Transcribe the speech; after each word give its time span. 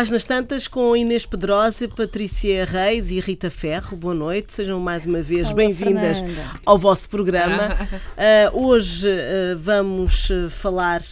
Páginas 0.00 0.24
Tantas 0.24 0.66
com 0.66 0.96
Inês 0.96 1.26
Pedrosa, 1.26 1.86
Patrícia 1.86 2.64
Reis 2.64 3.10
e 3.10 3.20
Rita 3.20 3.50
Ferro. 3.50 3.94
Boa 3.98 4.14
noite, 4.14 4.50
sejam 4.50 4.80
mais 4.80 5.04
uma 5.04 5.20
vez 5.20 5.52
bem-vindas 5.52 6.16
ao 6.64 6.78
vosso 6.78 7.06
programa. 7.10 7.76
Uh, 8.16 8.56
hoje 8.66 9.10
uh, 9.10 9.58
vamos 9.58 10.28
falar 10.48 11.02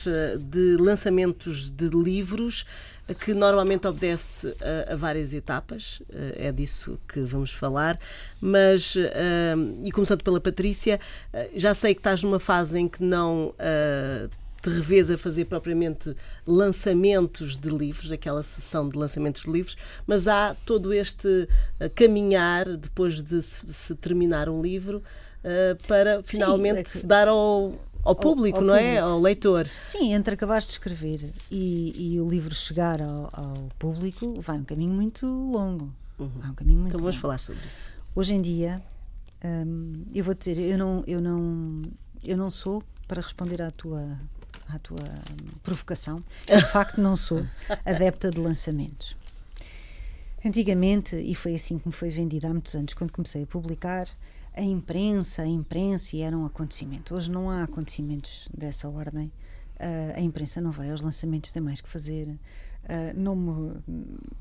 de 0.40 0.79
lançamentos 0.81 1.71
de 1.71 1.90
livros 1.90 2.64
que 3.26 3.35
normalmente 3.35 3.86
obedece 3.86 4.57
a, 4.59 4.95
a 4.95 4.96
várias 4.96 5.34
etapas, 5.34 6.00
é 6.36 6.50
disso 6.50 6.98
que 7.07 7.20
vamos 7.20 7.53
falar, 7.53 7.98
mas, 8.39 8.95
e 9.82 9.90
começando 9.90 10.23
pela 10.23 10.39
Patrícia, 10.39 11.00
já 11.54 11.73
sei 11.73 11.95
que 11.95 12.00
estás 12.00 12.23
numa 12.23 12.39
fase 12.39 12.79
em 12.79 12.86
que 12.86 13.03
não 13.03 13.54
te 14.62 14.71
revês 14.71 15.11
a 15.11 15.17
fazer 15.17 15.44
propriamente 15.44 16.14
lançamentos 16.46 17.57
de 17.57 17.68
livros, 17.68 18.11
aquela 18.11 18.43
sessão 18.43 18.89
de 18.89 18.96
lançamentos 18.96 19.43
de 19.43 19.50
livros, 19.50 19.76
mas 20.07 20.26
há 20.26 20.57
todo 20.67 20.93
este 20.93 21.48
eh, 21.79 21.89
caminhar 21.89 22.76
depois 22.76 23.21
de 23.22 23.40
se, 23.40 23.94
terminar 23.94 24.48
um 24.48 24.61
livro 24.61 25.03
uh, 25.44 25.86
para 25.86 26.22
finalmente 26.22 26.75
Sim, 26.75 26.81
é 26.81 26.82
que... 26.84 26.90
se 26.90 27.07
dar 27.07 27.29
ao, 27.29 27.75
ao 28.03 28.14
público, 28.14 28.58
ao, 28.58 28.62
ao 28.62 28.68
não 28.68 28.75
é? 28.75 28.79
público. 28.79 28.98
é? 28.98 28.98
Ao 28.98 29.21
leitor. 29.21 29.67
Sim, 29.84 30.12
entre 30.12 30.34
acabar 30.34 30.61
de 30.61 30.68
escrever 30.68 31.32
e, 31.50 32.14
e 32.14 32.20
o 32.20 32.29
livro 32.29 32.55
chegar 32.55 33.01
ao, 33.01 33.31
ao, 33.33 33.69
público, 33.79 34.41
vai 34.41 34.59
um 34.59 34.64
caminho 34.64 34.92
muito 34.92 35.27
longo. 35.27 35.92
Uhum. 36.19 36.31
Vai 36.41 36.51
um 36.51 36.55
caminho 36.55 36.81
muito 36.81 36.91
então 36.91 37.01
vamos 37.01 37.14
longo. 37.14 37.23
falar 37.23 37.39
sobre 37.39 37.61
isso. 37.64 37.98
Hoje 38.14 38.34
em 38.34 38.42
dia, 38.42 38.83
hum, 39.45 40.03
eu 40.12 40.25
vou 40.25 40.34
dizer, 40.34 40.59
eu 40.59 40.77
não, 40.77 41.05
eu 41.06 41.20
não, 41.20 41.83
eu 42.25 42.36
não 42.36 42.51
sou 42.51 42.83
para 43.06 43.20
responder 43.23 43.62
à 43.62 43.70
tua 43.70 44.19
à 44.69 44.78
tua 44.78 45.02
provocação. 45.62 46.22
Eu, 46.47 46.58
de 46.58 46.70
facto, 46.70 47.00
não 47.00 47.16
sou 47.16 47.44
adepta 47.84 48.30
de 48.30 48.41
lançamentos. 48.41 49.16
Antigamente, 50.44 51.16
e 51.16 51.34
foi 51.34 51.55
assim 51.55 51.78
que 51.78 51.88
me 51.88 51.92
foi 51.92 52.11
vendida 52.11 52.48
há 52.48 52.52
muitos 52.52 52.74
anos, 52.74 52.94
quando 52.94 53.12
comecei 53.12 53.42
a 53.42 53.46
publicar, 53.46 54.08
a 54.55 54.62
imprensa, 54.62 55.42
a 55.42 55.46
imprensa 55.46 56.16
era 56.16 56.36
um 56.36 56.44
acontecimento. 56.44 57.14
Hoje 57.14 57.30
não 57.30 57.50
há 57.50 57.62
acontecimentos 57.62 58.48
dessa 58.56 58.89
ordem. 58.89 59.33
Uh, 59.77 60.16
a 60.16 60.20
imprensa 60.20 60.61
não 60.61 60.72
vai 60.72 60.91
aos 60.91 61.00
lançamentos, 61.00 61.52
tem 61.52 61.62
mais 61.62 61.80
que 61.80 61.89
fazer. 61.89 62.28
Uh, 62.28 63.14
não, 63.14 63.36
me, 63.36 63.77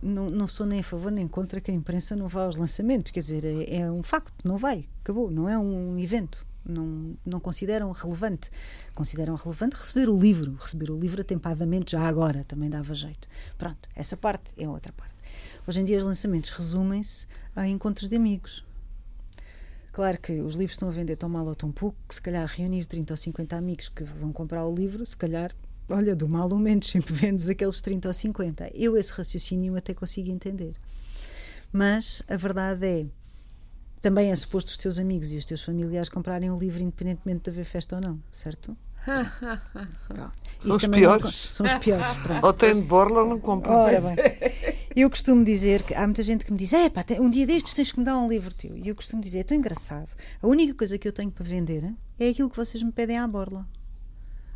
não, 0.02 0.30
não, 0.30 0.48
sou 0.48 0.66
nem 0.66 0.80
a 0.80 0.83
favor 0.83 1.11
nem 1.11 1.28
contra 1.28 1.61
que 1.61 1.70
a 1.70 1.73
imprensa 1.73 2.16
não 2.16 2.28
vá 2.28 2.45
aos 2.45 2.55
lançamentos. 2.55 3.11
Quer 3.11 3.20
dizer, 3.20 3.45
é, 3.45 3.81
é 3.81 3.92
um 3.92 4.02
facto, 4.02 4.33
não 4.44 4.58
vai, 4.58 4.86
acabou, 5.02 5.30
não 5.30 5.48
é 5.48 5.58
um 5.58 6.00
evento 6.00 6.47
não, 6.68 7.18
não 7.26 7.40
consideram 7.40 7.92
relevante. 7.92 8.50
Consideram 8.94 9.36
relevante 9.36 9.76
receber 9.76 10.10
o 10.10 10.20
livro, 10.20 10.56
receber 10.60 10.92
o 10.92 11.00
livro 11.00 11.22
atempadamente 11.22 11.92
já 11.92 12.02
agora, 12.02 12.44
também 12.44 12.70
dava 12.70 12.94
jeito. 12.94 13.28
Pronto, 13.58 13.90
essa 13.96 14.18
parte 14.18 14.52
é 14.58 14.68
outra 14.68 14.92
parte. 14.94 15.16
Hoje 15.68 15.82
em 15.82 15.84
dia 15.84 15.98
os 15.98 16.04
lançamentos 16.04 16.50
resumem-se 16.52 17.28
a 17.56 17.68
encontros 17.68 18.08
de 18.08 18.16
amigos. 18.16 18.66
Claro 19.92 20.20
que 20.20 20.34
os 20.42 20.56
livros 20.56 20.76
estão 20.76 20.90
a 20.90 20.92
vender 20.92 21.16
tão 21.16 21.28
mal 21.28 21.45
ou 21.45 21.56
tão 21.56 21.72
pouco 21.72 21.98
que 22.08 22.14
se 22.14 22.22
calhar 22.22 22.45
reunir 22.48 22.86
30 22.86 23.14
ou 23.14 23.18
50 23.18 23.56
amigos 23.56 23.90
que 23.90 24.04
vão 24.04 24.32
comprar 24.32 24.64
o 24.66 24.73
livro, 24.73 25.04
se 25.06 25.18
calhar, 25.18 25.56
olha, 25.90 26.16
do 26.16 26.30
mal 26.30 26.50
ou 26.52 26.60
menos, 26.60 26.88
sempre 26.92 27.14
vendes 27.14 27.50
aqueles 27.50 27.82
30 27.82 28.08
ou 28.08 28.14
50. 28.14 28.72
Eu 28.76 28.95
esse 28.95 29.12
raciocínio 29.12 29.76
até 29.76 29.94
consigo 29.94 30.30
entender. 30.30 30.76
Mas 31.73 32.22
a 32.28 32.38
verdade 32.38 32.86
é 32.86 33.08
também 34.02 34.32
é 34.32 34.36
suposto 34.36 34.70
os 34.70 34.78
teus 34.78 35.00
amigos 35.00 35.32
e 35.32 35.38
os 35.38 35.46
teus 35.46 35.62
familiares 35.62 36.10
comprarem 36.10 36.52
o 36.52 36.58
livro 36.58 36.82
independentemente 36.82 37.44
de 37.44 37.50
haver 37.50 37.66
festa 37.66 37.96
ou 37.96 38.02
não, 38.02 38.20
certo? 38.32 38.76
são 40.60 40.76
os 40.76 40.86
piores. 40.86 41.24
Não, 41.24 41.32
são 41.32 41.66
os 41.66 41.74
piores. 41.76 42.18
Pronto. 42.24 42.46
Ou 42.46 42.54
tem 42.54 42.82
de 42.82 42.88
borla 42.88 43.22
ou 43.22 43.30
não 43.30 43.40
compram. 43.40 43.76
Ora 43.76 44.02
bem. 44.02 44.16
Eu 44.96 45.10
costumo 45.10 45.46
dizer 45.46 45.84
que 45.84 45.94
há 45.94 46.06
muita 46.06 46.24
gente 46.24 46.44
que 46.44 46.52
me 46.52 46.58
diz: 46.58 46.74
é 46.74 46.90
pá, 46.90 47.06
um 47.20 47.30
dia 47.30 47.48
destes 47.48 47.74
tens 47.74 47.92
que 47.92 48.00
me 48.00 48.06
dar 48.06 48.18
um 48.18 48.28
livro 48.28 48.54
teu. 48.54 48.76
E 48.78 48.88
eu 48.88 48.96
costumo 48.96 49.22
dizer: 49.22 49.40
é 49.40 49.44
tão 49.44 49.56
engraçado. 49.56 50.10
A 50.42 50.48
única 50.48 50.74
coisa 50.74 50.98
que 50.98 51.08
eu 51.08 51.14
tenho 51.14 51.32
para 51.32 51.46
vender 51.46 51.94
é 52.20 52.30
aquilo 52.30 52.50
que 52.50 52.58
vocês 52.58 52.84
me 52.84 52.92
pedem 52.92 53.18
à 53.18 53.28
borla. 53.28 53.66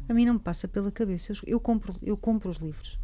A 0.10 0.14
mim 0.14 0.26
não 0.26 0.34
me 0.34 0.40
passa 0.40 0.68
pela 0.68 0.92
cabeça. 0.92 1.32
Eu, 1.32 1.38
eu 1.48 1.60
compro, 1.60 1.96
eu 2.02 2.18
compro 2.18 2.50
os 2.50 2.58
livros 2.58 3.00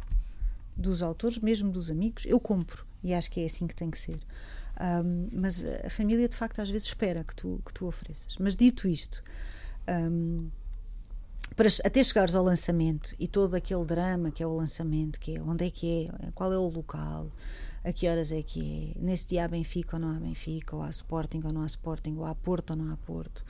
dos 0.78 1.02
autores, 1.02 1.38
mesmo 1.40 1.70
dos 1.72 1.90
amigos, 1.90 2.24
eu 2.24 2.38
compro. 2.38 2.86
E 3.02 3.12
acho 3.12 3.30
que 3.30 3.40
é 3.40 3.46
assim 3.46 3.66
que 3.66 3.74
tem 3.74 3.90
que 3.90 3.98
ser. 3.98 4.18
Um, 4.80 5.28
mas 5.32 5.64
a 5.84 5.90
família, 5.90 6.28
de 6.28 6.36
facto, 6.36 6.60
às 6.60 6.70
vezes 6.70 6.86
espera 6.86 7.24
que 7.24 7.34
tu, 7.34 7.60
que 7.64 7.74
tu 7.74 7.86
ofereças. 7.86 8.36
Mas 8.38 8.54
dito 8.54 8.86
isto, 8.86 9.22
um, 9.88 10.48
para, 11.56 11.68
até 11.84 12.04
chegares 12.04 12.36
ao 12.36 12.44
lançamento 12.44 13.14
e 13.18 13.26
todo 13.26 13.54
aquele 13.54 13.84
drama 13.84 14.30
que 14.30 14.42
é 14.42 14.46
o 14.46 14.54
lançamento, 14.54 15.18
que 15.18 15.36
é 15.36 15.42
onde 15.42 15.66
é 15.66 15.70
que 15.70 16.06
é, 16.06 16.30
qual 16.32 16.52
é 16.52 16.58
o 16.58 16.68
local, 16.68 17.28
a 17.84 17.92
que 17.92 18.08
horas 18.08 18.30
é 18.30 18.42
que 18.42 18.94
é, 18.96 19.00
nesse 19.00 19.26
dia 19.26 19.44
há 19.44 19.48
Benfica 19.48 19.96
ou 19.96 20.00
não 20.00 20.10
há 20.10 20.20
Benfica, 20.20 20.76
ou 20.76 20.82
há 20.82 20.90
Sporting 20.90 21.40
ou 21.44 21.52
não 21.52 21.62
há 21.62 21.66
Sporting, 21.66 22.16
ou 22.16 22.24
há 22.24 22.34
Porto 22.34 22.70
ou 22.70 22.76
não 22.76 22.92
há 22.92 22.96
Porto. 22.98 23.44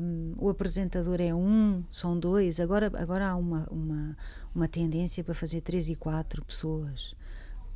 Um, 0.00 0.34
o 0.36 0.48
apresentador 0.48 1.20
é 1.20 1.32
um, 1.32 1.84
são 1.88 2.18
dois, 2.18 2.58
agora, 2.58 2.90
agora 2.96 3.28
há 3.28 3.36
uma, 3.36 3.68
uma, 3.70 4.16
uma 4.52 4.66
tendência 4.66 5.22
para 5.22 5.34
fazer 5.34 5.60
três 5.60 5.88
e 5.88 5.94
quatro 5.94 6.44
pessoas 6.44 7.14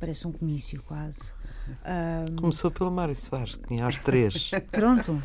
parece 0.05 0.27
um 0.27 0.31
comício 0.31 0.83
quase. 0.83 1.33
Um, 2.29 2.35
Começou 2.35 2.69
pelo 2.69 2.91
Mário 2.91 3.15
Soares, 3.15 3.57
tinha 3.67 3.85
aos 3.85 3.97
três. 3.97 4.51
Pronto. 4.71 5.21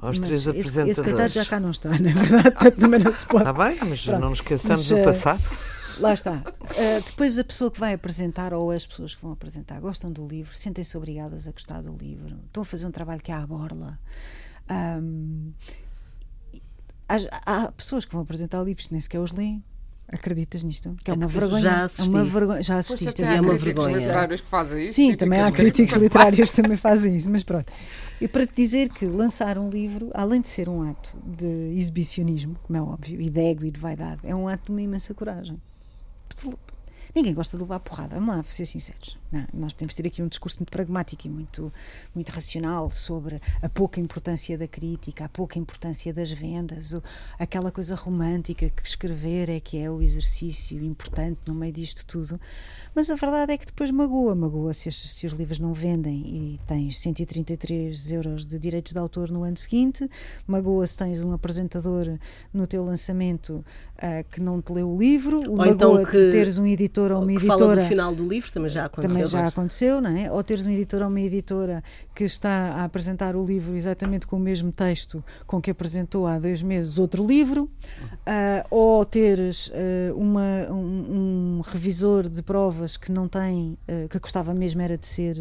Aos 0.00 0.18
três 0.18 0.40
esse, 0.40 0.50
apresentadores. 0.50 0.98
Esse 0.98 1.02
coitado 1.04 1.32
já 1.32 1.46
cá 1.46 1.60
não 1.60 1.70
está, 1.70 1.90
na 1.90 2.10
é 2.10 2.12
verdade, 2.12 2.50
portanto 2.50 2.80
também 2.80 3.00
não 3.00 3.12
se 3.12 3.26
pode. 3.26 3.48
Está 3.48 3.52
bem, 3.52 3.78
mas 3.88 4.04
Pronto. 4.04 4.20
não 4.20 4.30
nos 4.30 4.40
esqueçamos 4.40 4.90
mas, 4.90 4.98
do 4.98 5.04
passado. 5.04 5.42
Lá 6.00 6.12
está. 6.12 6.32
Uh, 6.32 7.04
depois 7.06 7.38
a 7.38 7.44
pessoa 7.44 7.70
que 7.70 7.78
vai 7.78 7.94
apresentar 7.94 8.52
ou 8.52 8.72
as 8.72 8.84
pessoas 8.84 9.14
que 9.14 9.22
vão 9.22 9.30
apresentar 9.30 9.80
gostam 9.80 10.10
do 10.10 10.26
livro, 10.26 10.56
sentem-se 10.56 10.96
obrigadas 10.96 11.46
a 11.46 11.52
gostar 11.52 11.80
do 11.80 11.92
livro, 11.92 12.40
estão 12.46 12.64
a 12.64 12.66
fazer 12.66 12.86
um 12.86 12.90
trabalho 12.90 13.20
que 13.20 13.30
é 13.30 13.34
à 13.36 13.46
borla. 13.46 14.00
Um, 14.68 15.52
há, 17.08 17.18
há, 17.46 17.72
pessoas 17.72 18.04
que 18.04 18.12
vão 18.12 18.22
apresentar 18.22 18.60
livros 18.64 18.88
que 18.88 18.92
nem 18.92 19.00
sequer 19.00 19.20
os 19.20 19.30
leem, 19.30 19.62
Acreditas 20.08 20.62
nisto? 20.62 20.94
Que 21.02 21.10
é 21.10 21.14
uma 21.14 21.26
vergonha. 21.26 21.62
Já 21.62 21.84
assisti. 21.84 22.02
É 22.02 22.14
uma 22.14 22.24
vergonha. 22.24 22.62
Já 22.62 22.78
assististe. 22.78 23.22
É 23.22 23.40
uma 23.40 23.56
vergonha. 23.56 23.96
literários 23.96 24.40
que 24.40 24.48
fazem 24.48 24.82
isso. 24.84 24.94
Sim, 24.94 25.16
também 25.16 25.40
há 25.40 25.50
críticos 25.50 25.96
literários 25.96 26.50
que 26.50 26.62
também 26.62 26.76
fazem 26.76 27.16
isso, 27.16 27.30
mas 27.30 27.42
pronto. 27.42 27.72
E 28.20 28.28
para 28.28 28.46
te 28.46 28.52
dizer 28.54 28.90
que 28.90 29.06
lançar 29.06 29.58
um 29.58 29.68
livro, 29.68 30.10
além 30.14 30.40
de 30.40 30.48
ser 30.48 30.68
um 30.68 30.82
ato 30.82 31.16
de 31.24 31.46
exibicionismo, 31.78 32.56
como 32.62 32.78
é 32.78 32.82
óbvio, 32.82 33.20
e 33.20 33.28
de 33.28 33.40
ego 33.40 33.64
e 33.64 33.70
de 33.70 33.80
vaidade, 33.80 34.20
é 34.24 34.34
um 34.34 34.46
ato 34.46 34.66
de 34.66 34.70
uma 34.72 34.82
imensa 34.82 35.12
coragem. 35.14 35.60
Ninguém 37.14 37.32
gosta 37.32 37.56
de 37.56 37.62
levar 37.62 37.78
porrada, 37.78 38.16
vamos 38.16 38.34
lá, 38.34 38.42
para 38.42 38.52
ser 38.52 38.66
sinceros. 38.66 39.16
Não, 39.30 39.46
nós 39.54 39.72
podemos 39.72 39.94
ter 39.94 40.04
aqui 40.04 40.20
um 40.20 40.26
discurso 40.26 40.58
muito 40.58 40.70
pragmático 40.70 41.28
e 41.28 41.30
muito, 41.30 41.72
muito 42.12 42.30
racional 42.30 42.90
sobre 42.90 43.40
a 43.62 43.68
pouca 43.68 44.00
importância 44.00 44.58
da 44.58 44.66
crítica, 44.66 45.24
a 45.24 45.28
pouca 45.28 45.56
importância 45.56 46.12
das 46.12 46.32
vendas, 46.32 46.92
ou 46.92 47.00
aquela 47.38 47.70
coisa 47.70 47.94
romântica 47.94 48.68
que 48.68 48.82
escrever 48.84 49.48
é 49.48 49.60
que 49.60 49.78
é 49.78 49.88
o 49.88 50.02
exercício 50.02 50.84
importante 50.84 51.38
no 51.46 51.54
meio 51.54 51.72
disto 51.72 52.04
tudo. 52.04 52.40
Mas 52.92 53.08
a 53.08 53.14
verdade 53.14 53.52
é 53.52 53.58
que 53.58 53.66
depois 53.66 53.92
magoa, 53.92 54.34
magoa 54.34 54.72
se, 54.72 54.90
se 54.90 55.24
os 55.24 55.32
livros 55.34 55.60
não 55.60 55.72
vendem 55.72 56.20
e 56.26 56.60
tens 56.66 56.98
133 56.98 58.10
euros 58.10 58.44
de 58.44 58.58
direitos 58.58 58.92
de 58.92 58.98
autor 58.98 59.30
no 59.30 59.44
ano 59.44 59.56
seguinte, 59.56 60.10
magoa 60.48 60.84
se 60.84 60.96
tens 60.96 61.22
um 61.22 61.32
apresentador 61.32 62.18
no 62.52 62.66
teu 62.66 62.84
lançamento 62.84 63.64
uh, 64.04 64.24
que 64.30 64.40
não 64.40 64.60
te 64.60 64.72
leu 64.72 64.90
o 64.90 64.98
livro, 64.98 65.50
ou 65.50 65.64
então 65.66 66.04
que, 66.04 66.30
teres 66.30 66.58
um 66.58 66.66
editor 66.66 67.10
ou 67.12 67.18
uma 67.18 67.28
que 67.28 67.36
editora. 67.36 67.58
Fala 67.58 67.76
do 67.76 67.82
final 67.82 68.14
do 68.14 68.26
livro, 68.26 68.52
também 68.52 68.70
já 68.70 68.84
aconteceu. 68.84 69.14
Também 69.14 69.26
já 69.26 69.46
aconteceu, 69.46 70.00
não 70.00 70.10
é? 70.10 70.30
Ou 70.30 70.42
teres 70.42 70.66
um 70.66 70.70
editor 70.70 71.02
ou 71.02 71.08
uma 71.08 71.20
editora 71.20 71.82
que 72.14 72.24
está 72.24 72.50
a 72.50 72.84
apresentar 72.84 73.34
o 73.34 73.44
livro 73.44 73.74
exatamente 73.74 74.26
com 74.26 74.36
o 74.36 74.40
mesmo 74.40 74.70
texto 74.70 75.24
com 75.46 75.60
que 75.60 75.70
apresentou 75.70 76.26
há 76.26 76.38
dois 76.38 76.62
meses 76.62 76.98
outro 76.98 77.26
livro, 77.26 77.64
uh, 77.64 78.66
ou 78.70 79.04
teres 79.04 79.68
uh, 79.68 80.14
uma, 80.14 80.70
um, 80.70 81.58
um 81.58 81.60
revisor 81.64 82.28
de 82.28 82.42
provas 82.42 82.96
que 82.96 83.10
não 83.10 83.24
uh, 83.26 84.08
que 84.08 84.18
gostava 84.18 84.54
mesmo 84.54 84.80
era 84.82 84.98
de 84.98 85.06
ser 85.06 85.34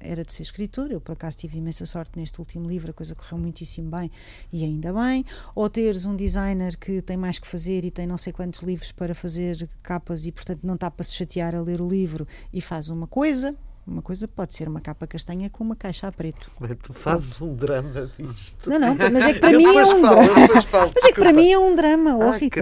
era 0.00 0.24
de 0.24 0.32
ser 0.32 0.42
escritor. 0.42 0.90
Eu 0.90 1.00
por 1.00 1.12
acaso 1.12 1.36
tive 1.36 1.58
imensa 1.58 1.84
sorte 1.86 2.18
neste 2.18 2.38
último 2.38 2.68
livro, 2.68 2.90
a 2.90 2.94
coisa 2.94 3.14
correu 3.14 3.38
muitíssimo 3.38 3.90
bem 3.90 4.10
e 4.52 4.64
ainda 4.64 4.92
bem. 4.92 5.24
Ou 5.54 5.68
teres 5.68 6.04
um 6.04 6.16
designer 6.16 6.76
que 6.78 7.02
tem 7.02 7.16
mais 7.16 7.38
que 7.38 7.46
fazer 7.46 7.73
e 7.82 7.90
tem 7.90 8.06
não 8.06 8.18
sei 8.18 8.30
quantos 8.30 8.62
livros 8.62 8.92
para 8.92 9.14
fazer 9.14 9.66
capas 9.82 10.26
e 10.26 10.32
portanto 10.32 10.60
não 10.64 10.74
está 10.74 10.90
para 10.90 11.02
se 11.02 11.12
chatear 11.12 11.54
a 11.54 11.62
ler 11.62 11.80
o 11.80 11.88
livro 11.88 12.28
e 12.52 12.60
faz 12.60 12.90
uma 12.90 13.06
coisa 13.06 13.56
uma 13.86 14.00
coisa 14.00 14.26
pode 14.26 14.54
ser 14.54 14.66
uma 14.66 14.80
capa 14.80 15.06
castanha 15.06 15.50
com 15.50 15.62
uma 15.62 15.76
caixa 15.76 16.08
a 16.08 16.12
preto. 16.12 16.50
Mas 16.58 16.76
tu 16.82 16.92
fazes 16.94 17.40
um 17.40 17.54
drama 17.54 18.10
disto. 18.18 18.68
Não, 18.68 18.78
não, 18.78 18.94
mas 19.12 19.24
é 19.24 19.34
que 19.34 19.40
para 19.40 19.52
mim 19.52 19.64
é 19.64 19.84
um 19.84 20.02
falo, 20.02 20.24
drama. 20.24 20.62
Falo, 20.62 20.92
mas 20.94 21.04
é 21.04 21.12
que 21.12 21.20
para 21.20 21.32
mim 21.32 21.52
é 21.52 21.58
um 21.58 21.76
drama, 21.76 22.16
oh, 22.16 22.30
Rita. 22.30 22.60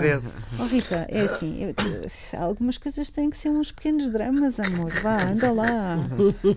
Oh, 0.58 0.64
Rita, 0.64 1.06
é 1.08 1.20
assim, 1.20 1.62
eu, 1.62 1.74
algumas 2.40 2.76
coisas 2.76 3.08
têm 3.10 3.30
que 3.30 3.36
ser 3.36 3.50
uns 3.50 3.70
pequenos 3.70 4.10
dramas, 4.10 4.58
amor. 4.58 4.90
Vá, 5.00 5.22
anda 5.22 5.52
lá. 5.52 5.94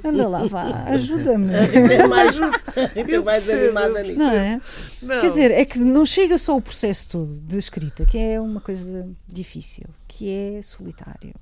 Anda 0.04 0.28
lá, 0.28 0.48
vá, 0.48 0.84
ajuda-me. 0.88 1.54
É 1.54 2.08
mais, 2.08 2.36
é 2.76 3.20
mais 3.20 3.50
animada 3.50 4.02
nisso. 4.02 4.20
Não 4.20 4.32
é? 4.32 4.62
Não. 5.02 5.22
Quer 5.22 5.28
dizer, 5.30 5.52
é 5.52 5.66
que 5.66 5.78
não 5.78 6.06
chega 6.06 6.38
só 6.38 6.58
o 6.58 6.62
processo 6.62 7.10
todo 7.10 7.40
de 7.40 7.58
escrita, 7.58 8.06
que 8.06 8.18
é 8.18 8.40
uma 8.40 8.62
coisa 8.62 9.08
difícil, 9.28 9.86
que 10.08 10.30
é 10.30 10.62
solitário 10.64 11.34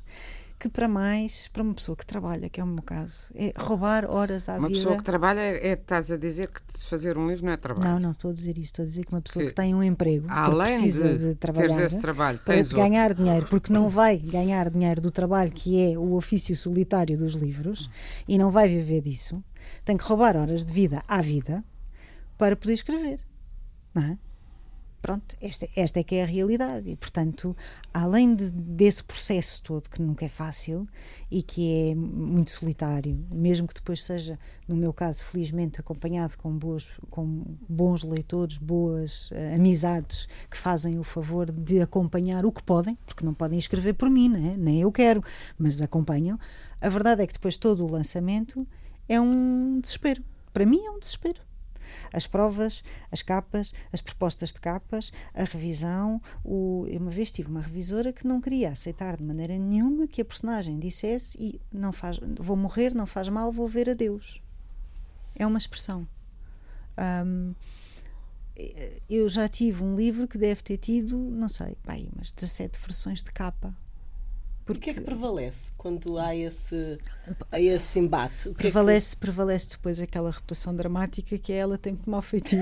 que 0.63 0.69
para 0.69 0.87
mais, 0.87 1.49
para 1.49 1.61
uma 1.61 1.73
pessoa 1.73 1.93
que 1.93 2.05
trabalha, 2.05 2.47
que 2.47 2.61
é 2.61 2.63
o 2.63 2.67
meu 2.67 2.81
caso, 2.81 3.25
é 3.35 3.53
roubar 3.57 4.09
horas 4.09 4.47
à 4.47 4.53
uma 4.53 4.69
vida. 4.69 4.79
Uma 4.79 4.83
pessoa 4.85 4.97
que 4.97 5.03
trabalha, 5.03 5.41
é, 5.41 5.73
estás 5.73 6.09
a 6.09 6.15
dizer 6.15 6.47
que 6.47 6.61
fazer 6.79 7.17
um 7.17 7.27
livro 7.27 7.45
não 7.45 7.51
é 7.51 7.57
trabalho. 7.57 7.89
Não, 7.89 7.99
não 7.99 8.11
estou 8.11 8.31
a 8.31 8.33
dizer 8.33 8.57
isso. 8.57 8.71
Estou 8.71 8.83
a 8.83 8.85
dizer 8.85 9.03
que 9.03 9.13
uma 9.13 9.21
pessoa 9.21 9.43
que, 9.43 9.49
que 9.49 9.55
tem 9.55 9.75
um 9.75 9.83
emprego, 9.83 10.25
além 10.29 10.79
precisa 10.79 11.17
de, 11.17 11.29
de 11.29 11.35
trabalhar 11.35 11.83
esse 11.83 11.99
trabalho, 11.99 12.39
para 12.45 12.61
ganhar 12.61 13.09
outro. 13.09 13.23
dinheiro, 13.25 13.47
porque 13.49 13.73
não 13.73 13.89
vai 13.89 14.15
ganhar 14.17 14.69
dinheiro 14.69 15.01
do 15.01 15.11
trabalho 15.11 15.51
que 15.51 15.77
é 15.91 15.97
o 15.97 16.13
ofício 16.13 16.55
solitário 16.55 17.17
dos 17.17 17.33
livros 17.33 17.89
e 18.25 18.37
não 18.37 18.49
vai 18.49 18.69
viver 18.69 19.01
disso, 19.01 19.43
tem 19.83 19.97
que 19.97 20.03
roubar 20.05 20.37
horas 20.37 20.63
de 20.63 20.71
vida 20.71 21.03
à 21.09 21.21
vida 21.21 21.61
para 22.37 22.55
poder 22.55 22.75
escrever. 22.75 23.19
Não 23.93 24.01
é? 24.01 24.17
Pronto, 25.03 25.35
esta, 25.41 25.67
esta 25.75 25.99
é 25.99 26.03
que 26.03 26.15
é 26.15 26.23
a 26.23 26.25
realidade. 26.25 26.89
E, 26.89 26.95
portanto, 26.95 27.53
além 27.93 28.33
de, 28.33 28.49
desse 28.49 29.03
processo 29.03 29.61
todo, 29.61 29.89
que 29.89 30.01
nunca 30.01 30.23
é 30.23 30.29
fácil 30.29 30.87
e 31.29 31.43
que 31.43 31.91
é 31.91 31.93
muito 31.93 32.51
solitário, 32.51 33.13
mesmo 33.29 33.67
que 33.67 33.73
depois 33.73 34.01
seja, 34.01 34.39
no 34.65 34.77
meu 34.77 34.93
caso, 34.93 35.25
felizmente 35.25 35.77
acompanhado 35.77 36.37
com, 36.37 36.57
boas, 36.57 36.87
com 37.09 37.43
bons 37.67 38.05
leitores, 38.05 38.57
boas 38.57 39.29
uh, 39.31 39.55
amizades 39.55 40.25
que 40.49 40.57
fazem 40.57 40.97
o 40.97 41.03
favor 41.03 41.51
de 41.51 41.81
acompanhar 41.81 42.45
o 42.45 42.51
que 42.53 42.63
podem, 42.63 42.97
porque 43.05 43.25
não 43.25 43.33
podem 43.33 43.59
escrever 43.59 43.95
por 43.95 44.09
mim, 44.09 44.29
né? 44.29 44.55
nem 44.57 44.79
eu 44.79 44.89
quero, 44.89 45.21
mas 45.59 45.81
acompanham. 45.81 46.39
A 46.79 46.87
verdade 46.87 47.21
é 47.21 47.27
que 47.27 47.33
depois 47.33 47.57
todo 47.57 47.85
o 47.85 47.91
lançamento 47.91 48.65
é 49.09 49.19
um 49.19 49.81
desespero. 49.81 50.23
Para 50.53 50.65
mim 50.65 50.79
é 50.85 50.91
um 50.91 50.99
desespero 50.99 51.41
as 52.11 52.27
provas, 52.27 52.83
as 53.11 53.21
capas, 53.21 53.73
as 53.91 54.01
propostas 54.01 54.51
de 54.51 54.59
capas, 54.59 55.11
a 55.33 55.43
revisão. 55.43 56.21
O... 56.43 56.85
Eu 56.87 56.99
uma 56.99 57.11
vez 57.11 57.31
tive 57.31 57.49
uma 57.49 57.61
revisora 57.61 58.13
que 58.13 58.27
não 58.27 58.39
queria 58.39 58.71
aceitar 58.71 59.17
de 59.17 59.23
maneira 59.23 59.57
nenhuma 59.57 60.07
que 60.07 60.21
a 60.21 60.25
personagem 60.25 60.79
dissesse 60.79 61.37
e 61.39 61.61
não 61.71 61.91
faz, 61.91 62.19
vou 62.39 62.55
morrer, 62.55 62.93
não 62.93 63.05
faz 63.05 63.29
mal, 63.29 63.51
vou 63.51 63.67
ver 63.67 63.89
a 63.89 63.93
Deus. 63.93 64.41
É 65.35 65.45
uma 65.45 65.57
expressão. 65.57 66.07
Um, 67.27 67.53
eu 69.09 69.27
já 69.29 69.49
tive 69.49 69.83
um 69.83 69.95
livro 69.95 70.27
que 70.27 70.37
deve 70.37 70.61
ter 70.61 70.77
tido, 70.77 71.17
não 71.17 71.49
sei, 71.49 71.75
bem, 71.85 72.09
mas 72.15 72.31
17 72.31 72.79
versões 72.79 73.23
de 73.23 73.31
capa. 73.31 73.75
Porque... 74.65 74.79
O 74.79 74.81
que 74.81 74.89
é 74.91 74.93
que 74.93 75.01
prevalece 75.01 75.71
quando 75.77 76.17
há 76.17 76.35
esse, 76.35 76.97
há 77.51 77.59
esse 77.59 77.99
embate? 77.99 78.49
O 78.49 78.53
prevalece, 78.53 79.07
é 79.07 79.15
que... 79.15 79.21
prevalece 79.21 79.69
depois 79.71 79.99
aquela 79.99 80.31
reputação 80.31 80.75
dramática 80.75 81.37
que 81.37 81.51
é 81.51 81.57
ela 81.57 81.77
tem 81.77 81.99
mau 82.05 82.21
feitio. 82.21 82.59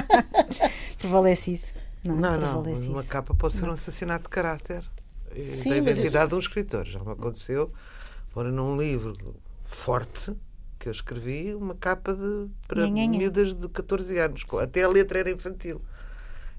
prevalece 0.98 1.52
isso. 1.52 1.74
Não, 2.04 2.16
não, 2.16 2.38
não 2.38 2.62
mas 2.62 2.82
isso. 2.82 2.92
uma 2.92 3.02
capa 3.02 3.34
pode 3.34 3.54
ser 3.54 3.62
não. 3.62 3.70
um 3.70 3.72
assassinato 3.72 4.24
de 4.24 4.30
caráter 4.30 4.84
Sim, 5.34 5.70
da 5.70 5.76
identidade 5.78 6.16
mas... 6.16 6.28
de 6.28 6.34
um 6.34 6.38
escritor. 6.38 6.86
Já 6.86 7.00
me 7.00 7.12
aconteceu, 7.12 7.72
fora 8.28 8.50
num 8.50 8.78
livro 8.78 9.12
forte 9.64 10.34
que 10.78 10.88
eu 10.88 10.92
escrevi, 10.92 11.54
uma 11.54 11.74
capa 11.74 12.14
de, 12.14 12.48
para 12.68 12.86
miúdas 12.88 13.54
de 13.54 13.68
14 13.68 14.18
anos, 14.18 14.44
até 14.60 14.84
a 14.84 14.88
letra 14.88 15.20
era 15.20 15.30
infantil. 15.30 15.80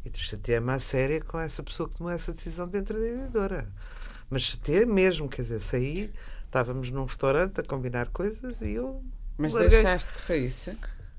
E 0.04 0.10
tu 0.10 0.20
chateei-me 0.20 0.72
à 0.72 0.80
séria 0.80 1.22
com 1.22 1.40
essa 1.40 1.62
pessoa 1.62 1.88
que 1.88 1.98
tomou 1.98 2.12
essa 2.12 2.34
decisão 2.34 2.68
dentro 2.68 3.00
da 3.00 3.06
editora. 3.06 3.72
Mas 4.30 4.44
chateei 4.44 4.86
mesmo, 4.86 5.30
quer 5.30 5.44
dizer, 5.44 5.62
saí, 5.62 6.12
estávamos 6.46 6.92
num 6.92 7.06
restaurante 7.06 7.62
a 7.62 7.64
combinar 7.64 8.08
coisas 8.10 8.60
e 8.62 8.72
eu. 8.72 9.02
Mas 9.38 9.54
larguei. 9.54 9.70
deixaste 9.70 10.14
que 10.14 10.22
saísse? 10.22 10.78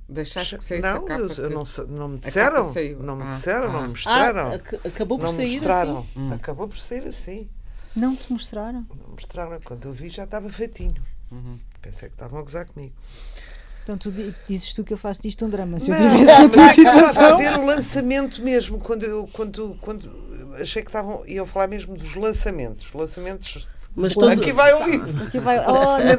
Deixaste 0.08 0.58
que 0.58 0.64
saísse 0.64 0.82
não, 0.82 0.96
a 0.96 1.04
capa? 1.04 1.20
Eu, 1.20 1.44
eu 1.44 1.50
não, 1.50 1.62
não 1.88 2.08
me 2.08 2.18
disseram. 2.18 2.72
Não 3.00 3.16
me 3.16 3.22
ah, 3.22 3.26
disseram, 3.26 3.68
ah. 3.68 3.72
não 3.72 3.82
me 3.82 3.88
mostraram. 3.88 4.52
Ah, 4.52 4.88
acabou 4.88 5.18
por 5.18 5.24
não 5.26 5.32
sair 5.32 5.56
mostraram. 5.56 5.98
assim? 5.98 6.08
Hum. 6.16 6.32
Acabou 6.32 6.68
por 6.68 6.78
sair 6.78 7.02
assim. 7.04 7.48
Não 7.94 8.14
te 8.14 8.32
mostraram? 8.32 8.86
Não 8.88 9.10
mostraram. 9.10 9.58
Quando 9.60 9.86
eu 9.86 9.92
vi 9.92 10.08
já 10.08 10.24
estava 10.24 10.48
feitinho. 10.50 11.02
Uhum. 11.30 11.58
Pensei 11.80 12.08
que 12.08 12.14
estavam 12.14 12.38
a 12.38 12.42
gozar 12.42 12.66
comigo. 12.66 12.94
Então 13.82 13.96
tu 13.96 14.12
dizes 14.46 14.74
tu 14.74 14.84
que 14.84 14.92
eu 14.92 14.98
faço 14.98 15.22
disto 15.22 15.46
um 15.46 15.48
drama. 15.48 15.80
Se 15.80 15.90
não, 15.90 15.96
eu 15.96 16.10
tivesse 16.10 16.42
na 16.42 16.48
tua 16.48 16.68
situação. 16.68 17.08
Estava 17.08 17.34
a 17.34 17.36
ver 17.38 17.58
o 17.58 17.64
lançamento 17.64 18.42
mesmo, 18.42 18.78
quando 18.78 19.04
eu, 19.04 19.26
quando, 19.32 19.78
quando 19.80 20.27
achei 20.60 20.82
que 20.82 20.88
estavam, 20.88 21.24
iam 21.26 21.46
falar 21.46 21.66
mesmo 21.66 21.96
dos 21.96 22.14
lançamentos. 22.14 22.92
Lançamentos. 22.92 23.66
Mas 23.94 24.14
todo... 24.14 24.28
Aqui 24.28 24.52
vai 24.52 24.74
o 24.74 24.86
livro. 24.86 25.24
Aqui 25.24 25.38
vai, 25.38 25.58
olha, 25.58 26.18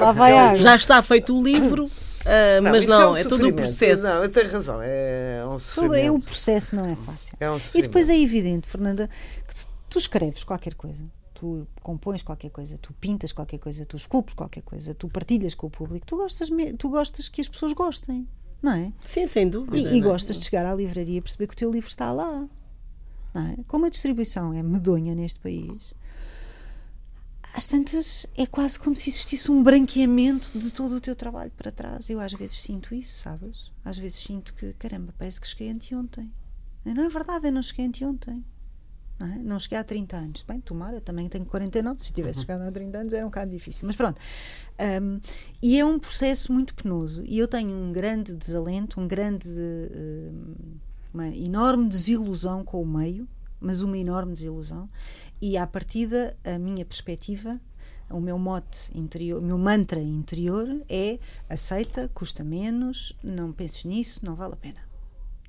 lá 0.00 0.12
vai 0.12 0.56
Já 0.56 0.74
está 0.74 1.00
feito 1.02 1.38
o 1.38 1.42
livro. 1.42 1.86
Uh, 1.86 2.62
não, 2.62 2.70
mas 2.70 2.86
não, 2.86 3.00
é, 3.00 3.06
um 3.08 3.16
é 3.16 3.24
todo 3.24 3.48
o 3.48 3.52
processo. 3.52 4.02
Não, 4.02 4.22
eu 4.22 4.28
tenho 4.28 4.50
razão, 4.50 4.80
é 4.82 5.42
um 5.46 5.58
sofrimento. 5.58 5.92
Todo 5.92 5.94
é 5.94 6.10
o 6.10 6.20
processo, 6.20 6.76
não 6.76 6.84
é 6.84 6.96
fácil. 6.96 7.34
É 7.40 7.50
um 7.50 7.58
e 7.74 7.82
depois 7.82 8.10
é 8.10 8.18
evidente, 8.18 8.68
Fernanda, 8.68 9.08
que 9.48 9.54
tu, 9.54 9.68
tu 9.88 9.98
escreves 9.98 10.44
qualquer 10.44 10.74
coisa 10.74 11.02
tu 11.40 11.66
compões 11.82 12.22
qualquer 12.22 12.50
coisa, 12.50 12.76
tu 12.76 12.92
pintas 12.92 13.32
qualquer 13.32 13.58
coisa, 13.58 13.86
tu 13.86 13.96
esculpes 13.96 14.34
qualquer 14.34 14.60
coisa, 14.60 14.92
tu 14.92 15.08
partilhas 15.08 15.54
com 15.54 15.68
o 15.68 15.70
público, 15.70 16.06
tu 16.06 16.18
gostas, 16.18 16.50
tu 16.78 16.90
gostas 16.90 17.30
que 17.30 17.40
as 17.40 17.48
pessoas 17.48 17.72
gostem, 17.72 18.28
não 18.60 18.72
é? 18.72 18.92
Sim, 19.02 19.26
sem 19.26 19.48
dúvida. 19.48 19.78
E, 19.78 19.96
e 19.96 19.98
é? 19.98 20.02
gostas 20.02 20.38
de 20.38 20.44
chegar 20.44 20.66
à 20.66 20.74
livraria 20.74 21.16
e 21.16 21.20
perceber 21.22 21.46
que 21.46 21.54
o 21.54 21.56
teu 21.56 21.70
livro 21.70 21.88
está 21.88 22.12
lá. 22.12 22.46
É? 23.34 23.62
Como 23.68 23.86
a 23.86 23.88
distribuição 23.88 24.52
é 24.52 24.62
medonha 24.62 25.14
neste 25.14 25.38
país, 25.38 25.94
às 27.52 27.66
tantas 27.66 28.26
é 28.36 28.46
quase 28.46 28.78
como 28.78 28.96
se 28.96 29.10
existisse 29.10 29.50
um 29.50 29.62
branqueamento 29.62 30.58
de 30.58 30.70
todo 30.70 30.96
o 30.96 31.00
teu 31.00 31.16
trabalho 31.16 31.50
para 31.56 31.70
trás. 31.70 32.08
Eu 32.08 32.20
às 32.20 32.32
vezes 32.32 32.56
sinto 32.56 32.94
isso, 32.94 33.22
sabes? 33.22 33.72
Às 33.84 33.98
vezes 33.98 34.18
sinto 34.20 34.54
que, 34.54 34.72
caramba, 34.74 35.14
parece 35.18 35.40
que 35.40 35.48
cheguei 35.48 35.70
anteontem. 35.70 36.32
Não 36.84 37.04
é 37.04 37.08
verdade, 37.08 37.48
eu 37.48 37.52
não 37.52 37.62
cheguei 37.62 37.86
anteontem. 37.86 38.44
Não, 39.18 39.26
é? 39.26 39.38
não 39.38 39.58
cheguei 39.58 39.78
há 39.78 39.84
30 39.84 40.16
anos. 40.16 40.42
Bem, 40.44 40.60
tomara, 40.60 41.00
também 41.00 41.28
tenho 41.28 41.44
49. 41.44 42.02
Se 42.02 42.12
tivesse 42.12 42.38
uhum. 42.38 42.46
chegado 42.46 42.62
há 42.62 42.72
30 42.72 42.98
anos 42.98 43.12
era 43.12 43.26
um 43.26 43.28
bocado 43.28 43.50
difícil. 43.50 43.86
Mas 43.86 43.96
pronto. 43.96 44.18
Um, 45.02 45.20
e 45.60 45.78
é 45.78 45.84
um 45.84 45.98
processo 45.98 46.52
muito 46.52 46.74
penoso. 46.74 47.22
E 47.26 47.38
eu 47.38 47.46
tenho 47.46 47.70
um 47.70 47.92
grande 47.92 48.34
desalento, 48.34 49.00
um 49.00 49.06
grande. 49.06 49.48
Uh, 49.48 50.80
uma 51.12 51.28
enorme 51.28 51.88
desilusão 51.88 52.64
com 52.64 52.82
o 52.82 52.86
meio, 52.86 53.28
mas 53.60 53.80
uma 53.80 53.98
enorme 53.98 54.32
desilusão. 54.34 54.88
E 55.40 55.56
à 55.56 55.66
partida, 55.66 56.36
a 56.44 56.58
minha 56.58 56.84
perspectiva, 56.84 57.60
o 58.10 58.20
meu 58.20 58.38
mote 58.38 58.90
interior, 58.94 59.40
o 59.40 59.44
meu 59.44 59.56
mantra 59.56 60.00
interior 60.00 60.82
é 60.88 61.18
aceita, 61.48 62.10
custa 62.12 62.42
menos, 62.42 63.12
não 63.22 63.52
penses 63.52 63.84
nisso, 63.84 64.20
não 64.24 64.34
vale 64.34 64.54
a 64.54 64.56
pena. 64.56 64.80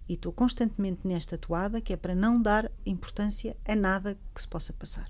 E 0.08 0.14
estou 0.14 0.32
constantemente 0.32 1.08
nesta 1.08 1.38
toada 1.38 1.82
que 1.82 1.94
é 1.94 1.98
para 1.98 2.14
não 2.14 2.42
dar 2.42 2.72
importância 2.86 3.56
a 3.66 3.76
nada 3.76 4.18
que 4.34 4.42
se 4.42 4.48
possa 4.48 4.74
passar. 4.74 5.10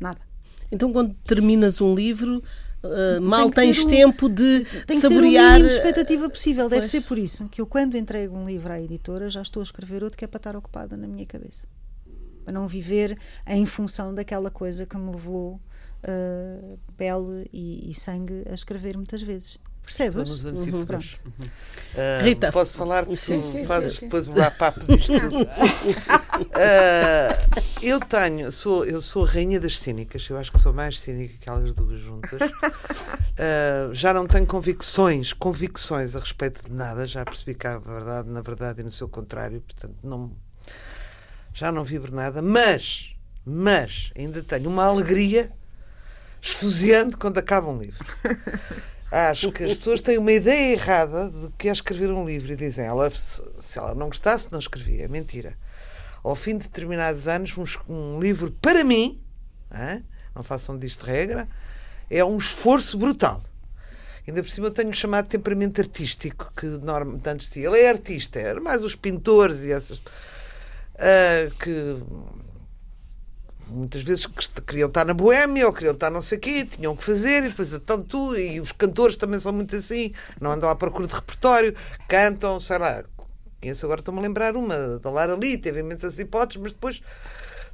Nada. 0.00 0.20
Então, 0.70 0.92
quando 0.92 1.14
terminas 1.24 1.80
um 1.80 1.94
livro, 1.94 2.42
uh, 2.86 3.22
mal 3.22 3.50
tens 3.50 3.84
tempo 3.84 4.28
de 4.28 4.64
tem 4.86 4.98
saborear. 4.98 5.60
Tem 5.60 5.62
que 5.62 5.68
ter 5.68 5.74
o 5.74 5.76
expectativa 5.76 6.30
possível. 6.30 6.68
Deve 6.68 6.82
pois. 6.82 6.90
ser 6.90 7.02
por 7.02 7.18
isso 7.18 7.48
que 7.48 7.60
eu, 7.60 7.66
quando 7.66 7.96
entrego 7.96 8.36
um 8.36 8.44
livro 8.44 8.72
à 8.72 8.80
editora, 8.80 9.30
já 9.30 9.42
estou 9.42 9.60
a 9.60 9.64
escrever 9.64 10.02
outro 10.02 10.18
que 10.18 10.24
é 10.24 10.28
para 10.28 10.38
estar 10.38 10.56
ocupada 10.56 10.96
na 10.96 11.06
minha 11.06 11.26
cabeça. 11.26 11.66
Para 12.44 12.52
não 12.52 12.68
viver 12.68 13.18
em 13.46 13.66
função 13.66 14.14
daquela 14.14 14.50
coisa 14.50 14.86
que 14.86 14.96
me 14.96 15.10
levou 15.10 15.60
uh, 16.04 16.78
pele 16.96 17.48
e, 17.52 17.90
e 17.90 17.94
sangue 17.94 18.44
a 18.48 18.54
escrever 18.54 18.96
muitas 18.96 19.22
vezes. 19.22 19.58
Percebes? 19.86 20.14
Nos 20.16 20.44
Uhum. 20.44 21.46
Uh, 21.96 22.22
Rita. 22.22 22.52
Posso 22.52 22.76
falar? 22.76 23.04
Porque 23.04 23.16
sim, 23.16 23.64
fazes 23.66 23.98
sim. 23.98 24.06
depois 24.06 24.26
o 24.28 24.32
wrap-up 24.32 24.84
disto 24.84 25.18
tudo. 25.18 25.42
uh, 25.44 25.48
eu 27.80 28.00
tenho, 28.00 28.50
sou, 28.52 28.84
eu 28.84 29.00
sou 29.00 29.24
a 29.24 29.28
rainha 29.28 29.58
das 29.60 29.78
cínicas. 29.78 30.28
Eu 30.28 30.36
acho 30.36 30.52
que 30.52 30.58
sou 30.58 30.72
mais 30.74 30.98
cínica 30.98 31.34
que 31.40 31.48
elas 31.48 31.72
duas 31.72 32.00
juntas. 32.00 32.38
Uh, 32.42 33.94
já 33.94 34.12
não 34.12 34.26
tenho 34.26 34.44
convicções, 34.44 35.32
convicções 35.32 36.16
a 36.16 36.18
respeito 36.18 36.68
de 36.68 36.72
nada. 36.72 37.06
Já 37.06 37.24
percebi 37.24 37.54
que 37.54 37.66
há 37.66 37.78
verdade 37.78 38.28
na 38.28 38.42
verdade 38.42 38.80
e 38.80 38.84
no 38.84 38.90
seu 38.90 39.08
contrário. 39.08 39.60
Portanto, 39.60 39.96
não, 40.02 40.32
já 41.54 41.70
não 41.70 41.84
vibro 41.84 42.12
nada. 42.14 42.42
Mas, 42.42 43.14
mas, 43.44 44.10
ainda 44.16 44.42
tenho 44.42 44.68
uma 44.68 44.84
alegria 44.84 45.50
esfuziante 46.42 47.16
quando 47.16 47.38
acaba 47.38 47.70
um 47.70 47.78
livro. 47.78 48.04
Acho 49.10 49.52
que 49.52 49.62
as 49.62 49.74
pessoas 49.74 50.00
têm 50.00 50.18
uma 50.18 50.32
ideia 50.32 50.72
errada 50.72 51.30
de 51.30 51.52
que 51.56 51.68
é 51.68 51.72
escrever 51.72 52.10
um 52.10 52.26
livro 52.26 52.52
e 52.52 52.56
dizem 52.56 52.86
ela, 52.86 53.10
se 53.10 53.78
ela 53.78 53.94
não 53.94 54.08
gostasse, 54.08 54.48
não 54.50 54.58
escrevia. 54.58 55.04
É 55.04 55.08
mentira. 55.08 55.56
Ao 56.24 56.34
fim 56.34 56.56
de 56.56 56.64
determinados 56.64 57.28
anos, 57.28 57.56
um, 57.56 57.92
um 57.92 58.20
livro 58.20 58.50
para 58.60 58.82
mim, 58.82 59.20
hein, 59.72 60.04
não 60.34 60.42
façam 60.42 60.76
disto 60.76 61.04
regra, 61.04 61.48
é 62.10 62.24
um 62.24 62.36
esforço 62.36 62.98
brutal. 62.98 63.42
Ainda 64.26 64.42
por 64.42 64.50
cima 64.50 64.66
eu 64.66 64.72
tenho 64.72 64.92
chamado 64.92 65.28
temperamento 65.28 65.80
artístico, 65.80 66.52
que 66.56 66.66
norma, 66.66 67.20
antes 67.26 67.48
de 67.48 67.60
ele 67.60 67.78
é 67.78 67.88
artista, 67.88 68.40
era 68.40 68.60
mais 68.60 68.82
os 68.82 68.96
pintores 68.96 69.60
e 69.60 69.70
essas. 69.70 69.98
Uh, 69.98 71.54
que 71.60 71.96
muitas 73.66 74.02
vezes 74.02 74.26
queriam 74.66 74.88
estar 74.88 75.04
na 75.04 75.14
Boémia 75.14 75.66
ou 75.66 75.72
queriam 75.72 75.94
estar 75.94 76.10
não 76.10 76.22
sei 76.22 76.38
o 76.38 76.40
quê, 76.40 76.64
tinham 76.64 76.96
que 76.96 77.04
fazer, 77.04 77.44
e 77.44 77.48
depois 77.48 77.70
tu, 78.08 78.36
e 78.36 78.60
os 78.60 78.72
cantores 78.72 79.16
também 79.16 79.40
são 79.40 79.52
muito 79.52 79.74
assim, 79.74 80.12
não 80.40 80.52
andam 80.52 80.70
à 80.70 80.76
procura 80.76 81.06
de 81.06 81.14
repertório, 81.14 81.74
cantam, 82.08 82.60
sei 82.60 82.78
lá, 82.78 83.04
conheço 83.60 83.84
agora, 83.84 84.00
estou-me 84.00 84.20
a 84.20 84.22
lembrar 84.22 84.56
uma, 84.56 84.98
da 84.98 85.10
Lara 85.10 85.34
Lee, 85.34 85.58
teve 85.58 85.80
imensas 85.80 86.18
hipóteses, 86.18 86.62
mas 86.62 86.72
depois 86.72 87.02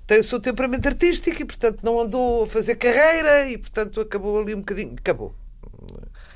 tem 0.07 0.21
o 0.21 0.25
seu 0.25 0.41
temperamento 0.41 0.87
artístico 0.87 1.43
e, 1.43 1.45
portanto, 1.45 1.81
não 1.83 2.01
andou 2.01 2.45
a 2.45 2.47
fazer 2.47 2.75
carreira 2.77 3.49
e, 3.49 3.59
portanto, 3.59 4.01
acabou 4.01 4.39
ali 4.39 4.55
um 4.55 4.59
bocadinho. 4.59 4.95
Acabou. 4.99 5.35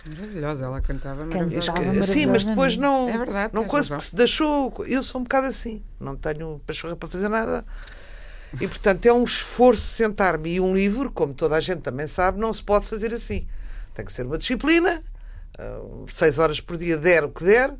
Maravilhosa, 0.06 0.64
ela 0.64 0.80
cantava 0.80 1.26
Cantava 1.26 1.72
maravilhosa. 1.80 2.12
Sim, 2.12 2.26
mas 2.26 2.44
depois 2.44 2.76
não. 2.76 3.08
É 3.08 3.18
verdade, 3.18 3.54
não 3.54 3.64
coisa 3.64 3.88
razão. 3.88 3.98
porque 3.98 4.10
se 4.10 4.16
deixou. 4.16 4.72
Eu 4.86 5.02
sou 5.02 5.20
um 5.20 5.24
bocado 5.24 5.48
assim. 5.48 5.82
Não 5.98 6.16
tenho 6.16 6.60
pachorra 6.64 6.94
para 6.94 7.08
fazer 7.08 7.28
nada. 7.28 7.64
E, 8.60 8.66
portanto, 8.66 9.06
é 9.06 9.12
um 9.12 9.24
esforço 9.24 9.82
sentar-me. 9.82 10.54
E 10.54 10.60
um 10.60 10.74
livro, 10.74 11.10
como 11.12 11.34
toda 11.34 11.56
a 11.56 11.60
gente 11.60 11.82
também 11.82 12.06
sabe, 12.06 12.38
não 12.38 12.52
se 12.52 12.62
pode 12.62 12.86
fazer 12.86 13.12
assim. 13.12 13.46
Tem 13.94 14.04
que 14.04 14.12
ser 14.12 14.26
uma 14.26 14.38
disciplina. 14.38 15.02
ah, 15.58 15.80
seis 16.10 16.38
horas 16.38 16.60
por 16.60 16.76
dia, 16.76 16.96
der 16.96 17.24
o 17.24 17.30
que 17.30 17.44
der. 17.44 17.74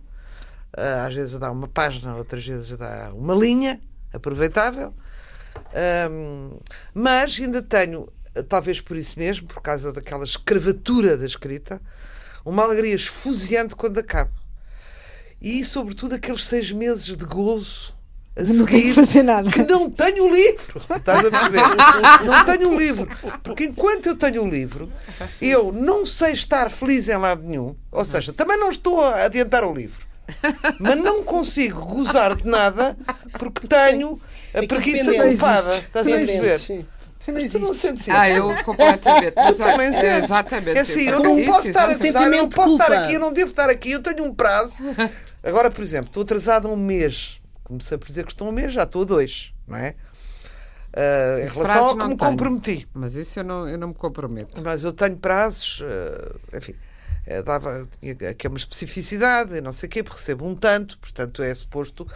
Ah, 0.76 1.06
às 1.06 1.14
vezes 1.14 1.38
dá 1.38 1.50
uma 1.50 1.68
página, 1.68 2.16
outras 2.16 2.46
vezes 2.46 2.76
dá 2.76 3.10
uma 3.14 3.34
linha 3.34 3.80
aproveitável. 4.12 4.94
Ahm, 5.74 6.58
mas 6.92 7.38
ainda 7.40 7.62
tenho, 7.62 8.12
talvez 8.48 8.80
por 8.80 8.96
isso 8.96 9.18
mesmo, 9.18 9.48
por 9.48 9.62
causa 9.62 9.92
daquela 9.92 10.24
escravatura 10.24 11.16
da 11.16 11.24
escrita, 11.24 11.80
uma 12.44 12.62
alegria 12.62 12.94
esfuziante 12.94 13.74
quando 13.74 13.98
acaba. 13.98 14.32
E, 15.40 15.64
sobretudo, 15.64 16.14
aqueles 16.14 16.46
seis 16.46 16.70
meses 16.70 17.16
de 17.16 17.24
gozo 17.24 17.95
a 18.36 18.42
Não 18.42 18.46
tenho 18.46 18.66
seguir 18.66 18.82
que 18.82 18.94
fazer 18.94 19.22
nada. 19.22 19.50
que 19.50 19.62
não 19.62 19.88
tenho 19.90 20.24
o 20.24 20.28
livro. 20.28 20.82
Estás 20.94 21.26
a 21.26 21.30
perceber? 21.30 21.62
não 22.24 22.44
tenho 22.44 22.70
o 22.70 22.76
livro. 22.78 23.08
Porque 23.42 23.64
enquanto 23.64 24.06
eu 24.06 24.16
tenho 24.16 24.44
o 24.44 24.48
livro, 24.48 24.92
eu 25.40 25.72
não 25.72 26.04
sei 26.04 26.32
estar 26.32 26.70
feliz 26.70 27.08
em 27.08 27.16
lado 27.16 27.42
nenhum. 27.42 27.74
Ou 27.90 28.04
seja, 28.04 28.32
também 28.32 28.58
não 28.58 28.70
estou 28.70 29.02
a 29.02 29.24
adiantar 29.24 29.64
o 29.64 29.72
livro. 29.72 30.04
Mas 30.78 30.96
não 30.98 31.22
consigo 31.22 31.84
gozar 31.86 32.34
de 32.34 32.46
nada 32.48 32.96
porque 33.38 33.66
tenho 33.66 34.20
a 34.52 34.58
Aquilo 34.58 34.68
preguiça 34.68 35.12
culpada. 35.14 35.76
Estás 35.78 36.06
a 36.06 36.10
perceber? 36.10 36.58
sim. 36.58 36.86
Mas 37.32 37.50
tu 37.50 37.58
não 37.58 37.74
sentes 37.74 38.02
isso? 38.02 38.12
Ah, 38.12 38.28
eu 38.30 38.54
completamente. 38.64 39.34
Mas, 39.34 39.56
também 39.56 39.88
é, 39.92 40.18
exatamente. 40.18 40.78
É 40.78 40.80
assim, 40.80 41.08
eu 41.08 41.20
não 41.20 41.36
isso, 41.38 41.50
posso 41.50 41.68
estar 41.68 41.88
a 41.88 41.90
exatamente. 41.90 42.12
gozar, 42.12 42.32
eu 42.32 42.42
não 42.42 42.48
posso 42.48 42.72
estar 42.76 42.92
aqui, 42.92 43.14
eu 43.14 43.20
não 43.20 43.32
devo 43.32 43.50
estar 43.50 43.68
aqui, 43.70 43.90
eu 43.92 44.02
tenho 44.02 44.24
um 44.24 44.32
prazo. 44.34 44.74
Agora, 45.42 45.68
por 45.70 45.82
exemplo, 45.82 46.06
estou 46.08 46.22
atrasado 46.22 46.68
um 46.68 46.76
mês. 46.76 47.35
Comecei 47.66 47.98
por 47.98 48.06
dizer 48.06 48.24
que 48.24 48.32
estou 48.32 48.46
a 48.46 48.50
um 48.50 48.54
mês, 48.54 48.72
já 48.72 48.84
estou 48.84 49.02
a 49.02 49.04
dois, 49.04 49.52
não 49.66 49.76
é? 49.76 49.94
Ah, 50.94 51.40
em 51.40 51.46
relação 51.48 51.84
ao 51.88 51.96
que 51.96 52.04
me 52.04 52.16
tenho. 52.16 52.30
comprometi. 52.30 52.88
Mas 52.94 53.14
isso 53.14 53.38
eu 53.40 53.44
não, 53.44 53.68
eu 53.68 53.76
não 53.76 53.88
me 53.88 53.94
comprometo. 53.94 54.62
Mas 54.62 54.82
eu 54.84 54.92
tenho 54.92 55.16
prazos, 55.16 55.82
ah, 55.84 56.56
enfim, 56.56 56.74
eh, 57.26 57.42
dava 57.42 57.86
tinha 58.00 58.30
aqui 58.30 58.46
uma 58.48 58.56
especificidade, 58.56 59.56
e 59.56 59.60
não 59.60 59.72
sei 59.72 59.88
o 59.88 59.90
quê, 59.90 60.02
porque 60.02 60.18
recebo 60.18 60.46
um 60.46 60.54
tanto, 60.54 60.96
portanto 60.98 61.42
é 61.42 61.52
suposto 61.54 62.06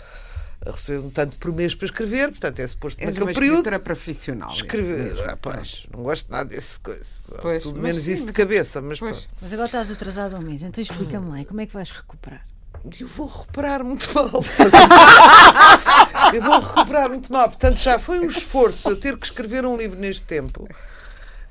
eh, 0.65 0.71
receber 0.71 0.99
um 1.05 1.11
tanto 1.11 1.37
por 1.37 1.53
mês 1.53 1.75
para 1.75 1.87
escrever, 1.87 2.31
portanto 2.31 2.61
é 2.61 2.67
suposto 2.67 3.01
És 3.01 3.09
naquele 3.09 3.25
uma 3.25 3.35
período. 3.35 3.55
escritora 3.57 3.81
profissional. 3.81 4.51
Escrever, 4.53 4.99
mesmo. 5.15 5.25
ah, 5.31 5.37
pois, 5.37 5.87
não 5.93 6.03
gosto 6.05 6.31
nada 6.31 6.49
desse 6.49 6.79
coisa. 6.81 7.05
Pois, 7.43 7.63
Tudo 7.65 7.81
menos 7.81 8.05
sim, 8.05 8.13
isso 8.15 8.27
de 8.27 8.33
cabeça, 8.33 8.81
mas. 8.81 8.99
Mas 9.01 9.53
agora 9.53 9.67
estás 9.67 9.91
atrasado 9.91 10.37
um 10.37 10.41
mês, 10.41 10.63
então 10.63 10.81
explica-me 10.81 11.29
lá, 11.29 11.41
e 11.41 11.45
como 11.45 11.61
é 11.61 11.67
que 11.67 11.75
vais 11.75 11.91
recuperar? 11.91 12.47
Eu 12.99 13.09
vou 13.09 13.27
recuperar 13.27 13.85
muito 13.85 14.09
mal. 14.15 14.31
eu 16.33 16.43
vou 16.43 16.61
recuperar 16.61 17.09
muito 17.09 17.33
mal. 17.33 17.49
Portanto, 17.49 17.77
já 17.77 17.99
foi 17.99 18.21
um 18.21 18.27
esforço 18.27 18.89
eu 18.89 18.99
ter 18.99 19.19
que 19.19 19.27
escrever 19.27 19.67
um 19.67 19.77
livro 19.77 19.99
neste 19.99 20.23
tempo 20.23 20.67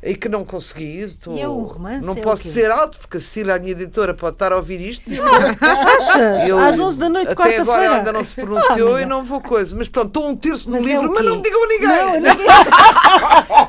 e 0.02 0.16
que 0.16 0.30
não 0.30 0.46
consegui. 0.46 1.00
Estou- 1.02 1.36
E 1.36 1.42
é 1.42 1.48
um 1.50 1.64
romance, 1.64 2.06
Não 2.06 2.14
é 2.14 2.22
posso 2.22 2.48
ser 2.48 2.72
alto, 2.72 2.98
porque 3.00 3.18
a 3.18 3.20
Cecília, 3.20 3.56
a 3.56 3.60
minha 3.60 3.72
editora, 3.74 4.14
pode 4.14 4.36
estar 4.36 4.52
a 4.54 4.56
ouvir 4.58 4.80
isto. 4.80 5.12
e 5.12 5.20
Achas? 5.20 6.48
eu- 6.50 6.58
Às 6.58 6.80
11 6.80 6.98
da 6.98 7.10
noite, 7.10 7.32
Até 7.34 7.58
agora 7.60 7.84
ela 7.84 7.98
ainda 7.98 8.12
não 8.14 8.24
se 8.24 8.36
pronunciou 8.36 8.96
Ah, 8.96 9.02
e 9.02 9.06
não 9.06 9.24
vou 9.24 9.42
coisa. 9.42 9.76
Mas 9.76 9.88
pronto, 9.90 10.08
estou 10.08 10.28
um 10.30 10.36
terço 10.36 10.70
do 10.70 10.78
é 10.78 10.80
livro, 10.80 11.10
o 11.10 11.14
mas 11.14 11.26
não 11.26 11.42
digam 11.42 11.64
a 11.64 11.68
ninguém. 11.68 11.88
Não, 11.88 12.14
ninguém- 12.20 12.48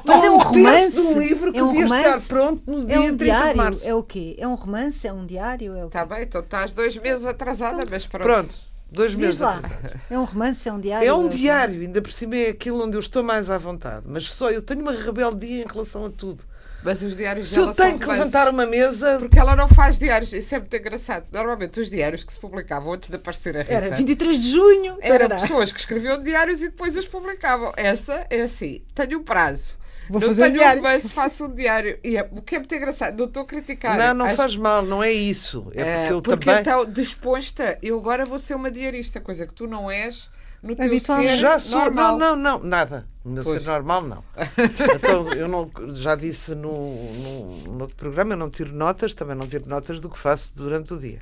Mas 0.07 0.23
é 0.25 0.31
um 0.31 0.39
terço 0.39 0.53
de 0.53 0.59
romance. 0.63 1.01
um 1.01 1.19
livro 1.19 1.53
que 1.53 1.59
é 1.59 1.63
um 1.65 1.73
devia 1.73 1.85
estar 2.01 2.21
pronto 2.29 2.63
no 2.67 2.87
dia 2.87 2.95
É 2.97 2.99
um 3.01 3.03
30 3.03 3.17
de 3.17 3.25
diário. 3.25 3.57
março. 3.57 3.87
É 3.87 3.95
o 3.95 4.03
quê? 4.03 4.37
É 4.39 4.47
um 4.47 4.55
romance? 4.55 5.07
É 5.07 5.13
um 5.13 5.27
diário? 5.27 5.77
É? 5.77 5.87
Está 5.87 6.05
bem, 6.05 6.23
então 6.23 6.41
estás 6.41 6.73
dois 6.75 6.97
meses 6.97 7.27
atrasada, 7.27 7.83
mas 7.91 8.07
pronto. 8.07 8.23
Pronto, 8.25 8.55
dois 8.91 9.13
Diz 9.13 9.21
meses 9.21 9.41
lá. 9.41 9.57
atrasados. 9.57 10.01
É 10.11 10.19
um 10.19 10.25
romance? 10.25 10.69
É 10.69 10.73
um 10.73 10.81
diário? 10.81 11.09
É 11.09 11.13
um 11.15 11.27
o 11.27 11.31
quê? 11.31 11.37
diário, 11.37 11.81
ainda 11.81 12.03
por 12.03 12.13
cima 12.13 12.37
é 12.37 12.49
aquilo 12.51 12.85
onde 12.85 12.97
eu 12.97 13.01
estou 13.01 13.23
mais 13.23 13.49
à 13.51 13.57
vontade. 13.59 14.03
Mas 14.07 14.25
só 14.27 14.51
eu 14.51 14.63
tenho 14.63 14.81
uma 14.81 14.93
rebeldia 14.93 15.63
em 15.63 15.67
relação 15.67 16.05
a 16.07 16.11
tudo. 16.11 16.45
Mas 16.83 17.03
os 17.03 17.15
diários 17.15 17.49
Se 17.49 17.59
eu 17.59 17.75
tenho 17.75 17.99
que 17.99 18.05
romances. 18.07 18.25
levantar 18.25 18.49
uma 18.49 18.65
mesa. 18.65 19.19
Porque 19.19 19.39
ela 19.39 19.55
não 19.55 19.69
faz 19.69 19.99
diários, 19.99 20.33
isso 20.33 20.55
é 20.55 20.59
muito 20.59 20.75
engraçado. 20.75 21.27
Normalmente 21.31 21.79
os 21.79 21.91
diários 21.91 22.25
que 22.25 22.33
se 22.33 22.41
publicavam 22.41 22.95
antes 22.95 23.11
de 23.11 23.17
aparecer 23.17 23.55
a 23.55 23.61
Rita 23.61 23.75
Era 23.75 23.95
23 23.97 24.41
de 24.41 24.51
junho. 24.51 24.97
eram 25.03 25.29
pessoas 25.29 25.71
que 25.73 25.79
escreviam 25.79 26.23
diários 26.23 26.63
e 26.63 26.71
depois 26.71 26.97
os 26.97 27.07
publicavam. 27.07 27.71
Esta 27.77 28.27
é 28.31 28.41
assim: 28.41 28.83
tenho 28.95 29.19
um 29.19 29.23
prazo. 29.23 29.75
Vou 30.11 30.21
não 30.21 30.29
fazer 30.29 30.49
um 30.49 30.53
diário. 30.53 30.81
um 30.81 30.85
romance, 30.85 31.09
faço 31.09 31.45
um 31.47 31.55
diário. 31.55 31.99
E 32.05 32.17
é, 32.17 32.29
o 32.31 32.43
que 32.43 32.57
é 32.57 32.59
muito 32.59 32.75
engraçado, 32.75 33.17
não 33.17 33.25
estou 33.27 33.43
a 33.43 33.47
criticar. 33.47 33.97
Não, 33.97 34.13
não 34.15 34.27
Acho- 34.27 34.37
faz 34.37 34.57
mal, 34.57 34.83
não 34.83 35.03
é 35.03 35.11
isso. 35.13 35.71
É 35.75 35.81
é, 35.83 35.97
porque 36.01 36.13
eu 36.13 36.23
porque 36.23 36.45
também. 36.47 36.61
então, 36.61 36.85
disposta, 36.87 37.79
eu 37.83 37.99
agora 37.99 38.27
vou 38.27 38.39
ser 38.39 38.55
uma 38.55 38.71
diarista, 38.71 39.21
coisa 39.21 39.47
que 39.47 39.55
tu 39.55 39.67
não 39.67 39.91
és 39.91 40.29
no 40.63 40.77
teu 40.77 41.01
ser 41.01 41.37
Já 41.37 41.59
sou. 41.59 41.79
normal. 41.81 42.19
Não, 42.19 42.37
não, 42.37 42.59
não, 42.59 42.69
nada. 42.69 43.07
No 43.25 43.33
meu 43.33 43.45
Pois. 43.45 43.61
ser 43.63 43.67
normal, 43.67 44.03
não. 44.03 44.25
Então, 44.97 45.33
eu 45.33 45.47
não, 45.49 45.71
já 45.95 46.15
disse 46.15 46.55
no, 46.55 46.73
no, 46.73 47.57
no 47.73 47.81
outro 47.83 47.97
programa, 47.97 48.33
eu 48.35 48.37
não 48.39 48.51
tiro 48.51 48.75
notas, 48.75 49.15
também 49.15 49.37
não 49.37 49.47
tiro 49.47 49.69
notas 49.69 50.01
do 50.01 50.09
que 50.11 50.19
faço 50.19 50.53
durante 50.57 50.93
o 50.95 50.99
dia. 50.99 51.21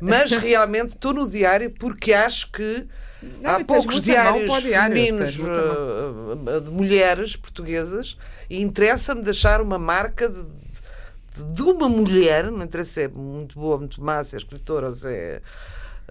Mas 0.00 0.30
realmente 0.32 0.88
estou 0.90 1.14
no 1.14 1.28
diário 1.28 1.70
porque 1.70 2.12
acho 2.12 2.50
que 2.52 2.86
Não, 3.40 3.50
há 3.50 3.64
poucos 3.64 4.00
diários 4.00 4.62
diário, 4.62 4.94
femininos 4.94 5.38
uh, 5.38 6.60
de 6.60 6.70
mulheres 6.70 7.36
portuguesas 7.36 8.16
e 8.48 8.60
interessa-me 8.60 9.22
deixar 9.22 9.60
uma 9.60 9.78
marca 9.78 10.28
de, 10.28 10.44
de, 11.54 11.62
uma 11.62 11.88
mulher, 11.88 12.50
não 12.50 12.64
interessa 12.64 12.92
se 12.92 13.02
é 13.02 13.08
muito 13.08 13.58
boa, 13.58 13.78
muito 13.78 14.02
má, 14.02 14.22
se 14.24 14.34
é 14.34 14.38
escritora 14.38 14.88
ou 14.88 14.94
se 14.94 15.06
é 15.06 15.42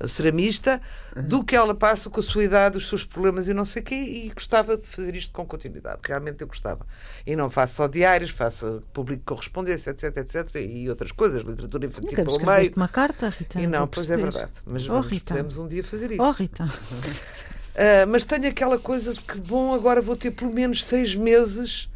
ceramista, 0.08 0.82
do 1.16 1.44
que 1.44 1.56
ela 1.56 1.74
passa 1.74 2.10
com 2.10 2.20
a 2.20 2.24
sua 2.24 2.44
idade, 2.44 2.78
os 2.78 2.88
seus 2.90 3.04
problemas 3.04 3.48
e 3.48 3.54
não 3.54 3.64
sei 3.66 3.82
o 3.82 3.86
quê, 3.86 3.96
e 3.96 4.32
gostava 4.34 4.76
de 4.78 4.88
fazer 4.88 5.16
isto 5.16 5.32
com 5.32 5.46
continuidade. 5.46 6.00
Realmente 6.06 6.42
eu 6.42 6.48
gostava. 6.48 6.86
E 7.26 7.36
não 7.36 7.50
faço 7.50 7.76
só 7.76 7.88
diários, 7.88 8.32
faço 8.32 8.84
público 8.94 9.24
correspondência, 9.26 9.92
etc, 9.92 10.18
etc, 10.18 10.56
e 10.56 10.90
outras 10.90 11.12
coisas, 11.12 11.42
literatura 11.44 11.86
infantil 11.86 12.10
Nunca 12.18 12.24
pelo 12.26 12.46
meio. 12.46 12.74
uma 12.76 12.88
carta, 12.88 13.30
Rita? 13.30 13.62
E 13.62 13.68
não, 13.68 13.88
pois 13.88 14.10
é 14.12 14.18
verdade. 14.18 14.52
Mas 14.66 14.84
Oh, 14.86 14.94
vamos, 14.94 15.08
Rita. 15.08 15.34
podemos 15.34 15.58
um 15.58 15.68
dia 15.68 15.84
fazer 15.84 16.12
isso. 16.12 16.22
Oh, 16.22 16.32
Rita. 16.32 16.66
Ah, 17.78 18.06
mas 18.08 18.24
tenho 18.24 18.48
aquela 18.48 18.80
coisa 18.80 19.14
de 19.14 19.20
que, 19.22 19.38
bom, 19.38 19.74
agora 19.74 20.02
vou 20.02 20.16
ter 20.16 20.32
pelo 20.32 20.50
menos 20.54 20.82
seis 20.86 21.14
meses 21.14 21.90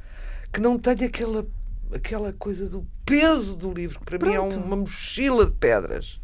que 0.52 0.60
não 0.60 0.78
tenho 0.78 1.06
aquela, 1.06 1.48
aquela 1.94 2.34
coisa 2.34 2.68
do 2.70 2.86
peso 3.06 3.56
do 3.56 3.72
livro, 3.72 3.98
que 4.00 4.06
para 4.06 4.20
mim 4.20 4.34
é 4.34 4.38
Pronto. 4.38 4.58
uma 4.60 4.76
mochila 4.76 5.46
de 5.46 5.52
pedras. 5.54 6.20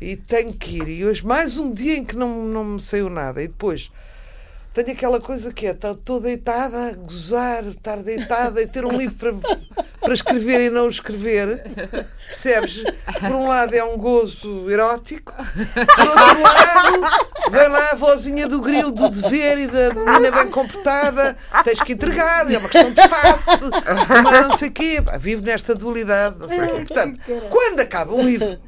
E 0.00 0.16
tenho 0.16 0.52
que 0.52 0.76
ir. 0.76 0.88
E 0.88 1.04
hoje, 1.04 1.24
mais 1.24 1.56
um 1.56 1.70
dia 1.70 1.96
em 1.96 2.04
que 2.04 2.16
não, 2.16 2.44
não 2.44 2.64
me 2.64 2.80
saiu 2.80 3.08
nada. 3.08 3.42
E 3.42 3.48
depois, 3.48 3.90
tenho 4.84 4.94
aquela 4.96 5.18
coisa 5.18 5.50
que 5.52 5.66
é, 5.66 5.70
estou 5.70 6.20
deitada 6.20 6.88
a 6.88 6.92
gozar, 6.92 7.64
estar 7.64 8.02
deitada 8.02 8.60
e 8.60 8.66
ter 8.66 8.84
um 8.84 8.94
livro 8.94 9.16
para, 9.16 9.56
para 10.00 10.12
escrever 10.12 10.66
e 10.66 10.70
não 10.70 10.84
o 10.84 10.88
escrever. 10.88 11.62
Percebes? 12.28 12.82
Por 13.18 13.30
um 13.30 13.48
lado 13.48 13.74
é 13.74 13.82
um 13.82 13.96
gozo 13.96 14.70
erótico, 14.70 15.32
por 15.32 16.08
outro 16.08 16.42
lado, 16.42 17.50
vem 17.50 17.68
lá 17.68 17.90
a 17.92 17.94
vozinha 17.94 18.46
do 18.46 18.60
grilo 18.60 18.90
do 18.90 19.08
dever 19.08 19.58
e 19.58 19.66
da 19.66 19.94
menina 19.94 20.30
bem 20.30 20.50
comportada, 20.50 21.38
tens 21.64 21.80
que 21.80 21.94
entregar, 21.94 22.52
é 22.52 22.58
uma 22.58 22.68
questão 22.68 22.90
de 22.90 23.08
face, 23.08 23.70
mas 24.22 24.48
não 24.48 24.56
sei 24.58 24.68
o 24.68 24.72
quê. 24.72 25.02
Vivo 25.18 25.42
nesta 25.42 25.74
dualidade, 25.74 26.36
não 26.38 26.48
sei 26.48 26.60
o 26.60 26.66
quê. 26.66 26.84
Portanto, 26.86 27.20
quando 27.48 27.80
acaba 27.80 28.12
um 28.12 28.22
livro, 28.22 28.58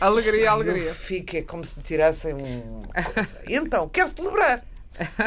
Alegria, 0.00 0.50
alegria. 0.50 0.92
fico 0.92 1.36
é 1.36 1.42
como 1.42 1.64
se 1.64 1.76
me 1.76 1.84
tirassem 1.84 2.34
um. 2.34 2.82
coisa. 3.14 3.36
Então, 3.48 3.88
quero 3.88 4.08
celebrar. 4.08 4.73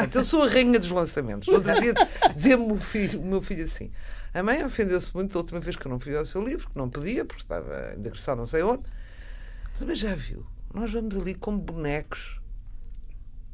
Então, 0.02 0.22
eu 0.22 0.24
sou 0.24 0.42
a 0.42 0.48
rainha 0.48 0.78
dos 0.78 0.90
lançamentos. 0.90 1.46
Outro 1.48 1.78
dia 1.80 1.92
dizia-me 2.34 2.72
o, 2.72 2.76
filho, 2.78 3.20
o 3.20 3.24
meu 3.26 3.42
filho 3.42 3.64
assim: 3.64 3.90
a 4.32 4.42
mãe 4.42 4.64
ofendeu-se 4.64 5.14
muito 5.14 5.32
da 5.32 5.38
última 5.40 5.60
vez 5.60 5.76
que 5.76 5.86
eu 5.86 5.90
não 5.90 6.00
fui 6.00 6.16
ao 6.16 6.24
seu 6.24 6.42
livro, 6.42 6.68
que 6.70 6.76
não 6.78 6.88
podia, 6.88 7.24
porque 7.24 7.42
estava 7.42 7.94
em 7.96 8.00
digressão 8.02 8.34
não 8.36 8.46
sei 8.46 8.62
onde. 8.62 8.82
Mas 9.80 9.98
já 9.98 10.14
viu, 10.14 10.44
nós 10.74 10.90
vamos 10.92 11.14
ali 11.16 11.34
como 11.34 11.58
bonecos. 11.58 12.40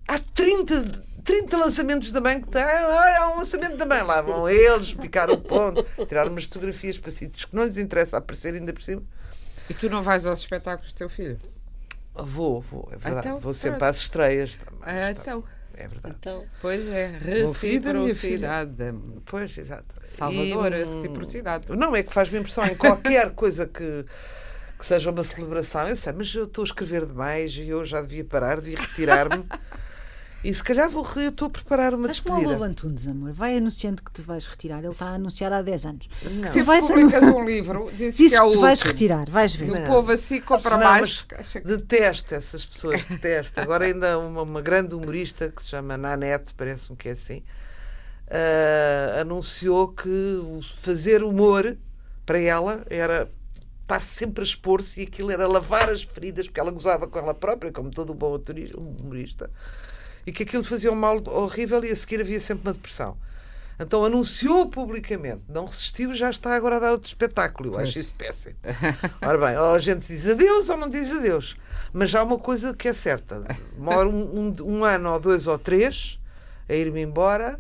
Há 0.06 0.18
30, 0.18 1.04
30 1.24 1.56
lançamentos 1.56 2.10
da 2.12 2.20
mãe 2.20 2.40
que 2.40 2.46
está. 2.48 2.60
Ah, 2.62 3.22
há 3.22 3.30
um 3.34 3.38
lançamento 3.38 3.76
da 3.76 3.86
mãe. 3.86 4.02
Lá 4.02 4.20
vão 4.22 4.48
eles 4.48 4.92
picar 4.92 5.30
o 5.30 5.38
ponto, 5.40 5.82
tirar 6.06 6.28
umas 6.28 6.44
fotografias 6.44 6.98
para 6.98 7.10
sítios 7.10 7.44
que 7.46 7.56
não 7.56 7.64
lhes 7.64 7.76
interessa 7.78 8.18
aparecer 8.18 8.54
ainda 8.54 8.72
por 8.72 8.82
cima. 8.82 9.02
E 9.68 9.72
tu 9.74 9.88
não 9.88 10.02
vais 10.02 10.26
aos 10.26 10.40
espetáculos 10.40 10.92
do 10.92 10.96
teu 10.96 11.08
filho? 11.08 11.38
Vou, 12.14 12.60
vou, 12.60 12.88
é 12.92 12.96
verdade. 12.96 13.26
Então, 13.28 13.38
vou 13.40 13.54
sempre 13.54 13.78
pronto. 13.78 13.90
às 13.90 13.96
estreias 13.96 14.56
também. 14.58 14.80
Ah, 14.82 15.10
está- 15.10 15.22
então. 15.22 15.44
É 15.76 15.88
verdade. 15.88 16.16
Então, 16.18 16.44
Pois 16.60 16.86
é, 16.88 17.18
reciprocidade. 17.18 18.72
Pois, 19.26 19.58
exato. 19.58 19.94
Salvadora, 20.04 20.78
E, 20.78 20.84
hum, 20.84 20.96
reciprocidade. 21.02 21.76
Não, 21.76 21.94
é 21.96 22.02
que 22.02 22.12
faz-me 22.12 22.38
impressão 22.38 22.64
em 22.66 22.74
qualquer 22.74 23.30
coisa 23.34 23.66
que, 23.66 24.04
que 24.78 24.86
seja 24.86 25.10
uma 25.10 25.24
celebração. 25.24 25.88
Eu 25.88 25.96
sei, 25.96 26.12
mas 26.12 26.34
eu 26.34 26.44
estou 26.44 26.62
a 26.62 26.66
escrever 26.66 27.06
demais 27.06 27.52
e 27.54 27.68
eu 27.68 27.84
já 27.84 28.00
devia 28.00 28.24
parar, 28.24 28.60
devia 28.60 28.78
retirar-me. 28.78 29.44
E 30.44 30.52
se 30.52 30.62
calhar 30.62 30.90
vou, 30.90 31.06
eu 31.16 31.30
estou 31.30 31.48
a 31.48 31.50
preparar 31.50 31.94
uma 31.94 32.06
Mas 32.06 32.20
como 32.20 32.34
o 32.34 32.38
despedida. 32.38 32.58
Lobo 32.58 32.70
Antunes, 32.70 33.06
amor, 33.08 33.32
vai 33.32 33.56
anunciando 33.56 34.02
que 34.02 34.12
te 34.12 34.20
vais 34.20 34.46
retirar. 34.46 34.80
Ele 34.80 34.88
está 34.88 35.06
a 35.06 35.14
anunciar 35.14 35.52
há 35.52 35.62
10 35.62 35.86
anos. 35.86 36.08
Não. 36.22 36.52
Se 36.52 36.62
vais 36.62 36.86
publicas 36.86 37.22
um 37.22 37.44
livro, 37.44 37.90
dizes 37.96 38.16
Diz 38.16 38.30
que 38.30 38.36
é 38.36 38.38
que 38.38 38.44
o 38.44 38.50
te 38.50 38.58
vais 38.58 38.82
retirar, 38.82 39.30
vais 39.30 39.54
ver. 39.54 39.68
E 39.68 39.70
o 39.70 39.86
povo 39.86 40.12
assim 40.12 40.40
compra 40.42 40.76
Não, 40.76 40.78
mais. 40.78 41.26
mas 41.32 41.54
Detesto 41.64 42.34
essas 42.34 42.64
pessoas, 42.66 43.06
detesto. 43.06 43.58
Agora 43.58 43.86
ainda 43.86 44.18
uma, 44.18 44.42
uma 44.42 44.60
grande 44.60 44.94
humorista 44.94 45.48
que 45.48 45.62
se 45.62 45.70
chama 45.70 45.96
Nanette, 45.96 46.52
parece-me 46.54 46.96
que 46.96 47.08
é 47.08 47.12
assim, 47.12 47.42
ah, 48.28 49.20
anunciou 49.22 49.88
que 49.88 50.42
fazer 50.82 51.22
humor 51.22 51.76
para 52.26 52.38
ela 52.38 52.84
era 52.90 53.30
estar 53.82 54.02
sempre 54.02 54.42
a 54.42 54.44
expor-se 54.44 55.00
e 55.00 55.04
aquilo 55.04 55.30
era 55.30 55.46
lavar 55.46 55.90
as 55.90 56.02
feridas, 56.02 56.46
porque 56.46 56.60
ela 56.60 56.70
gozava 56.70 57.06
com 57.06 57.18
ela 57.18 57.34
própria, 57.34 57.70
como 57.70 57.90
todo 57.90 58.14
bom 58.14 58.38
humorista, 58.76 59.50
e 60.26 60.32
que 60.32 60.42
aquilo 60.44 60.64
fazia 60.64 60.90
um 60.92 60.94
mal 60.96 61.22
horrível 61.28 61.84
e 61.84 61.90
a 61.90 61.96
seguir 61.96 62.20
havia 62.20 62.40
sempre 62.40 62.66
uma 62.68 62.72
depressão. 62.74 63.16
Então 63.78 64.04
anunciou 64.04 64.68
publicamente, 64.68 65.42
não 65.48 65.64
resistiu, 65.64 66.14
já 66.14 66.30
está 66.30 66.54
agora 66.54 66.76
a 66.76 66.78
dar 66.78 66.92
outro 66.92 67.08
espetáculo. 67.08 67.74
Eu 67.74 67.78
acho 67.78 67.98
isso 67.98 68.12
péssimo. 68.16 68.54
Ora 69.20 69.36
bem, 69.36 69.56
ou 69.58 69.74
a 69.74 69.78
gente 69.80 70.06
diz 70.06 70.28
adeus 70.28 70.68
ou 70.68 70.76
não 70.76 70.88
diz 70.88 71.10
adeus. 71.12 71.56
Mas 71.92 72.14
há 72.14 72.22
uma 72.22 72.38
coisa 72.38 72.72
que 72.72 72.86
é 72.86 72.92
certa: 72.92 73.42
demora 73.76 74.08
um, 74.08 74.48
um- 74.48 74.56
um 74.78 74.84
ano 74.84 75.12
ou 75.12 75.18
dois 75.18 75.48
ou 75.48 75.58
três 75.58 76.20
a 76.68 76.74
ir-me 76.74 77.02
embora. 77.02 77.58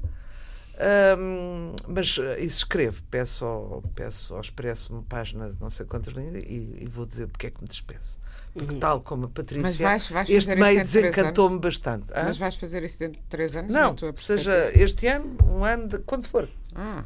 hum, 1.18 1.74
mas 1.88 2.16
eh, 2.18 2.40
isso 2.40 2.58
escrevo, 2.58 3.02
peço 3.10 3.44
ao, 3.44 3.82
peço 3.94 4.34
ao 4.34 4.40
Expresso 4.40 4.92
uma 4.92 5.02
página 5.02 5.50
de 5.52 5.60
não 5.60 5.70
sei 5.70 5.84
quantas 5.86 6.12
linhas 6.14 6.34
e, 6.44 6.78
e 6.82 6.88
vou 6.92 7.06
dizer 7.06 7.26
porque 7.26 7.46
é 7.48 7.50
que 7.50 7.60
me 7.60 7.68
despeço. 7.68 8.18
Porque, 8.54 8.76
tal 8.76 9.00
como 9.00 9.24
a 9.26 9.28
Patrícia, 9.28 9.62
Mas 9.68 9.76
vais- 9.78 10.08
vais 10.10 10.30
este 10.30 10.54
meio 10.54 10.74
três 10.76 10.90
desencantou-me 10.92 11.58
bastante. 11.58 12.12
Hã? 12.14 12.22
Mas 12.24 12.38
vais 12.38 12.54
fazer 12.54 12.84
isso 12.84 12.98
dentro 13.00 13.20
de 13.20 13.26
3 13.26 13.56
anos? 13.56 13.72
Não, 13.72 13.94
tua 13.96 14.14
seja 14.16 14.70
este 14.74 15.08
ano, 15.08 15.36
um 15.52 15.64
ano, 15.64 15.88
de, 15.88 15.98
quando 15.98 16.26
for. 16.28 16.48
Ah, 16.74 17.02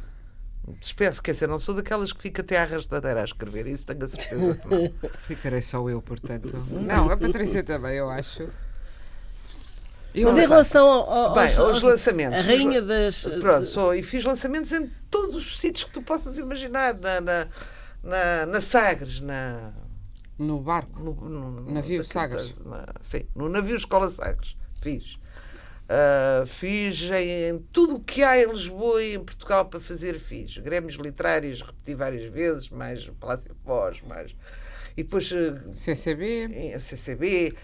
Despeço, 0.79 1.23
quer 1.23 1.31
dizer, 1.31 1.47
não 1.47 1.57
sou 1.57 1.73
daquelas 1.73 2.11
que 2.13 2.21
fica 2.21 2.43
até 2.43 2.59
à 2.59 2.65
rastadeira 2.65 3.21
a 3.21 3.25
escrever, 3.25 3.65
isso 3.65 3.87
tenho 3.87 4.03
a 4.03 4.07
certeza 4.07 4.53
que 4.55 4.67
não. 4.67 4.93
ficarei 5.27 5.63
só 5.63 5.89
eu, 5.89 5.99
portanto. 5.99 6.53
Não, 6.69 7.09
a 7.09 7.17
Patrícia 7.17 7.63
também, 7.63 7.95
eu 7.95 8.07
acho. 8.11 8.47
Eu 10.13 10.31
Mas 10.31 10.43
em 10.43 10.47
relação 10.47 10.87
ao, 10.87 11.09
ao- 11.11 11.33
Bem, 11.33 11.43
aos, 11.45 11.57
aos 11.57 11.69
aos- 11.71 11.81
lançamentos. 11.81 12.39
A 12.39 12.41
rainha 12.43 12.81
das. 12.83 13.23
Pronto, 13.39 13.65
só, 13.65 13.93
e 13.95 14.03
fiz 14.03 14.23
lançamentos 14.23 14.71
em 14.71 14.91
todos 15.09 15.35
os 15.35 15.57
sítios 15.57 15.85
que 15.85 15.91
tu 15.93 16.01
possas 16.03 16.37
imaginar, 16.37 16.93
na, 16.95 17.21
na, 17.21 17.47
na, 18.03 18.45
na 18.45 18.61
Sagres, 18.61 19.21
na, 19.21 19.71
No 20.39 20.59
barco. 20.61 20.99
no, 20.99 21.13
no- 21.13 21.61
Navio 21.71 22.01
daquele- 22.01 22.03
Sagres. 22.05 22.55
na- 22.65 22.85
sim, 23.03 23.25
no 23.35 23.47
navio 23.49 23.75
Escola 23.75 24.07
Sagres. 24.07 24.55
Fiz. 24.81 25.19
Ah, 25.91 26.43
fiz 26.45 27.01
em, 27.11 27.49
em 27.49 27.59
tudo 27.73 27.95
o 27.95 27.99
que 27.99 28.23
há 28.23 28.39
em 28.41 28.49
Lisboa 28.51 29.03
e 29.03 29.15
em 29.15 29.23
Portugal 29.23 29.65
para 29.65 29.79
fazer, 29.79 30.19
fiz. 30.19 30.57
Grêmios 30.59 30.95
literários, 30.95 31.61
repeti 31.61 31.93
várias 31.95 32.31
vezes, 32.31 32.69
mais 32.69 33.05
Palácio 33.19 33.55
Foz, 33.65 33.99
mais. 34.07 34.35
E 34.95 35.03
depois 35.03 35.31
eh, 35.31 35.59
CCB. 35.73 36.45
em 36.45 36.79
CCB. 36.79 37.55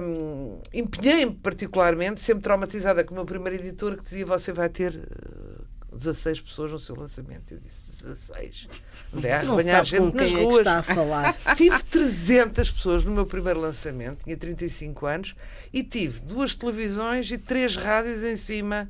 Hum, 0.00 0.60
Empenhei-me 0.72 1.34
particularmente, 1.34 2.20
sempre 2.20 2.42
traumatizada 2.42 3.04
com 3.04 3.12
o 3.12 3.14
meu 3.16 3.24
primeiro 3.24 3.56
editor, 3.62 3.96
que 3.96 4.02
dizia: 4.02 4.26
Você 4.26 4.52
vai 4.52 4.68
ter 4.68 4.94
eh, 4.96 5.62
16 5.92 6.40
pessoas 6.40 6.72
no 6.72 6.78
seu 6.78 6.94
lançamento. 6.96 7.52
Eu 7.52 7.58
disse: 7.60 7.89
16. 8.02 8.68
Andei 9.14 9.32
a 9.32 9.42
Não 9.42 9.54
arrebanhar 9.54 9.84
sabe 9.86 9.98
com 9.98 10.04
gente 10.06 10.14
nas 10.16 10.30
é 10.30 10.34
que 10.34 10.42
ruas. 10.44 10.58
está 10.58 10.78
a 10.78 10.82
falar. 10.82 11.36
Tive 11.56 11.82
300 11.84 12.70
pessoas 12.70 13.04
no 13.04 13.10
meu 13.12 13.26
primeiro 13.26 13.60
lançamento, 13.60 14.24
tinha 14.24 14.36
35 14.36 15.06
anos, 15.06 15.34
e 15.72 15.82
tive 15.82 16.20
duas 16.20 16.54
televisões 16.54 17.30
e 17.30 17.38
três 17.38 17.76
rádios 17.76 18.22
em 18.24 18.36
cima, 18.36 18.88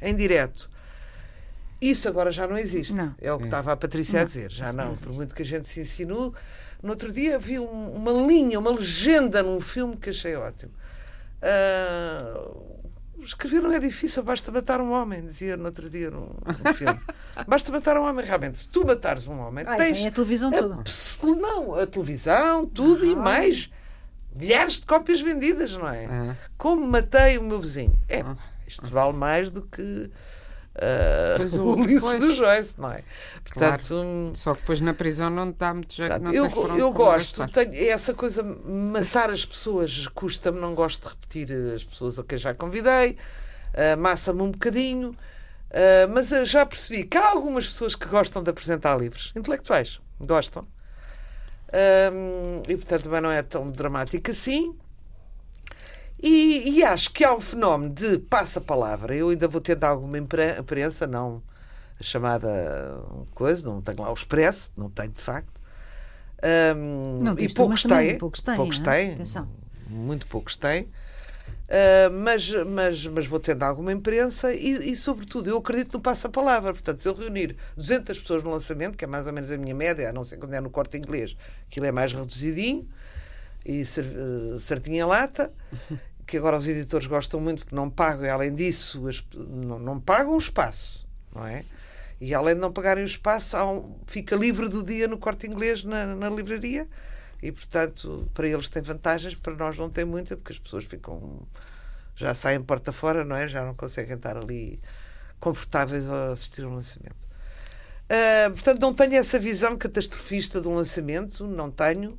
em 0.00 0.14
direto. 0.14 0.70
Isso 1.80 2.08
agora 2.08 2.30
já 2.32 2.46
não 2.46 2.56
existe. 2.56 2.94
Não. 2.94 3.14
É 3.20 3.30
o 3.32 3.38
que 3.38 3.44
estava 3.44 3.72
a 3.72 3.76
Patrícia 3.76 4.20
a 4.20 4.22
Não, 4.22 4.26
dizer. 4.26 4.50
Já 4.50 4.68
isso 4.68 4.76
não, 4.76 4.86
não 4.88 4.94
por 4.94 5.12
muito 5.12 5.34
que 5.34 5.42
a 5.42 5.44
gente 5.44 5.68
se 5.68 5.80
insinue. 5.80 6.32
No 6.82 6.90
outro 6.90 7.12
dia 7.12 7.38
vi 7.38 7.58
um- 7.58 7.92
uma 7.92 8.12
linha, 8.12 8.58
uma 8.58 8.70
legenda 8.70 9.42
num 9.42 9.60
filme 9.60 9.94
que 9.96 10.08
achei 10.10 10.34
ótimo. 10.36 10.72
Ah, 11.42 12.48
escrever 13.24 13.60
não 13.62 13.72
é 13.72 13.78
difícil, 13.78 14.22
basta 14.22 14.50
matar 14.52 14.80
um 14.80 14.92
homem, 14.92 15.24
dizia 15.24 15.56
no 15.56 15.64
outro 15.66 15.88
dia 15.90 16.10
num, 16.10 16.28
num 16.64 16.74
filme. 16.74 17.00
Basta 17.46 17.70
matar 17.70 17.98
um 17.98 18.04
homem, 18.04 18.24
realmente. 18.24 18.56
Se 18.56 18.68
tu 18.68 18.86
matares 18.86 19.28
um 19.28 19.38
homem, 19.38 19.62
Ai, 19.68 19.76
tens 19.76 19.98
tem 19.98 20.08
a 20.08 20.10
televisão 20.10 20.50
toda. 20.50 20.74
Abso- 20.76 21.36
Não, 21.36 21.74
a 21.74 21.86
televisão, 21.86 22.64
tudo 22.64 23.04
e 23.04 23.14
mais. 23.14 23.68
Milhares 24.34 24.74
de 24.80 24.86
cópias 24.86 25.20
vendidas, 25.20 25.72
não 25.72 25.86
é? 25.88 26.06
Ah. 26.06 26.36
Como 26.56 26.86
matei 26.86 27.36
o 27.36 27.42
meu 27.42 27.60
vizinho. 27.60 27.98
É, 28.08 28.24
isto 28.66 28.86
vale 28.88 29.12
mais 29.12 29.50
do 29.50 29.62
que 29.62 30.10
ah, 30.76 31.15
Pois 31.36 31.54
o- 31.54 31.72
o 31.72 32.00
pois. 32.00 32.20
do 32.20 32.34
Joyce, 32.34 32.74
não 32.78 32.90
é? 32.92 33.02
Portanto, 33.44 33.94
hum, 33.94 34.32
Só 34.34 34.54
que 34.54 34.60
depois 34.60 34.80
na 34.80 34.94
prisão 34.94 35.30
não 35.30 35.50
dá 35.52 35.72
muito 35.74 35.94
jeito. 35.94 36.10
portanto, 36.10 36.26
não 36.26 36.32
eu, 36.34 36.44
onde 36.70 36.80
eu 36.80 36.92
gosto, 36.92 37.46
tenho, 37.48 37.90
essa 37.90 38.14
coisa, 38.14 38.42
maçar 38.42 39.30
as 39.30 39.44
pessoas 39.44 40.06
custa-me, 40.08 40.60
não 40.60 40.74
gosto 40.74 41.02
de 41.02 41.08
repetir 41.08 41.50
as 41.74 41.84
pessoas 41.84 42.18
a 42.18 42.24
quem 42.24 42.38
já 42.38 42.54
convidei, 42.54 43.16
ah, 43.74 43.96
massa-me 43.96 44.42
um 44.42 44.50
bocadinho, 44.50 45.16
ah, 45.70 46.08
mas 46.12 46.30
eu 46.32 46.44
já 46.46 46.64
percebi 46.66 47.04
que 47.04 47.16
há 47.16 47.28
algumas 47.30 47.66
pessoas 47.66 47.94
que 47.94 48.06
gostam 48.06 48.42
de 48.42 48.50
apresentar 48.50 48.96
livros, 48.98 49.32
intelectuais, 49.36 50.00
gostam. 50.20 50.66
Hum, 52.12 52.62
e 52.68 52.76
portanto 52.76 53.02
também 53.04 53.20
não 53.20 53.30
é 53.30 53.42
tão 53.42 53.68
dramático 53.70 54.30
assim. 54.30 54.74
E, 56.22 56.78
e 56.78 56.84
acho 56.84 57.10
que 57.12 57.24
há 57.24 57.34
um 57.34 57.40
fenómeno 57.40 57.92
de 57.92 58.18
passa-palavra. 58.18 59.14
Eu 59.14 59.28
ainda 59.28 59.46
vou 59.46 59.60
tendo 59.60 59.84
alguma 59.84 60.16
impre- 60.18 60.58
imprensa, 60.58 61.06
não 61.06 61.42
a 61.98 62.02
chamada 62.02 63.02
coisa, 63.34 63.66
não 63.68 63.80
tenho 63.80 64.02
lá 64.02 64.10
o 64.10 64.14
expresso, 64.14 64.70
não 64.76 64.90
tenho 64.90 65.10
de 65.10 65.20
facto. 65.20 65.60
Hum, 66.76 67.20
Não 67.22 67.34
e 67.38 67.52
poucos 67.52 67.82
têm, 67.82 68.18
poucos 68.18 68.42
têm, 68.42 68.56
poucos 68.56 68.76
hein? 68.78 68.84
têm, 68.84 69.12
Atenção. 69.14 69.48
muito 69.88 70.26
poucos 70.26 70.56
têm. 70.56 70.88
Uh, 71.68 72.10
mas, 72.22 72.48
mas, 72.64 73.06
mas 73.06 73.26
vou 73.26 73.40
tendo 73.40 73.62
alguma 73.64 73.90
imprensa 73.90 74.52
e, 74.54 74.92
e, 74.92 74.96
sobretudo, 74.96 75.48
eu 75.48 75.56
acredito 75.56 75.94
no 75.94 76.00
passa-palavra. 76.00 76.72
Portanto, 76.72 77.00
se 77.00 77.08
eu 77.08 77.14
reunir 77.14 77.56
200 77.76 78.18
pessoas 78.20 78.42
no 78.44 78.50
lançamento, 78.50 78.96
que 78.96 79.04
é 79.04 79.08
mais 79.08 79.26
ou 79.26 79.32
menos 79.32 79.50
a 79.50 79.56
minha 79.58 79.74
média, 79.74 80.08
a 80.08 80.12
não 80.12 80.22
ser 80.22 80.36
quando 80.36 80.54
é 80.54 80.60
no 80.60 80.70
corte 80.70 80.96
inglês, 80.96 81.36
aquilo 81.68 81.86
é 81.86 81.92
mais 81.92 82.12
reduzidinho 82.12 82.88
e 83.66 83.82
uh, 83.82 84.60
certinho 84.60 84.96
em 84.96 85.04
lata, 85.04 85.52
que 86.26 86.36
agora 86.36 86.56
os 86.56 86.66
editores 86.68 87.06
gostam 87.06 87.40
muito 87.40 87.60
porque 87.64 87.74
não 87.76 87.90
pagam, 87.90 88.24
e 88.24 88.28
além 88.28 88.54
disso, 88.54 89.02
não, 89.34 89.78
não 89.78 90.00
pagam 90.00 90.34
o 90.34 90.38
espaço, 90.38 91.06
não 91.34 91.46
é? 91.46 91.64
E 92.20 92.34
além 92.34 92.54
de 92.54 92.60
não 92.60 92.72
pagarem 92.72 93.04
o 93.04 93.06
espaço, 93.06 93.56
um- 93.58 93.98
fica 94.06 94.34
livre 94.36 94.68
do 94.68 94.82
dia 94.84 95.06
no 95.08 95.18
corte 95.18 95.46
inglês 95.46 95.84
na, 95.84 96.06
na 96.14 96.30
livraria. 96.30 96.88
E, 97.42 97.52
portanto, 97.52 98.26
para 98.32 98.48
eles 98.48 98.70
tem 98.70 98.80
vantagens, 98.82 99.34
para 99.34 99.54
nós 99.54 99.76
não 99.76 99.90
tem 99.90 100.04
muita, 100.06 100.36
porque 100.36 100.52
as 100.52 100.58
pessoas 100.58 100.84
ficam. 100.84 101.46
já 102.14 102.34
saem 102.34 102.62
porta 102.62 102.92
fora, 102.92 103.24
não 103.24 103.36
é? 103.36 103.46
Já 103.48 103.64
não 103.64 103.74
conseguem 103.74 104.16
estar 104.16 104.36
ali 104.38 104.80
confortáveis 105.38 106.08
a 106.08 106.32
assistir 106.32 106.64
ao 106.64 106.70
lançamento. 106.72 107.26
Ah, 108.08 108.50
portanto, 108.50 108.80
não 108.80 108.94
tenho 108.94 109.14
essa 109.16 109.38
visão 109.38 109.76
catastrofista 109.76 110.60
do 110.60 110.70
lançamento, 110.70 111.46
não 111.46 111.70
tenho. 111.70 112.18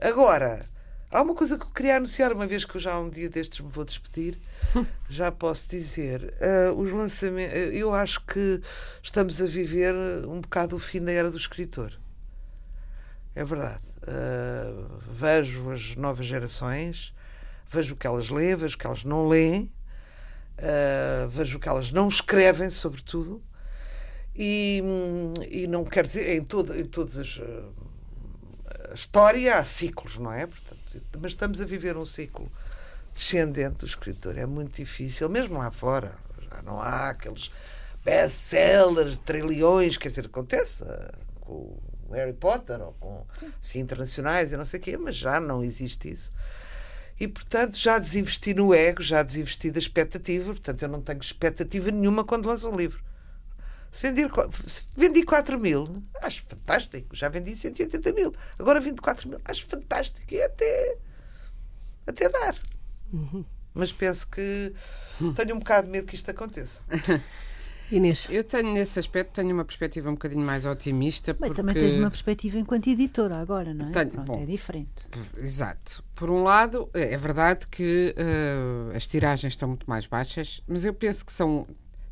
Agora, 0.00 0.64
há 1.10 1.22
uma 1.22 1.34
coisa 1.34 1.58
que 1.58 1.64
eu 1.64 1.70
queria 1.70 1.96
anunciar, 1.96 2.32
uma 2.32 2.46
vez 2.46 2.64
que 2.64 2.76
eu 2.76 2.80
já 2.80 2.98
um 2.98 3.10
dia 3.10 3.28
destes 3.28 3.60
me 3.60 3.70
vou 3.70 3.84
despedir, 3.84 4.38
já 5.10 5.32
posso 5.32 5.68
dizer. 5.68 6.32
ah, 6.40 6.72
os 6.72 6.92
lançamentos, 6.92 7.54
eu 7.72 7.92
acho 7.92 8.24
que 8.24 8.60
estamos 9.02 9.40
a 9.42 9.46
viver 9.46 9.94
um 10.26 10.40
bocado 10.40 10.76
o 10.76 10.78
fim 10.78 11.02
da 11.02 11.12
era 11.12 11.30
do 11.30 11.36
escritor. 11.36 11.92
É 13.34 13.44
verdade. 13.44 13.82
Ah, 14.06 14.98
vejo 15.08 15.70
as 15.70 15.96
novas 15.96 16.26
gerações, 16.26 17.14
vejo 17.70 17.94
o 17.94 17.96
que 17.96 18.06
elas 18.06 18.30
leem, 18.30 18.54
vejo 18.56 18.76
o 18.76 18.78
que 18.78 18.86
elas 18.86 19.04
não 19.04 19.28
leem, 19.28 19.72
ah, 20.58 21.26
vejo 21.28 21.58
o 21.58 21.60
que 21.60 21.68
elas 21.68 21.90
não 21.90 22.08
escrevem, 22.08 22.70
sobretudo. 22.70 23.42
E, 24.34 24.80
hum, 24.84 25.34
e 25.50 25.66
não 25.66 25.84
quer 25.84 26.04
dizer, 26.04 26.36
em, 26.36 26.44
toda, 26.44 26.78
em 26.78 26.84
todas 26.84 27.18
as. 27.18 27.40
A 28.90 28.94
história 28.94 29.56
há 29.56 29.64
ciclos, 29.64 30.16
não 30.16 30.32
é? 30.32 30.46
Portanto, 30.46 30.80
mas 31.20 31.32
estamos 31.32 31.60
a 31.60 31.64
viver 31.64 31.96
um 31.96 32.04
ciclo 32.04 32.50
descendente 33.14 33.78
do 33.78 33.86
escritor. 33.86 34.36
É 34.36 34.46
muito 34.46 34.76
difícil, 34.76 35.28
mesmo 35.28 35.58
lá 35.58 35.70
fora. 35.70 36.14
Já 36.50 36.62
não 36.62 36.80
há 36.80 37.10
aqueles 37.10 37.50
best-sellers, 38.04 39.18
trilhões, 39.18 39.96
quer 39.96 40.08
dizer, 40.08 40.26
acontece 40.26 40.82
ah, 40.84 41.12
com 41.40 41.78
o 42.08 42.12
Harry 42.12 42.32
Potter 42.32 42.80
ou 42.80 42.92
com 42.94 43.26
sim, 43.60 43.80
internacionais 43.80 44.52
e 44.52 44.56
não 44.56 44.64
sei 44.64 44.80
o 44.80 44.82
quê, 44.82 44.96
mas 44.96 45.16
já 45.16 45.38
não 45.38 45.62
existe 45.62 46.10
isso. 46.10 46.32
E, 47.18 47.28
portanto, 47.28 47.76
já 47.76 47.98
desinvesti 47.98 48.54
no 48.54 48.72
ego, 48.72 49.02
já 49.02 49.22
desinvesti 49.22 49.70
da 49.70 49.78
expectativa, 49.78 50.46
portanto, 50.46 50.82
eu 50.82 50.88
não 50.88 51.02
tenho 51.02 51.20
expectativa 51.20 51.90
nenhuma 51.90 52.24
quando 52.24 52.46
lanço 52.46 52.68
um 52.68 52.76
livro. 52.76 53.02
Se, 53.92 54.08
vender, 54.08 54.30
qu- 54.30 54.48
se 54.68 54.82
vendi 54.96 55.22
4 55.24 55.58
mil, 55.58 56.02
acho 56.22 56.44
fantástico. 56.48 57.16
Já 57.16 57.28
vendi 57.28 57.54
180 57.56 58.12
mil. 58.12 58.32
Agora 58.58 58.80
24 58.80 59.28
mil, 59.28 59.40
acho 59.44 59.66
fantástico. 59.66 60.32
E 60.32 60.40
até, 60.42 60.96
até 62.06 62.28
dar. 62.28 62.54
mas 63.74 63.92
penso 63.92 64.28
que 64.28 64.72
tenho 65.36 65.56
um 65.56 65.58
bocado 65.58 65.86
de 65.86 65.92
medo 65.92 66.06
que 66.06 66.14
isto 66.14 66.30
aconteça. 66.30 66.80
Inês. 67.90 68.28
Eu 68.30 68.44
tenho, 68.44 68.72
nesse 68.72 69.00
aspecto, 69.00 69.32
tenho 69.32 69.52
uma 69.52 69.64
perspectiva 69.64 70.08
um 70.08 70.12
bocadinho 70.12 70.46
mais 70.46 70.64
otimista. 70.64 71.32
Bem, 71.32 71.48
porque... 71.48 71.54
também 71.56 71.74
tens 71.74 71.96
uma 71.96 72.08
perspectiva 72.08 72.56
enquanto 72.56 72.86
editora 72.88 73.36
agora, 73.38 73.74
não 73.74 73.88
é? 73.88 73.92
Tenho, 73.92 74.10
Pronto, 74.10 74.26
bom, 74.26 74.42
é 74.42 74.46
diferente. 74.46 75.08
Exato. 75.36 76.04
Por 76.14 76.30
um 76.30 76.44
lado, 76.44 76.88
é 76.94 77.16
verdade 77.16 77.66
que 77.66 78.14
uh, 78.16 78.94
as 78.96 79.08
tiragens 79.08 79.54
estão 79.54 79.68
muito 79.70 79.90
mais 79.90 80.06
baixas, 80.06 80.62
mas 80.68 80.84
eu 80.84 80.94
penso 80.94 81.26
que 81.26 81.32
são. 81.32 81.66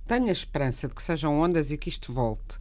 Tenho 0.08 0.28
a 0.28 0.32
esperança 0.32 0.88
de 0.88 0.94
que 0.94 1.02
sejam 1.02 1.38
ondas 1.38 1.70
e 1.70 1.76
que 1.76 1.88
isto 1.88 2.12
volte. 2.12 2.58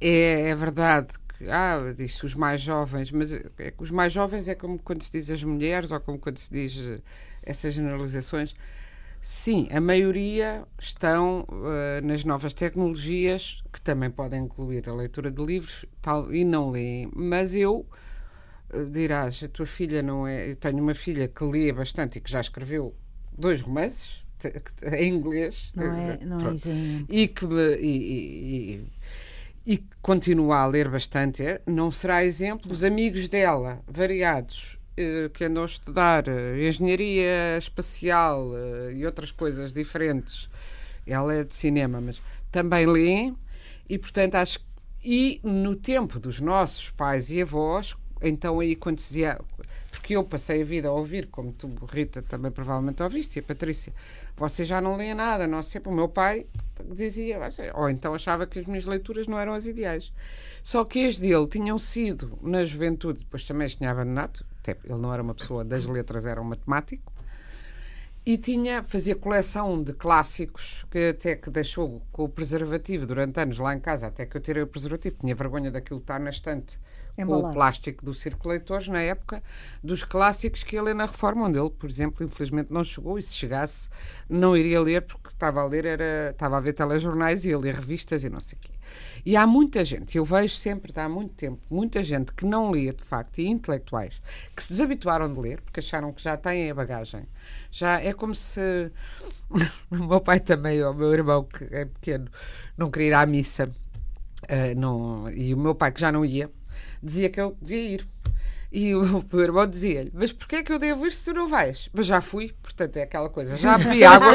É, 0.00 0.48
é 0.48 0.54
verdade 0.54 1.08
que, 1.28 1.50
ah, 1.50 1.92
disse 1.96 2.24
os 2.24 2.34
mais 2.34 2.62
jovens, 2.62 3.10
mas 3.10 3.32
é, 3.32 3.74
os 3.76 3.90
mais 3.90 4.12
jovens 4.12 4.48
é 4.48 4.54
como 4.54 4.78
quando 4.78 5.02
se 5.02 5.12
diz 5.12 5.30
as 5.30 5.44
mulheres 5.44 5.90
ou 5.90 6.00
como 6.00 6.18
quando 6.18 6.38
se 6.38 6.50
diz 6.50 6.76
uh, 6.76 7.02
essas 7.42 7.74
generalizações 7.74 8.54
Sim, 9.22 9.68
a 9.70 9.80
maioria 9.82 10.66
estão 10.78 11.46
uh, 11.50 12.06
nas 12.06 12.24
novas 12.24 12.54
tecnologias, 12.54 13.62
que 13.70 13.78
também 13.78 14.10
podem 14.10 14.44
incluir 14.44 14.88
a 14.88 14.94
leitura 14.94 15.30
de 15.30 15.44
livros 15.44 15.84
tal, 16.00 16.32
e 16.32 16.42
não 16.42 16.70
leem. 16.70 17.10
Mas 17.14 17.54
eu, 17.54 17.86
uh, 18.72 18.84
dirás, 18.90 19.42
a 19.42 19.48
tua 19.48 19.66
filha 19.66 20.02
não 20.02 20.26
é. 20.26 20.50
Eu 20.50 20.56
tenho 20.56 20.82
uma 20.82 20.94
filha 20.94 21.28
que 21.28 21.44
lê 21.44 21.70
bastante 21.70 22.16
e 22.16 22.20
que 22.22 22.30
já 22.30 22.40
escreveu 22.40 22.94
dois 23.36 23.60
romances 23.60 24.19
em 24.92 25.08
inglês. 25.08 25.72
Não 25.74 25.84
é, 25.84 26.18
não 26.24 26.38
é 26.38 26.54
e 27.08 27.28
que 27.28 27.46
me, 27.46 27.76
e, 27.76 27.86
e, 27.86 28.90
e, 29.66 29.74
e 29.74 29.84
continua 30.00 30.58
a 30.58 30.66
ler 30.66 30.88
bastante. 30.88 31.42
Não 31.66 31.90
será 31.90 32.24
exemplo. 32.24 32.72
Os 32.72 32.82
amigos 32.84 33.28
dela, 33.28 33.80
variados, 33.86 34.80
eh, 34.96 35.30
que 35.32 35.44
andam 35.44 35.62
a 35.62 35.66
estudar 35.66 36.28
eh, 36.28 36.68
engenharia 36.68 37.56
espacial 37.58 38.50
eh, 38.54 38.94
e 38.94 39.06
outras 39.06 39.32
coisas 39.32 39.72
diferentes, 39.72 40.50
ela 41.06 41.32
é 41.34 41.44
de 41.44 41.54
cinema, 41.54 42.00
mas 42.00 42.20
também 42.50 42.86
lê, 42.86 43.32
e 43.88 43.98
portanto 43.98 44.34
acho 44.34 44.58
e 45.02 45.40
no 45.42 45.74
tempo 45.74 46.20
dos 46.20 46.40
nossos 46.40 46.90
pais 46.90 47.30
e 47.30 47.40
avós, 47.40 47.96
então 48.22 48.60
aí 48.60 48.76
quando 48.76 48.96
dizia, 48.96 49.40
porque 49.90 50.14
eu 50.14 50.24
passei 50.24 50.62
a 50.62 50.64
vida 50.64 50.88
a 50.88 50.92
ouvir, 50.92 51.28
como 51.28 51.52
tu, 51.52 51.68
Rita, 51.90 52.22
também 52.22 52.50
provavelmente 52.50 53.02
ouviste, 53.02 53.38
e 53.38 53.40
a 53.40 53.42
Patrícia, 53.42 53.92
você 54.36 54.64
já 54.64 54.80
não 54.80 54.96
lê 54.96 55.14
nada, 55.14 55.46
não 55.46 55.62
sei, 55.62 55.80
o 55.84 55.92
meu 55.92 56.08
pai 56.08 56.46
dizia, 56.94 57.38
ou 57.74 57.88
então 57.90 58.14
achava 58.14 58.46
que 58.46 58.58
as 58.58 58.66
minhas 58.66 58.86
leituras 58.86 59.26
não 59.26 59.38
eram 59.38 59.54
as 59.54 59.66
ideais. 59.66 60.12
Só 60.62 60.84
que 60.84 61.06
as 61.06 61.18
dele 61.18 61.46
tinham 61.46 61.78
sido, 61.78 62.38
na 62.42 62.64
juventude, 62.64 63.20
depois 63.20 63.44
também 63.44 63.66
as 63.66 63.74
tinha 63.74 63.90
abandonado, 63.90 64.44
até 64.60 64.76
ele 64.84 64.98
não 64.98 65.12
era 65.12 65.22
uma 65.22 65.34
pessoa 65.34 65.64
das 65.64 65.86
letras, 65.86 66.24
era 66.24 66.40
um 66.40 66.44
matemático, 66.44 67.12
e 68.24 68.36
tinha, 68.36 68.82
fazia 68.82 69.16
coleção 69.16 69.82
de 69.82 69.94
clássicos 69.94 70.84
que 70.90 71.08
até 71.08 71.36
que 71.36 71.48
deixou 71.48 72.02
com 72.12 72.24
o 72.24 72.28
preservativo 72.28 73.06
durante 73.06 73.40
anos 73.40 73.58
lá 73.58 73.74
em 73.74 73.80
casa, 73.80 74.08
até 74.08 74.26
que 74.26 74.36
eu 74.36 74.40
tirei 74.40 74.62
o 74.62 74.66
preservativo, 74.66 75.16
tinha 75.18 75.34
vergonha 75.34 75.70
daquilo 75.70 76.00
estar 76.00 76.20
na 76.20 76.28
estante 76.28 76.78
com 77.26 77.38
o 77.38 77.52
plástico 77.52 78.04
do 78.04 78.14
circuladores 78.14 78.88
na 78.88 79.00
época 79.00 79.42
dos 79.82 80.04
clássicos 80.04 80.64
que 80.64 80.76
ia 80.76 80.82
ler 80.82 80.94
na 80.94 81.06
reforma, 81.06 81.46
onde 81.46 81.58
ele, 81.58 81.70
por 81.70 81.88
exemplo, 81.88 82.24
infelizmente 82.24 82.72
não 82.72 82.84
chegou 82.84 83.18
e 83.18 83.22
se 83.22 83.34
chegasse 83.34 83.88
não 84.28 84.56
iria 84.56 84.80
ler 84.80 85.02
porque 85.02 85.28
estava 85.28 85.60
a 85.60 85.64
ler, 85.66 85.84
era, 85.84 86.30
estava 86.30 86.56
a 86.56 86.60
ver 86.60 86.72
telejornais 86.72 87.44
e 87.44 87.48
ia 87.48 87.58
ler 87.58 87.74
revistas 87.74 88.22
e 88.22 88.30
não 88.30 88.40
sei 88.40 88.56
o 88.56 88.60
quê. 88.60 88.80
E 89.24 89.36
há 89.36 89.46
muita 89.46 89.84
gente, 89.84 90.16
eu 90.16 90.24
vejo 90.24 90.56
sempre, 90.56 90.92
há 90.98 91.08
muito 91.08 91.34
tempo, 91.34 91.60
muita 91.70 92.02
gente 92.02 92.32
que 92.32 92.44
não 92.44 92.70
lê 92.70 92.92
de 92.92 93.02
facto, 93.02 93.38
e 93.38 93.46
intelectuais, 93.46 94.20
que 94.56 94.62
se 94.62 94.72
desabituaram 94.72 95.32
de 95.32 95.38
ler, 95.38 95.60
porque 95.60 95.80
acharam 95.80 96.12
que 96.12 96.22
já 96.22 96.36
têm 96.36 96.70
a 96.70 96.74
bagagem. 96.74 97.26
Já 97.70 98.00
é 98.00 98.12
como 98.12 98.34
se. 98.34 98.90
o 99.90 99.96
meu 99.96 100.20
pai 100.20 100.40
também, 100.40 100.82
o 100.82 100.94
meu 100.94 101.12
irmão, 101.12 101.44
que 101.44 101.64
é 101.70 101.84
pequeno, 101.84 102.28
não 102.76 102.90
queria 102.90 103.08
ir 103.08 103.14
à 103.14 103.26
missa, 103.26 103.64
uh, 103.68 104.78
não, 104.78 105.30
e 105.30 105.52
o 105.54 105.58
meu 105.58 105.74
pai, 105.74 105.92
que 105.92 106.00
já 106.00 106.10
não 106.10 106.24
ia, 106.24 106.50
dizia 107.02 107.30
que 107.30 107.40
eu 107.40 107.56
devia 107.60 107.94
ir. 107.94 108.06
E 108.72 108.94
o 108.94 109.24
meu 109.32 109.42
irmão 109.42 109.66
dizia-lhe: 109.66 110.10
Mas 110.14 110.32
porquê 110.32 110.56
é 110.56 110.62
que 110.62 110.72
eu 110.72 110.78
devo 110.78 111.06
ir 111.06 111.12
se 111.12 111.24
tu 111.24 111.34
não 111.34 111.48
vais? 111.48 111.88
Mas 111.92 112.06
já 112.06 112.20
fui, 112.20 112.54
portanto 112.62 112.96
é 112.96 113.02
aquela 113.02 113.28
coisa. 113.28 113.56
Já 113.56 113.78
bebi 113.78 114.02
água, 114.04 114.32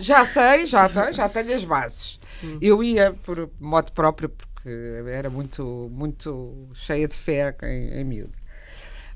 já 0.00 0.24
sei, 0.24 0.66
já, 0.66 0.88
já 1.12 1.28
tenho 1.28 1.54
as 1.54 1.64
bases. 1.64 2.18
Hum. 2.42 2.58
Eu 2.60 2.82
ia 2.82 3.12
por 3.12 3.48
modo 3.60 3.92
próprio, 3.92 4.28
porque 4.28 4.68
era 5.08 5.30
muito, 5.30 5.88
muito 5.92 6.70
cheia 6.74 7.06
de 7.06 7.16
fé 7.16 7.56
em, 7.62 8.00
em 8.00 8.04
miúdo. 8.04 8.34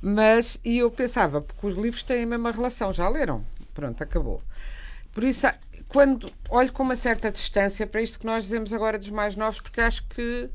Mas, 0.03 0.59
e 0.65 0.79
eu 0.79 0.91
pensava, 0.91 1.43
porque 1.43 1.67
os 1.67 1.75
livros 1.75 2.03
têm 2.03 2.23
a 2.23 2.27
mesma 2.27 2.51
relação, 2.51 2.93
já 2.93 3.07
leram? 3.09 3.45
Pronto, 3.75 4.03
acabou. 4.03 4.43
Por 5.13 5.25
isso, 5.25 5.47
quando 5.89 6.31
olho 6.49 6.73
com 6.73 6.83
uma 6.83 6.97
certa 6.97 7.31
distância 7.31 7.87
para 7.87 8.01
isto 8.01 8.19
que 8.19 8.25
nós 8.25 8.45
dizemos 8.45 8.73
agora 8.73 8.99
dos 8.99 9.11
mais 9.11 9.37
novos, 9.37 9.61
porque 9.61 9.81
acho 9.81 10.07
que 10.09 10.49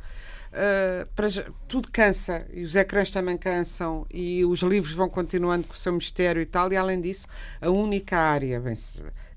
uh, 0.55 1.05
para, 1.15 1.27
tudo 1.67 1.89
cansa 1.91 2.47
e 2.51 2.63
os 2.63 2.75
ecrãs 2.75 3.09
também 3.09 3.37
cansam 3.37 4.05
e 4.11 4.43
os 4.45 4.61
livros 4.61 4.93
vão 4.93 5.09
continuando 5.09 5.67
com 5.67 5.73
o 5.73 5.77
seu 5.77 5.93
mistério 5.93 6.41
e 6.41 6.45
tal, 6.45 6.71
e 6.71 6.77
além 6.77 7.01
disso, 7.01 7.27
a 7.61 7.69
única 7.69 8.17
área, 8.17 8.59
bem, 8.59 8.75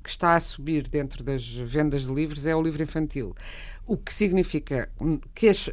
que 0.02 0.10
está 0.10 0.36
a 0.36 0.40
subir 0.40 0.88
dentro 0.88 1.22
das 1.22 1.44
vendas 1.46 2.06
de 2.06 2.14
livros 2.14 2.46
é 2.46 2.56
o 2.56 2.62
livro 2.62 2.82
infantil. 2.82 3.36
O 3.86 3.96
que 3.96 4.12
significa 4.12 4.88
que 5.34 5.48
as, 5.48 5.70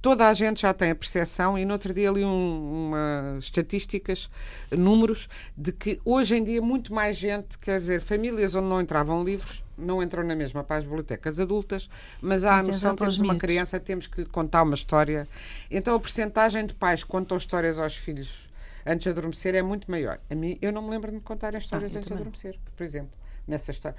toda 0.00 0.26
a 0.26 0.34
gente 0.34 0.62
já 0.62 0.74
tem 0.74 0.90
a 0.90 0.94
percepção, 0.94 1.58
e 1.58 1.64
no 1.64 1.72
outro 1.72 1.94
dia 1.94 2.10
li 2.10 2.24
um, 2.24 2.88
uma 2.88 3.36
estatísticas, 3.38 4.30
números, 4.70 5.28
de 5.56 5.72
que 5.72 6.00
hoje 6.04 6.36
em 6.36 6.44
dia 6.44 6.60
muito 6.60 6.92
mais 6.92 7.16
gente, 7.16 7.58
quer 7.58 7.78
dizer, 7.78 8.00
famílias 8.00 8.54
onde 8.54 8.68
não 8.68 8.80
entravam 8.80 9.22
livros, 9.22 9.62
não 9.78 10.02
entram 10.02 10.24
na 10.24 10.34
mesma 10.34 10.64
para 10.64 10.76
as 10.76 10.84
bibliotecas 10.84 11.38
adultas, 11.38 11.88
mas 12.20 12.44
há 12.44 12.58
a 12.58 12.62
noção 12.62 12.94
que 12.94 13.00
temos 13.00 13.18
uma 13.18 13.36
criança, 13.36 13.78
temos 13.78 14.06
que 14.06 14.22
lhe 14.22 14.26
contar 14.26 14.62
uma 14.62 14.74
história. 14.74 15.28
Então 15.70 15.94
a 15.94 16.00
percentagem 16.00 16.66
de 16.66 16.74
pais 16.74 17.04
que 17.04 17.10
contam 17.10 17.36
histórias 17.36 17.78
aos 17.78 17.96
filhos 17.96 18.48
antes 18.84 19.04
de 19.04 19.10
adormecer 19.10 19.54
é 19.54 19.62
muito 19.62 19.90
maior. 19.90 20.18
A 20.30 20.34
mim, 20.34 20.58
eu 20.60 20.72
não 20.72 20.82
me 20.82 20.90
lembro 20.90 21.10
de 21.10 21.16
me 21.16 21.22
contarem 21.22 21.58
histórias 21.58 21.94
ah, 21.94 21.98
antes 21.98 22.08
também. 22.08 22.24
de 22.24 22.28
adormecer, 22.28 22.58
por 22.76 22.82
exemplo 22.84 23.18
nessa 23.48 23.70
história. 23.70 23.96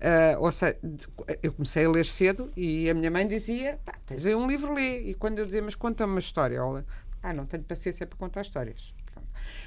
Uh, 0.00 0.40
ou 0.40 0.52
seja, 0.52 0.78
eu 1.42 1.52
comecei 1.52 1.84
a 1.84 1.90
ler 1.90 2.06
cedo 2.06 2.52
e 2.56 2.88
a 2.88 2.94
minha 2.94 3.10
mãe 3.10 3.26
dizia: 3.26 3.78
tens 4.06 4.24
aí 4.24 4.34
um 4.34 4.46
livro, 4.46 4.72
lê. 4.72 5.00
E 5.00 5.14
quando 5.14 5.40
eu 5.40 5.44
dizia, 5.44 5.60
mas 5.60 5.74
conta-me 5.74 6.12
uma 6.12 6.20
história, 6.20 6.56
ela, 6.56 6.84
ah, 7.22 7.32
não 7.32 7.44
tenho 7.44 7.64
paciência 7.64 8.06
para 8.06 8.16
contar 8.16 8.42
histórias. 8.42 8.94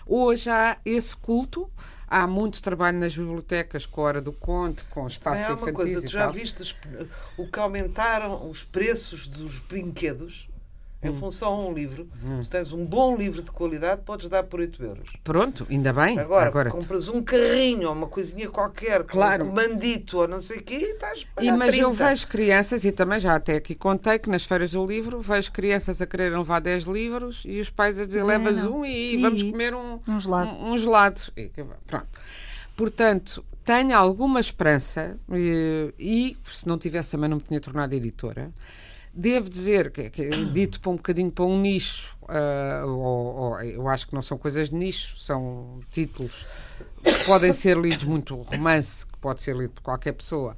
Hoje 0.06 0.50
há 0.50 0.78
esse 0.86 1.16
culto, 1.16 1.70
há 2.08 2.28
muito 2.28 2.62
trabalho 2.62 3.00
nas 3.00 3.16
bibliotecas 3.16 3.86
com 3.86 4.02
a 4.02 4.04
hora 4.06 4.22
do 4.22 4.32
conto, 4.32 4.86
com 4.90 5.08
espaço 5.08 5.42
é 5.42 5.54
uma 5.54 5.74
coisa, 5.74 6.02
tu 6.02 6.08
já 6.08 6.30
viste 6.30 6.76
o 7.38 7.48
que 7.48 7.60
aumentaram 7.60 8.50
os 8.50 8.64
preços 8.64 9.28
dos 9.28 9.60
brinquedos? 9.60 10.48
Em 11.06 11.10
hum. 11.10 11.16
função 11.20 11.54
a 11.54 11.68
um 11.68 11.74
livro, 11.74 12.08
hum. 12.24 12.42
se 12.42 12.50
tens 12.50 12.72
um 12.72 12.86
bom 12.86 13.16
livro 13.16 13.42
de 13.42 13.52
qualidade, 13.52 14.02
podes 14.04 14.28
dar 14.28 14.44
por 14.44 14.60
8 14.60 14.84
euros. 14.84 15.10
Pronto, 15.24 15.68
ainda 15.70 15.94
bem. 15.94 16.18
Agora, 16.20 16.48
Agora 16.48 16.70
compras 16.70 17.08
um 17.08 17.22
carrinho 17.22 17.88
ou 17.88 17.94
uma 17.94 18.08
coisinha 18.08 18.50
qualquer, 18.50 19.04
claro. 19.04 19.46
um 19.46 19.50
comandito 19.50 20.18
ou 20.18 20.28
não 20.28 20.42
sei 20.42 20.58
o 20.58 20.64
quê, 20.64 20.76
e 20.76 20.92
estás 20.94 21.26
a 21.38 21.44
e, 21.44 21.52
Mas 21.52 21.70
30. 21.70 21.78
eu 21.78 21.94
vejo 21.94 22.28
crianças, 22.28 22.86
e 22.86 22.92
também 22.92 23.20
já 23.20 23.36
até 23.36 23.56
aqui 23.56 23.76
contei 23.76 24.18
que 24.18 24.30
nas 24.30 24.46
feiras 24.46 24.72
do 24.72 24.86
livro, 24.86 25.22
vejo 25.22 25.52
crianças 25.52 26.02
a 26.02 26.06
querer 26.06 26.36
levar 26.36 26.60
10 26.60 26.84
livros 26.84 27.44
e 27.46 27.60
os 27.60 27.70
pais 27.70 28.00
a 28.00 28.06
dizer: 28.06 28.24
levas 28.24 28.64
um 28.64 28.86
e, 28.86 29.16
e, 29.16 29.22
vamos 29.22 29.44
comer 29.44 29.76
um, 29.76 30.00
um 30.08 30.20
gelado. 30.20 30.50
Um, 30.50 30.72
um 30.72 30.78
gelado. 30.78 31.22
E, 31.38 31.52
pronto. 31.88 32.08
Portanto, 32.76 33.44
tenho 33.64 33.98
alguma 33.98 34.40
esperança 34.40 35.18
e, 35.32 35.94
e 35.98 36.38
se 36.52 36.68
não 36.68 36.78
tivesse 36.78 37.12
também 37.12 37.30
não 37.30 37.38
me 37.38 37.44
tinha 37.44 37.60
tornado 37.60 37.94
editora 37.94 38.52
Devo 39.18 39.50
dizer 39.50 39.92
que, 39.92 40.10
que 40.10 40.30
dito 40.48 40.82
para 40.82 40.92
um 40.92 40.98
bocadinho 40.98 41.32
para 41.32 41.46
um 41.46 41.58
nicho, 41.58 42.18
uh, 42.24 42.86
ou, 42.86 43.36
ou, 43.36 43.62
eu 43.62 43.88
acho 43.88 44.08
que 44.08 44.14
não 44.14 44.22
são 44.22 44.38
coisas 44.38 44.70
de 44.70 44.76
nicho, 44.76 45.18
são 45.18 45.80
títulos 45.90 46.46
que 47.02 47.24
podem 47.26 47.54
ser 47.54 47.78
lidos 47.78 48.04
muito 48.04 48.36
romance, 48.36 49.06
que 49.06 49.18
pode 49.20 49.42
ser 49.42 49.56
lido 49.56 49.72
por 49.72 49.84
qualquer 49.84 50.12
pessoa, 50.12 50.58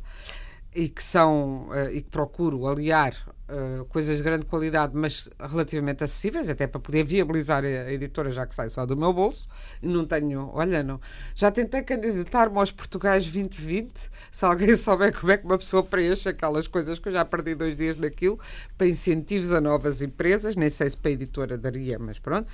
e 0.75 0.89
que 0.89 1.01
são 1.01 1.69
uh, 1.69 1.89
e 1.91 2.01
que 2.01 2.09
procuro 2.09 2.67
aliar 2.67 3.15
uh, 3.49 3.85
coisas 3.85 4.17
de 4.17 4.23
grande 4.23 4.45
qualidade, 4.45 4.93
mas 4.95 5.29
relativamente 5.39 6.03
acessíveis, 6.03 6.49
até 6.49 6.67
para 6.67 6.79
poder 6.79 7.03
viabilizar 7.03 7.63
a, 7.63 7.91
editora, 7.91 8.31
já 8.31 8.45
que 8.45 8.53
sai 8.53 8.69
só 8.69 8.85
do 8.85 8.95
meu 8.95 9.11
bolso. 9.13 9.47
E 9.81 9.87
não 9.87 10.05
tenho, 10.05 10.49
olha, 10.53 10.83
não. 10.83 10.99
Já 11.35 11.51
tentei 11.51 11.81
candidatar-me 11.83 12.57
aos 12.57 12.71
Portugais 12.71 13.25
2020, 13.25 13.93
se 14.31 14.45
alguém 14.45 14.75
souber 14.77 15.17
como 15.17 15.31
é 15.31 15.37
que 15.37 15.45
uma 15.45 15.57
pessoa 15.57 15.83
preenche 15.83 16.29
aquelas 16.29 16.67
coisas 16.67 16.99
que 16.99 17.09
eu 17.09 17.13
já 17.13 17.25
perdi 17.25 17.55
dois 17.55 17.77
dias 17.77 17.97
naquilo, 17.97 18.39
para 18.77 18.87
incentivos 18.87 19.51
a 19.51 19.61
novas 19.61 20.01
empresas, 20.01 20.55
nem 20.55 20.69
sei 20.69 20.89
se 20.89 20.97
para 20.97 21.09
a 21.09 21.13
editora 21.13 21.57
daria, 21.57 21.97
mas 21.97 22.19
pronto. 22.19 22.47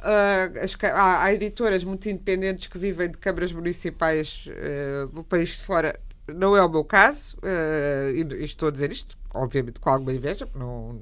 Uh, 0.00 0.64
as, 0.64 0.74
há, 0.82 1.24
há, 1.24 1.34
editoras 1.34 1.84
muito 1.84 2.08
independentes 2.08 2.68
que 2.68 2.78
vivem 2.78 3.10
de 3.10 3.18
câmaras 3.18 3.52
municipais 3.52 4.46
uh, 4.46 5.08
do 5.08 5.22
país 5.22 5.50
de 5.50 5.64
fora. 5.64 6.00
Não 6.34 6.56
é 6.56 6.62
o 6.62 6.68
meu 6.68 6.84
caso, 6.84 7.36
uh, 7.38 8.10
e, 8.10 8.44
estou 8.44 8.68
a 8.68 8.72
dizer 8.72 8.90
isto 8.90 9.18
obviamente 9.32 9.78
com 9.78 9.90
alguma 9.90 10.12
inveja, 10.12 10.48
não, 10.54 11.00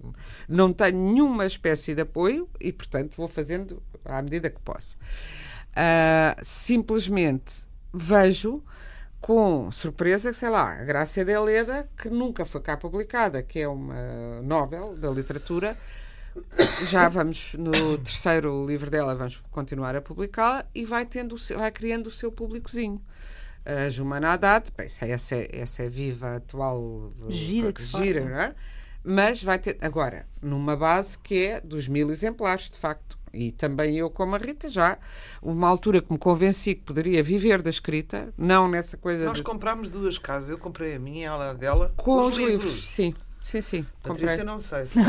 não 0.49 0.73
tenho 0.73 0.99
nenhuma 0.99 1.47
espécie 1.47 1.95
de 1.95 2.03
apoio 2.03 2.49
e, 2.61 2.73
portanto, 2.73 3.15
vou 3.17 3.27
fazendo 3.27 3.83
à 4.05 4.21
medida 4.21 4.51
que 4.51 4.61
posso. 4.61 4.97
Uh, 5.71 6.39
simplesmente 6.43 7.67
vejo 7.93 8.63
com 9.21 9.71
surpresa, 9.73 10.33
sei 10.33 10.49
lá, 10.49 10.73
a 10.73 10.85
Grácia 10.85 11.25
de 11.25 11.37
Leda, 11.39 11.89
que 11.97 12.09
nunca 12.09 12.45
foi 12.45 12.61
cá 12.61 12.77
publicada, 12.77 13.43
que 13.43 13.61
é 13.61 13.69
uma 13.69 14.41
novel 14.43 14.95
da 14.97 15.11
literatura, 15.11 15.77
já 16.89 17.09
vamos 17.09 17.55
no 17.55 17.99
terceiro 17.99 18.65
livro 18.65 18.91
dela, 18.91 19.15
vamos 19.15 19.43
continuar 19.51 19.97
a 19.97 20.01
publicá-la 20.01 20.67
e 20.75 20.85
vai, 20.85 21.05
tendo, 21.05 21.37
vai 21.57 21.71
criando 21.73 22.07
o 22.07 22.13
seu 22.13 22.31
públicozinho. 22.31 23.03
A 23.69 23.91
Jumana 23.91 24.33
Haddad, 24.33 24.73
bem, 24.75 24.87
essa, 24.87 25.37
é, 25.37 25.49
essa 25.53 25.83
é 25.83 25.89
viva, 25.91 26.37
atual. 26.37 27.13
Gira 27.29 27.71
que 27.71 27.83
se 27.83 27.91
gira, 27.91 28.25
não 28.25 28.41
é? 28.41 28.55
Mas 29.05 29.43
vai 29.43 29.59
ter, 29.59 29.77
agora, 29.83 30.27
numa 30.41 30.75
base 30.75 31.19
que 31.19 31.47
é 31.47 31.61
dos 31.61 31.87
mil 31.87 32.11
exemplares, 32.11 32.71
de 32.71 32.79
facto. 32.79 33.19
E 33.31 33.53
também 33.53 33.99
eu, 33.99 34.09
como 34.09 34.35
a 34.35 34.39
Rita, 34.39 34.71
já 34.71 34.97
uma 35.43 35.69
altura 35.69 36.01
que 36.01 36.11
me 36.11 36.19
convenci 36.19 36.75
que 36.77 36.81
poderia 36.81 37.23
viver 37.23 37.61
da 37.61 37.69
escrita, 37.69 38.33
não 38.39 38.67
nessa 38.69 38.97
coisa. 38.97 39.27
Nós 39.27 39.37
de... 39.37 39.43
comprámos 39.43 39.91
duas 39.91 40.17
casas, 40.17 40.49
eu 40.49 40.57
comprei 40.57 40.95
a 40.95 40.99
minha 40.99 41.21
e 41.21 41.25
ela 41.25 41.51
a 41.51 41.53
dela. 41.53 41.93
Com 41.95 42.23
os, 42.23 42.29
os 42.29 42.37
livros. 42.39 42.65
livros. 42.65 42.89
Sim. 42.89 43.15
Sim, 43.43 43.63
sim. 43.63 43.87
Patrícia, 44.03 44.45
não 44.45 44.59
sei. 44.59 44.87
Se 44.87 44.99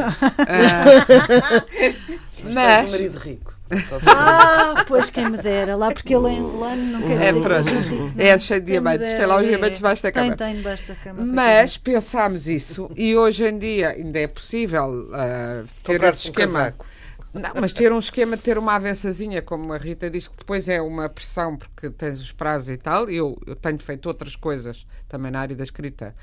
mas, 2.43 2.53
mas... 2.53 2.89
um 2.89 2.91
marido 2.91 3.17
rico. 3.17 3.53
Ah, 4.07 4.83
pois 4.87 5.09
quem 5.11 5.29
me 5.29 5.37
dera, 5.37 5.75
lá 5.75 5.91
porque 5.91 6.15
ele 6.15 6.27
é 6.27 6.39
angolano, 6.39 6.83
não 6.83 7.01
quer 7.01 7.21
é, 7.21 7.31
dizer 7.31 7.43
que 7.43 7.63
seja 7.63 7.79
rico. 7.79 8.13
É 8.17 8.39
cheio 8.39 8.59
de 8.61 8.65
diamantes, 8.65 9.13
tem 9.13 9.25
lá 9.25 9.37
os 9.39 9.47
diamantes 9.47 9.77
debaixo 9.77 10.03
da 10.03 10.11
cama. 10.11 10.35
Tem, 10.35 10.47
tem 10.47 10.55
debaixo 10.57 10.87
da 10.87 10.95
cama. 10.95 11.23
Mas 11.23 11.77
pensámos 11.77 12.47
isso 12.47 12.89
e 12.95 13.15
hoje 13.15 13.45
em 13.45 13.59
dia 13.59 13.89
ainda 13.89 14.19
é 14.19 14.27
possível 14.27 14.89
uh, 14.89 15.67
ter 15.83 16.01
esse 16.03 16.29
esquema. 16.29 16.73
Um 16.79 16.99
não, 17.31 17.51
mas 17.61 17.71
ter 17.71 17.91
um 17.93 17.99
esquema 17.99 18.35
de 18.35 18.41
ter 18.41 18.57
uma 18.57 18.73
avançazinha, 18.73 19.41
como 19.41 19.71
a 19.71 19.77
Rita 19.77 20.09
disse, 20.09 20.31
que 20.31 20.37
depois 20.37 20.67
é 20.67 20.81
uma 20.81 21.07
pressão 21.07 21.55
porque 21.55 21.89
tens 21.91 22.19
os 22.19 22.31
prazos 22.31 22.69
e 22.69 22.77
tal. 22.77 23.07
Eu, 23.07 23.39
eu 23.45 23.55
tenho 23.55 23.77
feito 23.77 24.07
outras 24.07 24.35
coisas 24.35 24.87
também 25.07 25.31
na 25.31 25.41
área 25.41 25.55
da 25.55 25.63
escrita 25.63 26.15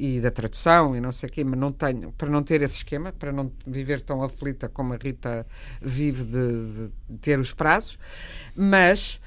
e 0.00 0.18
da 0.18 0.30
tradução 0.30 0.96
e 0.96 1.00
não 1.00 1.12
sei 1.12 1.28
o 1.28 1.32
quê, 1.32 1.44
mas 1.44 1.60
não 1.60 1.70
tenho, 1.70 2.10
para 2.12 2.30
não 2.30 2.42
ter 2.42 2.62
esse 2.62 2.76
esquema, 2.76 3.12
para 3.12 3.30
não 3.30 3.52
viver 3.66 4.00
tão 4.00 4.22
aflita 4.22 4.66
como 4.66 4.94
a 4.94 4.96
Rita 4.96 5.46
vive 5.78 6.24
de, 6.24 6.88
de 7.10 7.18
ter 7.20 7.38
os 7.38 7.52
prazos. 7.52 7.98
Mas, 8.56 9.20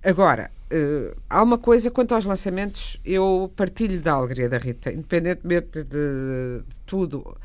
agora, 0.00 0.48
uh, 0.70 1.20
há 1.28 1.42
uma 1.42 1.58
coisa 1.58 1.90
quanto 1.90 2.14
aos 2.14 2.24
lançamentos, 2.24 3.00
eu 3.04 3.52
partilho 3.56 4.00
da 4.00 4.12
alegria 4.12 4.48
da 4.48 4.58
Rita, 4.58 4.92
independentemente 4.92 5.82
de, 5.82 6.62
de 6.68 6.80
tudo, 6.86 7.36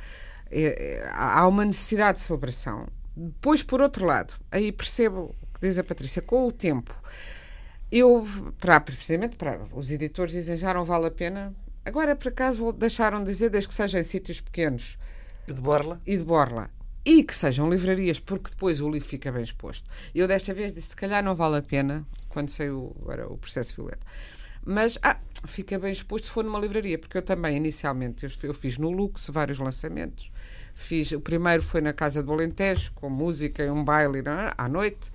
é, 0.51 0.99
é, 0.99 1.09
há 1.11 1.47
uma 1.47 1.65
necessidade 1.65 2.19
de 2.19 2.25
celebração. 2.25 2.87
Depois, 3.15 3.63
por 3.63 3.81
outro 3.81 4.05
lado, 4.05 4.35
aí 4.51 4.71
percebo 4.71 5.35
o 5.41 5.47
que 5.55 5.67
diz 5.67 5.79
a 5.79 5.83
Patrícia, 5.83 6.21
com 6.21 6.45
o 6.45 6.51
tempo. 6.51 6.93
Eu, 7.91 8.27
para, 8.59 8.79
precisamente 8.81 9.35
para 9.35 9.61
os 9.73 9.89
editores 9.89 10.33
dizem 10.33 10.57
já 10.57 10.73
não 10.75 10.85
vale 10.85 11.07
a 11.07 11.11
pena 11.11 11.55
Agora, 11.87 12.17
por 12.17 12.27
acaso, 12.27 12.73
deixaram 12.73 13.23
de 13.23 13.31
dizer, 13.31 13.49
desde 13.49 13.69
que 13.69 13.73
sejam 13.73 14.01
em 14.01 14.03
sítios 14.03 14.41
pequenos. 14.41 14.97
E 15.47 15.53
de 15.53 15.61
borla? 15.61 16.01
E 16.05 16.17
de 16.17 16.23
borla. 16.25 16.69
E 17.05 17.23
que 17.23 17.33
sejam 17.33 17.69
livrarias, 17.69 18.19
porque 18.19 18.49
depois 18.49 18.81
o 18.81 18.89
livro 18.89 19.07
fica 19.07 19.31
bem 19.31 19.41
exposto. 19.41 19.89
Eu, 20.13 20.27
desta 20.27 20.53
vez, 20.53 20.73
disse: 20.73 20.89
se 20.89 20.95
calhar 20.97 21.23
não 21.23 21.33
vale 21.33 21.55
a 21.55 21.61
pena, 21.61 22.05
quando 22.27 22.49
saiu 22.49 22.93
agora, 23.01 23.31
o 23.31 23.37
processo 23.37 23.73
violeta. 23.73 24.05
Mas 24.65 24.99
ah, 25.01 25.15
fica 25.45 25.79
bem 25.79 25.93
exposto 25.93 26.25
se 26.25 26.31
for 26.31 26.43
numa 26.43 26.59
livraria, 26.59 26.99
porque 26.99 27.17
eu 27.17 27.21
também, 27.21 27.55
inicialmente, 27.55 28.25
eu, 28.25 28.31
eu 28.43 28.53
fiz 28.53 28.77
no 28.77 28.91
Lux 28.91 29.29
vários 29.29 29.57
lançamentos. 29.57 30.29
Fiz, 30.75 31.13
o 31.13 31.21
primeiro 31.21 31.63
foi 31.63 31.79
na 31.79 31.93
Casa 31.93 32.21
do 32.21 32.33
Alentejo, 32.33 32.91
com 32.95 33.09
música 33.09 33.63
e 33.63 33.69
um 33.69 33.81
baile 33.81 34.19
é? 34.19 34.53
à 34.57 34.67
noite. 34.67 35.09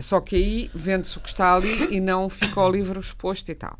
Só 0.00 0.18
que 0.18 0.34
aí 0.34 0.70
vende-se 0.74 1.18
o 1.18 1.20
que 1.20 1.28
está 1.28 1.54
ali 1.54 1.94
e 1.94 2.00
não 2.00 2.30
fica 2.30 2.58
o 2.58 2.70
livro 2.70 2.98
exposto 2.98 3.50
e 3.50 3.54
tal. 3.54 3.78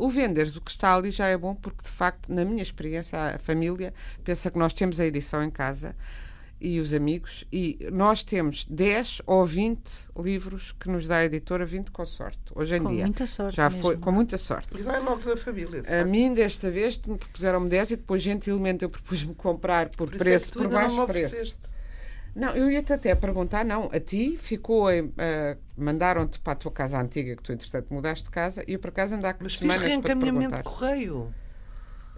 O 0.00 0.08
vender 0.08 0.50
do 0.50 0.62
que 0.62 0.70
está 0.70 0.94
ali 0.94 1.10
já 1.10 1.26
é 1.26 1.36
bom 1.36 1.54
porque, 1.54 1.82
de 1.82 1.90
facto, 1.90 2.32
na 2.32 2.42
minha 2.42 2.62
experiência, 2.62 3.18
a 3.34 3.38
família 3.38 3.92
pensa 4.24 4.50
que 4.50 4.58
nós 4.58 4.72
temos 4.72 4.98
a 4.98 5.04
edição 5.04 5.44
em 5.44 5.50
casa 5.50 5.94
e 6.58 6.80
os 6.80 6.92
amigos, 6.92 7.44
e 7.50 7.78
nós 7.90 8.22
temos 8.22 8.64
10 8.64 9.22
ou 9.26 9.44
20 9.46 9.80
livros 10.18 10.74
que 10.78 10.90
nos 10.90 11.06
dá 11.06 11.16
a 11.16 11.24
editora, 11.24 11.64
20 11.64 11.90
com 11.90 12.04
sorte, 12.04 12.40
hoje 12.54 12.76
em 12.76 12.82
com 12.82 12.90
dia. 12.90 13.00
Com 13.00 13.04
muita 13.04 13.26
sorte. 13.26 13.56
Já 13.56 13.64
mesmo. 13.70 13.82
foi, 13.82 13.96
com 13.96 14.12
muita 14.12 14.38
sorte. 14.38 14.68
E 14.78 14.82
vai 14.82 15.00
logo 15.00 15.22
da 15.22 15.36
família. 15.36 15.82
A 16.00 16.04
mim, 16.04 16.34
desta 16.34 16.70
vez, 16.70 16.96
propuseram-me 16.96 17.68
10 17.68 17.92
e 17.92 17.96
depois, 17.96 18.22
gentilmente, 18.22 18.84
eu 18.84 18.90
propus-me 18.90 19.34
comprar 19.34 19.88
por, 19.90 20.10
por 20.10 20.18
preço, 20.18 20.50
é 20.50 20.62
por 20.62 20.68
baixo 20.68 21.06
preço. 21.06 21.56
Não, 22.34 22.54
eu 22.54 22.70
ia-te 22.70 22.92
até 22.92 23.14
perguntar, 23.14 23.64
não, 23.64 23.90
a 23.92 23.98
ti 23.98 24.36
ficou, 24.36 24.88
uh, 24.88 25.58
mandaram-te 25.76 26.38
para 26.38 26.52
a 26.52 26.56
tua 26.56 26.70
casa 26.70 27.00
antiga, 27.00 27.36
que 27.36 27.42
tu 27.42 27.52
entretanto 27.52 27.92
mudaste 27.92 28.24
de 28.24 28.30
casa, 28.30 28.62
e 28.66 28.74
eu 28.74 28.78
por 28.78 28.88
acaso 28.88 29.14
andar 29.14 29.34
com 29.34 29.44
Mas 29.44 29.54
semanas 29.54 29.82
fiz 29.82 29.90
reencaminhamento 29.90 30.56
de 30.56 30.62
correio. 30.62 31.34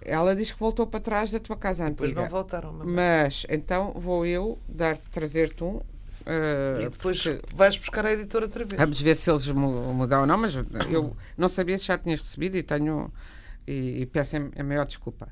Ela 0.05 0.35
diz 0.35 0.53
que 0.53 0.59
voltou 0.59 0.87
para 0.87 1.01
trás 1.01 1.31
da 1.31 1.39
tua 1.39 1.57
casa 1.57 1.89
depois 1.89 2.11
antiga. 2.11 2.23
não 2.23 2.29
voltaram. 2.29 2.73
Mamãe. 2.73 2.95
Mas, 2.95 3.47
então, 3.49 3.93
vou 3.93 4.27
eu 4.27 4.59
dar 4.69 4.99
trazer-te 4.99 5.63
um. 5.63 5.77
Uh, 5.77 6.83
e 6.83 6.89
depois 6.89 7.23
porque... 7.23 7.55
vais 7.55 7.77
buscar 7.77 8.07
a 8.07 8.13
editora 8.13 8.45
outra 8.45 8.65
vez. 8.65 8.79
Vamos 8.79 9.01
ver 9.01 9.17
se 9.17 9.31
eles 9.31 9.47
mudam 9.49 10.21
ou 10.21 10.27
não, 10.27 10.39
mas 10.39 10.55
eu 10.91 11.17
não 11.37 11.49
sabia 11.49 11.79
se 11.79 11.85
já 11.87 11.99
tinhas 11.99 12.21
recebido 12.21 12.57
e 12.57 12.63
tenho. 12.63 13.13
E, 13.67 14.03
e 14.03 14.07
peço 14.07 14.37
a 14.37 14.63
maior 14.65 14.87
desculpa. 14.87 15.29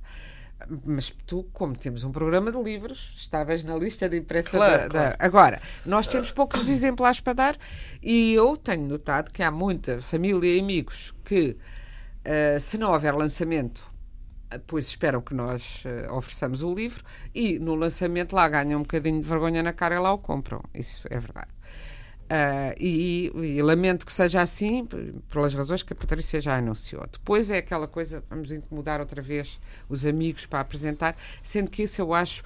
Mas 0.85 1.13
tu, 1.27 1.45
como 1.53 1.77
temos 1.77 2.05
um 2.05 2.13
programa 2.13 2.53
de 2.53 2.63
livros, 2.63 3.15
estavas 3.17 3.63
na 3.63 3.77
lista 3.77 4.09
de 4.09 4.17
imprensa 4.17 4.51
claro, 4.51 4.83
da, 4.83 4.89
claro. 4.89 5.17
da, 5.19 5.25
Agora, 5.25 5.63
nós 5.85 6.07
temos 6.07 6.31
poucos 6.31 6.69
exemplares 6.69 7.21
para 7.21 7.33
dar 7.33 7.59
e 8.03 8.33
eu 8.35 8.57
tenho 8.57 8.87
notado 8.87 9.31
que 9.31 9.43
há 9.43 9.51
muita 9.51 10.01
família 10.03 10.57
e 10.57 10.61
amigos 10.61 11.15
que, 11.25 11.57
uh, 12.27 12.61
se 12.61 12.79
não 12.79 12.93
houver 12.93 13.15
lançamento, 13.15 13.89
pois 14.67 14.87
esperam 14.87 15.21
que 15.21 15.35
nós 15.35 15.85
uh, 15.85 16.15
ofereçamos 16.15 16.63
o 16.63 16.75
livro 16.75 17.05
e 17.35 17.59
no 17.59 17.75
lançamento 17.75 18.35
lá 18.35 18.49
ganham 18.49 18.81
um 18.81 18.83
bocadinho 18.83 19.21
de 19.21 19.29
vergonha 19.29 19.63
na 19.63 19.73
cara 19.73 19.95
e 19.95 19.99
lá 19.99 20.13
o 20.13 20.19
compram. 20.19 20.63
Isso 20.75 21.07
é 21.11 21.19
verdade. 21.19 21.60
Uh, 22.31 22.79
e, 22.79 23.33
e, 23.35 23.61
lamento 23.61 24.07
que 24.07 24.13
seja 24.13 24.41
assim, 24.41 24.87
pelas 25.29 25.53
razões 25.53 25.83
que 25.83 25.93
a 25.93 25.97
Patrícia 25.97 26.41
já 26.41 26.57
anunciou. 26.57 27.05
Depois 27.11 27.51
é 27.51 27.59
aquela 27.59 27.89
coisa, 27.89 28.23
vamos 28.31 28.53
incomodar 28.53 29.01
outra 29.01 29.21
vez 29.21 29.61
os 29.89 30.07
amigos 30.07 30.47
para 30.47 30.61
apresentar, 30.61 31.17
sendo 31.43 31.69
que 31.69 31.83
isso 31.83 32.01
eu 32.01 32.15
acho. 32.15 32.45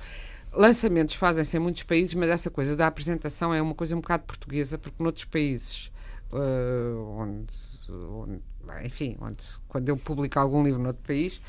Lançamentos 0.55 1.17
fazem-se 1.17 1.59
em 1.59 1.61
muitos 1.61 1.83
países, 1.83 2.15
mas 2.15 2.31
essa 2.31 2.49
coisa 2.49 2.75
da 2.75 2.87
apresentação 2.87 3.53
é 3.53 3.61
uma 3.61 3.75
coisa 3.75 3.95
um 3.95 4.01
bocado 4.01 4.23
portuguesa, 4.23 4.79
porque 4.79 5.03
noutros 5.03 5.27
países, 5.27 5.93
uh, 6.33 7.19
onde, 7.19 7.53
onde, 7.91 8.41
enfim, 8.87 9.19
onde, 9.21 9.45
quando 9.69 9.87
eu 9.91 9.99
publico 9.99 10.39
algum 10.39 10.63
livro 10.63 10.81
noutro 10.81 11.03
país, 11.07 11.43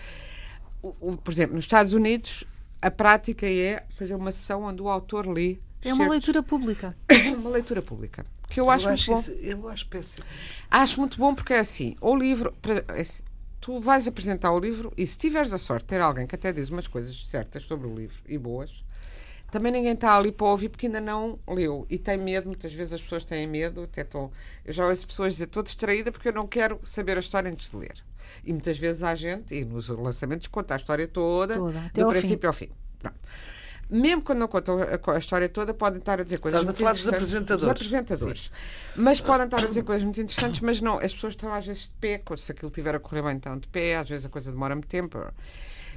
o, 0.82 0.94
o, 1.00 1.16
por 1.16 1.32
exemplo, 1.32 1.56
nos 1.56 1.64
Estados 1.64 1.94
Unidos, 1.94 2.44
a 2.82 2.92
prática 2.92 3.50
é 3.50 3.86
fazer 3.92 4.14
uma 4.14 4.34
sessão 4.34 4.64
onde 4.64 4.82
o 4.82 4.90
autor 4.90 5.26
lê 5.26 5.58
é 5.90 5.94
uma 5.94 6.08
leitura 6.08 6.44
pública. 6.44 6.96
uma 7.38 7.50
leitura 7.50 7.82
pública. 7.82 8.26
Que 8.50 8.60
eu, 8.60 8.66
eu 8.66 8.72
acho, 8.72 8.90
acho 8.90 9.12
muito 9.12 9.22
isso, 9.22 9.32
bom. 9.32 9.48
eu 9.48 9.70
acho 9.70 9.88
péssimo. 9.88 10.26
Acho 10.70 11.00
muito 11.00 11.18
bom 11.18 11.34
porque 11.34 11.54
é 11.54 11.60
assim, 11.60 11.96
o 12.02 12.16
livro. 12.16 12.54
É 12.90 13.02
assim, 13.02 13.24
tu 13.60 13.80
vais 13.80 14.08
apresentar 14.08 14.52
o 14.52 14.60
livro 14.60 14.94
e 14.96 15.06
se 15.08 15.18
tiveres 15.18 15.52
a 15.52 15.58
sorte 15.58 15.84
de 15.84 15.90
ter 15.90 16.02
alguém 16.02 16.28
que 16.28 16.36
até 16.36 16.54
diz 16.54 16.70
umas 16.70 16.88
coisas 16.88 17.28
certas 17.30 17.64
sobre 17.64 17.88
o 17.88 17.96
livro 17.96 18.20
e 18.28 18.38
boas, 18.38 18.84
também 19.52 19.72
ninguém 19.72 19.94
está 19.94 20.16
ali 20.16 20.32
para 20.32 20.48
ouvir 20.48 20.70
porque 20.70 20.86
ainda 20.86 21.02
não 21.02 21.40
leu 21.48 21.86
e 21.90 21.98
tem 21.98 22.18
medo. 22.18 22.48
Muitas 22.48 22.74
vezes 22.74 22.94
as 22.94 23.02
pessoas 23.02 23.24
têm 23.24 23.48
medo, 23.48 23.84
até 23.84 24.02
estão. 24.02 24.32
Eu 24.64 24.74
já 24.74 24.88
ouço 24.88 25.08
pessoas 25.08 25.34
dizer: 25.34 25.46
estou 25.46 25.64
distraída 25.64 26.12
porque 26.12 26.28
eu 26.28 26.34
não 26.34 26.46
quero 26.46 26.80
saber 26.84 27.18
a 27.18 27.20
história 27.20 27.50
antes 27.50 27.70
de 27.70 27.78
ler. 27.78 27.96
E 28.44 28.52
muitas 28.52 28.78
vezes 28.78 29.02
há 29.02 29.16
gente, 29.16 29.56
e 29.56 29.64
nos 29.64 29.88
lançamentos, 29.88 30.48
conta 30.48 30.74
a 30.74 30.78
história 30.78 31.08
toda, 31.08 31.56
toda 31.56 31.90
do 31.94 32.08
princípio 32.08 32.40
fim. 32.40 32.48
ao 32.48 32.54
fim. 32.54 32.70
Mesmo 33.90 34.22
quando 34.22 34.40
não 34.40 34.48
contam 34.48 34.80
a, 34.80 35.12
a, 35.14 35.18
história 35.18 35.48
toda, 35.48 35.74
podem 35.74 36.00
estar 36.00 36.20
a 36.20 36.24
dizer 36.24 36.40
coisas 36.40 36.62
Estás 36.62 36.66
muito 36.66 36.78
a 36.78 36.80
falar 36.80 36.94
dos 36.94 37.08
apresentadores. 37.08 37.64
Dos 37.64 37.70
apresentadores. 37.70 38.42
Sim. 38.44 38.50
Mas 38.96 39.22
podem 39.22 39.46
estar 39.46 39.60
a 39.60 39.68
dizer 39.68 39.84
coisas 39.84 40.04
muito 40.04 40.20
interessantes, 40.20 40.60
mas 40.60 40.82
não. 40.82 40.98
As 40.98 41.14
pessoas 41.14 41.34
estão 41.34 41.54
às 41.54 41.66
vezes 41.66 41.84
de 41.84 41.94
pé, 42.00 42.22
se 42.38 42.52
aquilo 42.52 42.72
tiver 42.72 42.96
a 42.96 43.00
correr 43.00 43.22
bem, 43.22 43.36
então 43.36 43.58
de 43.58 43.68
pé, 43.68 43.98
às 43.98 44.10
vezes 44.10 44.26
a 44.26 44.30
coisa 44.30 44.52
demora 44.52 44.74
muito 44.74 44.88
tempo. 44.88 45.20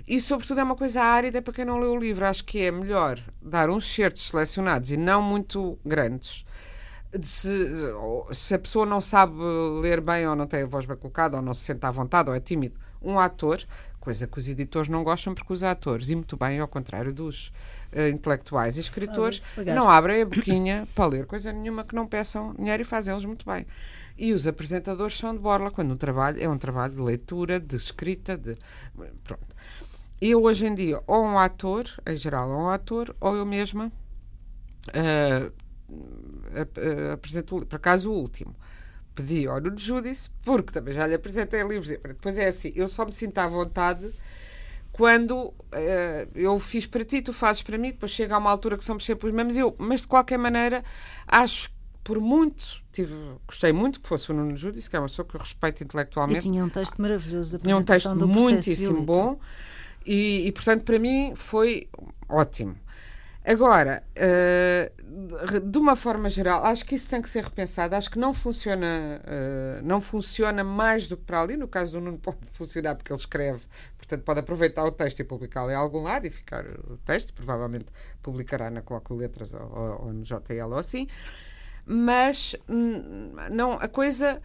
E, 0.06 0.20
sobretudo, 0.20 0.60
é 0.60 0.62
uma 0.62 0.76
coisa 0.76 1.02
árida 1.02 1.40
para 1.40 1.52
quem 1.52 1.64
não 1.64 1.78
leu 1.78 1.92
o 1.92 1.98
livro. 1.98 2.26
Acho 2.26 2.44
que 2.44 2.62
é 2.62 2.70
melhor 2.70 3.18
dar 3.40 3.70
uns 3.70 3.86
certos 3.92 4.28
selecionados 4.28 4.92
e 4.92 4.96
não 4.96 5.22
muito 5.22 5.78
grandes. 5.84 6.44
Se, 7.22 7.50
se 8.32 8.54
a 8.54 8.58
pessoa 8.58 8.84
não 8.84 9.00
sabe 9.00 9.34
ler 9.80 10.00
bem 10.02 10.28
ou 10.28 10.36
não 10.36 10.46
tem 10.46 10.62
a 10.62 10.66
voz 10.66 10.84
bem 10.84 10.96
colocada 10.96 11.38
ou 11.38 11.42
não 11.42 11.54
se 11.54 11.62
sente 11.62 11.84
à 11.86 11.90
vontade 11.90 12.28
ou 12.28 12.36
é 12.36 12.40
tímido, 12.40 12.76
um 13.00 13.18
ator, 13.18 13.62
coisa 14.00 14.26
que 14.26 14.38
os 14.38 14.48
editores 14.48 14.88
não 14.88 15.04
gostam 15.04 15.34
porque 15.34 15.52
os 15.52 15.62
atores, 15.62 16.08
e 16.08 16.14
muito 16.14 16.36
bem 16.36 16.60
ao 16.60 16.68
contrário 16.68 17.12
dos 17.12 17.48
uh, 17.92 18.08
intelectuais 18.12 18.76
e 18.76 18.80
escritores, 18.80 19.42
não 19.74 19.88
abrem 19.88 20.22
a 20.22 20.26
boquinha 20.26 20.88
para 20.94 21.06
ler 21.06 21.26
coisa 21.26 21.52
nenhuma 21.52 21.84
que 21.84 21.94
não 21.94 22.06
peçam 22.06 22.54
dinheiro 22.54 22.82
e 22.82 22.84
fazem 22.84 23.12
eles 23.12 23.24
muito 23.24 23.44
bem. 23.44 23.66
E 24.16 24.32
os 24.32 24.46
apresentadores 24.46 25.16
são 25.16 25.32
de 25.32 25.38
borla, 25.38 25.70
quando 25.70 25.92
o 25.92 25.96
trabalho 25.96 26.42
é 26.42 26.48
um 26.48 26.58
trabalho 26.58 26.94
de 26.94 27.00
leitura, 27.00 27.60
de 27.60 27.76
escrita, 27.76 28.36
de. 28.36 28.56
Pronto. 29.22 29.56
Eu, 30.20 30.42
hoje 30.42 30.66
em 30.66 30.74
dia, 30.74 31.00
ou 31.06 31.22
um 31.24 31.38
ator, 31.38 31.84
em 32.04 32.16
geral, 32.16 32.50
ou 32.50 32.62
um 32.62 32.68
ator, 32.68 33.14
ou 33.20 33.36
eu 33.36 33.46
mesma 33.46 33.86
uh, 34.88 35.52
apresento, 37.12 37.64
por 37.64 37.76
acaso, 37.76 38.10
o 38.10 38.14
último 38.14 38.56
pedi 39.18 39.46
ao 39.48 39.60
Nuno 39.60 39.78
Judice, 39.78 40.30
porque 40.44 40.72
também 40.72 40.94
já 40.94 41.06
lhe 41.06 41.14
apresentei 41.14 41.62
livros. 41.62 41.88
Depois 41.88 42.38
é 42.38 42.48
assim, 42.48 42.72
eu 42.76 42.88
só 42.88 43.04
me 43.04 43.12
sinto 43.12 43.36
à 43.38 43.46
vontade 43.48 44.12
quando 44.92 45.34
uh, 45.34 45.54
eu 46.34 46.58
fiz 46.58 46.86
para 46.86 47.04
ti, 47.04 47.20
tu 47.22 47.32
fazes 47.32 47.62
para 47.62 47.76
mim, 47.76 47.90
depois 47.90 48.10
chega 48.10 48.34
a 48.34 48.38
uma 48.38 48.50
altura 48.50 48.76
que 48.76 48.84
somos 48.84 49.04
sempre 49.04 49.28
os 49.28 49.34
mesmos. 49.34 49.56
Eu, 49.56 49.74
mas 49.78 50.00
de 50.00 50.08
qualquer 50.08 50.38
maneira, 50.38 50.84
acho 51.26 51.68
que 51.68 51.78
por 52.02 52.20
muito, 52.20 52.82
tive, 52.90 53.14
gostei 53.46 53.72
muito 53.72 54.00
que 54.00 54.08
fosse 54.08 54.30
o 54.30 54.34
Nuno 54.34 54.56
Judice, 54.56 54.88
que 54.88 54.96
é 54.96 54.98
uma 54.98 55.08
pessoa 55.08 55.26
que 55.26 55.36
eu 55.36 55.40
respeito 55.40 55.84
intelectualmente. 55.84 56.48
E 56.48 56.50
tinha 56.50 56.64
um 56.64 56.68
texto 56.68 57.02
maravilhoso 57.02 57.52
da 57.52 57.58
Tinha 57.58 57.76
um 57.76 57.84
texto 57.84 58.14
muitíssimo 58.26 59.02
bom 59.02 59.38
e, 60.06 60.46
e, 60.46 60.52
portanto, 60.52 60.84
para 60.84 60.98
mim 60.98 61.34
foi 61.36 61.88
ótimo. 62.28 62.76
Agora, 63.50 64.02
uh, 64.14 65.60
de 65.60 65.78
uma 65.78 65.96
forma 65.96 66.28
geral, 66.28 66.66
acho 66.66 66.84
que 66.84 66.94
isso 66.94 67.08
tem 67.08 67.22
que 67.22 67.30
ser 67.30 67.44
repensado. 67.44 67.94
Acho 67.94 68.10
que 68.10 68.18
não 68.18 68.34
funciona, 68.34 69.22
uh, 69.24 69.82
não 69.82 70.02
funciona 70.02 70.62
mais 70.62 71.06
do 71.06 71.16
que 71.16 71.22
para 71.22 71.40
ali. 71.40 71.56
No 71.56 71.66
caso 71.66 71.92
do 71.92 72.00
Nuno 72.00 72.18
pode 72.22 72.38
funcionar 72.52 72.94
porque 72.94 73.10
ele 73.10 73.18
escreve, 73.18 73.62
portanto 73.96 74.22
pode 74.22 74.40
aproveitar 74.40 74.84
o 74.84 74.92
texto 74.92 75.20
e 75.20 75.24
publicá-lo 75.24 75.70
em 75.70 75.74
algum 75.74 76.02
lado 76.02 76.26
e 76.26 76.30
ficar 76.30 76.66
o 76.66 76.98
texto. 76.98 77.32
Provavelmente 77.32 77.86
publicará 78.22 78.70
na 78.70 78.82
Coloco 78.82 79.14
Letras 79.14 79.54
ou, 79.54 79.60
ou, 79.60 80.06
ou 80.06 80.12
no 80.12 80.24
JL 80.24 80.66
ou 80.70 80.76
assim 80.76 81.08
mas 81.90 82.54
hum, 82.68 83.32
não, 83.50 83.72
a 83.72 83.88
coisa 83.88 84.42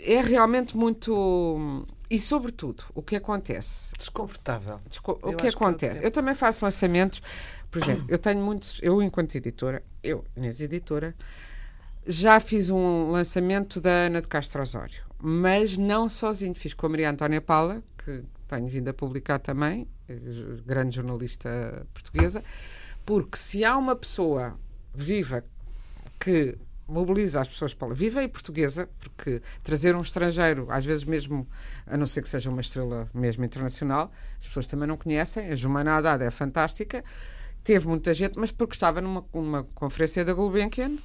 é 0.00 0.20
realmente 0.20 0.76
muito. 0.76 1.86
E, 2.08 2.18
sobretudo, 2.18 2.84
o 2.94 3.02
que 3.02 3.16
acontece? 3.16 3.92
Desconfortável. 3.98 4.80
Desco 4.88 5.18
o 5.22 5.34
que 5.34 5.48
acontece? 5.48 5.98
Que 5.98 6.04
eu, 6.04 6.08
eu 6.08 6.10
também 6.10 6.34
faço 6.34 6.64
lançamentos. 6.64 7.20
Por 7.70 7.82
exemplo, 7.82 8.04
eu 8.08 8.18
tenho 8.18 8.40
muitos. 8.40 8.78
Eu, 8.80 9.02
enquanto 9.02 9.34
editora, 9.34 9.82
eu, 10.02 10.24
Inês 10.36 10.60
Editora, 10.60 11.14
já 12.06 12.38
fiz 12.38 12.70
um 12.70 13.10
lançamento 13.10 13.80
da 13.80 13.90
Ana 13.90 14.22
de 14.22 14.28
Castro 14.28 14.62
Osório, 14.62 15.02
mas 15.18 15.76
não 15.76 16.08
sozinho. 16.08 16.54
Fiz 16.54 16.72
com 16.72 16.86
a 16.86 16.88
Maria 16.88 17.10
Antónia 17.10 17.40
Paula, 17.40 17.82
que 17.98 18.22
tenho 18.46 18.68
vindo 18.68 18.88
a 18.88 18.94
publicar 18.94 19.40
também, 19.40 19.88
grande 20.64 20.94
jornalista 20.94 21.84
portuguesa, 21.92 22.44
porque 23.04 23.36
se 23.36 23.64
há 23.64 23.76
uma 23.76 23.96
pessoa 23.96 24.56
viva 24.94 25.44
que 26.20 26.56
mobiliza 26.88 27.40
as 27.40 27.48
pessoas 27.48 27.74
para 27.74 27.92
viva 27.92 28.22
e 28.22 28.28
portuguesa, 28.28 28.88
porque 28.98 29.42
trazer 29.62 29.94
um 29.96 30.00
estrangeiro, 30.00 30.66
às 30.70 30.84
vezes 30.84 31.04
mesmo, 31.04 31.46
a 31.86 31.96
não 31.96 32.06
ser 32.06 32.22
que 32.22 32.28
seja 32.28 32.48
uma 32.48 32.60
estrela 32.60 33.08
mesmo 33.12 33.44
internacional, 33.44 34.12
as 34.38 34.46
pessoas 34.46 34.66
também 34.66 34.86
não 34.86 34.96
conhecem. 34.96 35.50
A 35.50 35.54
Jumana 35.54 35.96
Haddad 35.96 36.24
é 36.24 36.30
fantástica, 36.30 37.04
teve 37.64 37.86
muita 37.88 38.14
gente, 38.14 38.38
mas 38.38 38.50
porque 38.50 38.74
estava 38.74 39.00
numa, 39.00 39.24
numa 39.34 39.64
conferência 39.74 40.24
da 40.24 40.32
Gulbenkian. 40.32 40.96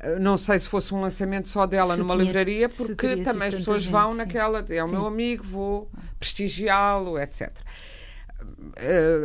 Eh, 0.00 0.18
não 0.18 0.36
sei 0.36 0.58
se 0.58 0.68
fosse 0.68 0.94
um 0.94 1.00
lançamento 1.00 1.48
só 1.48 1.66
dela 1.66 1.94
se 1.94 2.00
numa 2.00 2.14
tinha, 2.14 2.24
livraria, 2.24 2.68
porque 2.68 3.18
também 3.18 3.48
as 3.48 3.54
pessoas 3.54 3.82
gente, 3.82 3.92
vão 3.92 4.10
sim. 4.10 4.16
naquela. 4.16 4.64
É 4.68 4.82
o 4.82 4.86
sim. 4.86 4.92
meu 4.92 5.06
amigo, 5.06 5.44
vou 5.44 5.90
prestigiá-lo, 6.18 7.18
etc. 7.18 7.50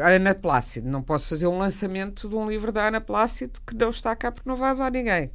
A 0.01 0.09
Ana 0.09 0.35
Plácido, 0.35 0.89
não 0.89 1.01
posso 1.01 1.27
fazer 1.27 1.47
um 1.47 1.57
lançamento 1.57 2.27
de 2.27 2.35
um 2.35 2.47
livro 2.49 2.71
da 2.71 2.87
Ana 2.87 3.01
Plácido 3.01 3.59
que 3.65 3.75
não 3.75 3.89
está 3.89 4.15
cá 4.15 4.31
porque 4.31 4.49
não 4.49 4.55
vai 4.55 4.71
levar 4.71 4.91
ninguém. 4.91 5.31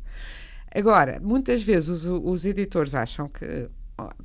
Agora, 0.74 1.18
muitas 1.20 1.62
vezes 1.62 1.88
os, 1.88 2.04
os 2.06 2.44
editores 2.44 2.94
acham 2.94 3.28
que 3.28 3.66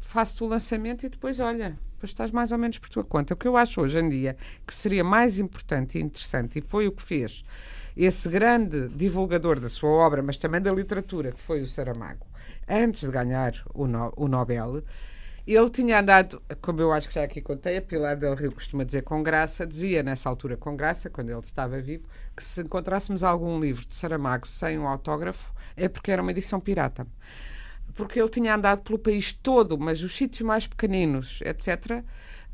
faço-te 0.01 0.43
o 0.43 0.47
lançamento 0.47 1.05
e 1.05 1.09
depois, 1.09 1.39
olha, 1.39 1.77
depois 1.93 2.11
estás 2.11 2.31
mais 2.31 2.51
ou 2.51 2.57
menos 2.57 2.77
por 2.77 2.89
tua 2.89 3.03
conta. 3.03 3.33
O 3.33 3.37
que 3.37 3.47
eu 3.47 3.57
acho 3.57 3.81
hoje 3.81 3.97
em 3.97 4.07
dia 4.09 4.37
que 4.65 4.73
seria 4.73 5.03
mais 5.03 5.39
importante 5.39 5.97
e 5.97 6.01
interessante, 6.01 6.59
e 6.59 6.61
foi 6.61 6.87
o 6.87 6.91
que 6.91 7.01
fez 7.01 7.43
esse 7.95 8.27
grande 8.29 8.89
divulgador 8.89 9.59
da 9.59 9.69
sua 9.69 9.89
obra, 9.89 10.21
mas 10.21 10.37
também 10.37 10.61
da 10.61 10.71
literatura, 10.71 11.31
que 11.31 11.39
foi 11.39 11.61
o 11.61 11.67
Saramago, 11.67 12.25
antes 12.67 13.01
de 13.01 13.11
ganhar 13.11 13.53
o, 13.73 13.87
no, 13.87 14.13
o 14.17 14.27
Nobel, 14.27 14.83
ele 15.53 15.69
tinha 15.69 15.99
andado, 15.99 16.41
como 16.61 16.81
eu 16.81 16.91
acho 16.91 17.07
que 17.07 17.13
já 17.13 17.23
aqui 17.23 17.39
contei, 17.41 17.77
a 17.77 17.81
Pilar 17.81 18.17
Del 18.17 18.33
Rio 18.33 18.51
costuma 18.51 18.83
dizer 18.83 19.03
com 19.03 19.21
graça, 19.21 19.65
dizia 19.65 20.01
nessa 20.01 20.27
altura 20.27 20.57
com 20.57 20.75
graça, 20.75 21.09
quando 21.09 21.29
ele 21.29 21.39
estava 21.41 21.79
vivo, 21.79 22.07
que 22.35 22.43
se 22.43 22.61
encontrássemos 22.61 23.21
algum 23.21 23.59
livro 23.59 23.85
de 23.85 23.95
Saramago 23.95 24.47
sem 24.47 24.79
um 24.79 24.87
autógrafo, 24.87 25.53
é 25.77 25.87
porque 25.87 26.11
era 26.11 26.21
uma 26.21 26.31
edição 26.31 26.59
pirata. 26.59 27.05
Porque 27.93 28.19
ele 28.19 28.29
tinha 28.29 28.55
andado 28.55 28.81
pelo 28.81 28.97
país 28.97 29.31
todo, 29.31 29.77
mas 29.77 30.01
os 30.01 30.15
sítios 30.15 30.41
mais 30.41 30.65
pequeninos, 30.65 31.39
etc., 31.41 32.03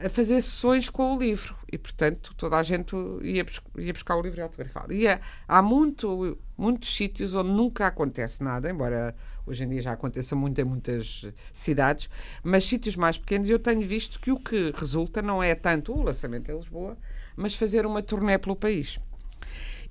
a 0.04 0.10
fazer 0.10 0.42
sessões 0.42 0.90
com 0.90 1.16
o 1.16 1.20
livro. 1.20 1.56
E, 1.72 1.78
portanto, 1.78 2.34
toda 2.38 2.58
a 2.58 2.64
gente 2.64 2.96
ia, 3.22 3.46
ia 3.78 3.94
buscar 3.94 4.16
o 4.16 4.22
livro 4.22 4.40
e 4.40 4.42
autografá-lo. 4.42 4.92
E 4.92 5.06
há 5.48 5.62
muito, 5.62 6.38
muitos 6.58 6.96
sítios 6.96 7.34
onde 7.36 7.50
nunca 7.50 7.88
acontece 7.88 8.44
nada, 8.44 8.70
embora 8.70 9.16
hoje 9.46 9.64
em 9.64 9.70
dia 9.70 9.82
já 9.82 9.92
aconteça 9.94 10.36
muito 10.36 10.60
em 10.60 10.64
muitas 10.64 11.26
cidades, 11.54 12.10
mas 12.44 12.66
sítios 12.66 12.96
mais 12.96 13.18
pequenos 13.18 13.50
eu 13.50 13.60
tenho 13.60 13.82
visto 13.82 14.20
que 14.20 14.32
o 14.32 14.40
que 14.40 14.74
resulta 14.76 15.22
não 15.22 15.42
é 15.42 15.56
tanto 15.56 15.94
o 15.94 16.04
lançamento 16.04 16.52
em 16.52 16.56
Lisboa, 16.56 16.98
mas 17.36 17.56
fazer 17.56 17.86
uma 17.86 18.02
turnê 18.04 18.38
pelo 18.38 18.56
país. 18.56 19.00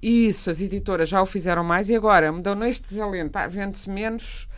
E 0.03 0.29
isso 0.29 0.51
as 0.51 0.61
editoras 0.61 1.09
já 1.09 1.21
o 1.21 1.27
fizeram 1.27 1.63
mais 1.63 1.91
e 1.91 1.95
agora 1.95 2.33
dão 2.33 2.55
neste 2.55 2.89
desalento, 2.89 3.37
ah, 3.37 3.47
vende-se 3.47 3.91
menos 3.91 4.49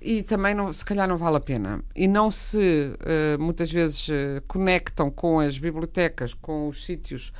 e 0.00 0.22
também 0.22 0.54
não, 0.54 0.72
se 0.72 0.84
calhar 0.84 1.06
não 1.06 1.16
vale 1.16 1.36
a 1.36 1.40
pena. 1.40 1.82
E 1.94 2.08
não 2.08 2.30
se 2.30 2.92
uh, 2.94 3.42
muitas 3.42 3.70
vezes 3.70 4.08
uh, 4.08 4.42
conectam 4.48 5.10
com 5.10 5.40
as 5.40 5.58
bibliotecas, 5.58 6.32
com 6.34 6.68
os 6.68 6.84
sítios, 6.84 7.32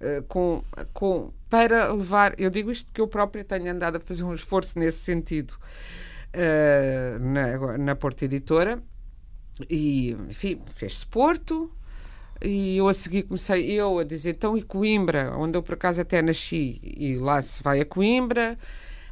uh, 0.00 0.22
com, 0.24 0.62
com, 0.92 1.32
para 1.48 1.92
levar. 1.92 2.34
Eu 2.38 2.50
digo 2.50 2.70
isto 2.70 2.86
porque 2.86 3.00
eu 3.00 3.06
própria 3.06 3.44
tenho 3.44 3.70
andado 3.70 3.96
a 3.96 4.00
fazer 4.00 4.24
um 4.24 4.34
esforço 4.34 4.78
nesse 4.78 4.98
sentido 4.98 5.54
na, 7.20 7.78
na 7.78 7.96
Porta 7.96 8.24
Editora. 8.24 8.82
E, 9.68 10.16
enfim, 10.28 10.60
fez-se 10.74 11.04
Porto, 11.06 11.70
e 12.42 12.76
eu 12.76 12.86
a 12.86 12.94
seguir 12.94 13.24
comecei 13.24 13.72
eu 13.72 13.98
a 13.98 14.04
dizer, 14.04 14.30
então 14.30 14.56
e 14.56 14.62
Coimbra, 14.62 15.36
onde 15.36 15.58
eu 15.58 15.62
por 15.62 15.74
acaso 15.74 16.00
até 16.00 16.22
nasci, 16.22 16.80
e 16.82 17.16
lá 17.16 17.42
se 17.42 17.62
vai 17.62 17.80
a 17.80 17.84
Coimbra, 17.84 18.56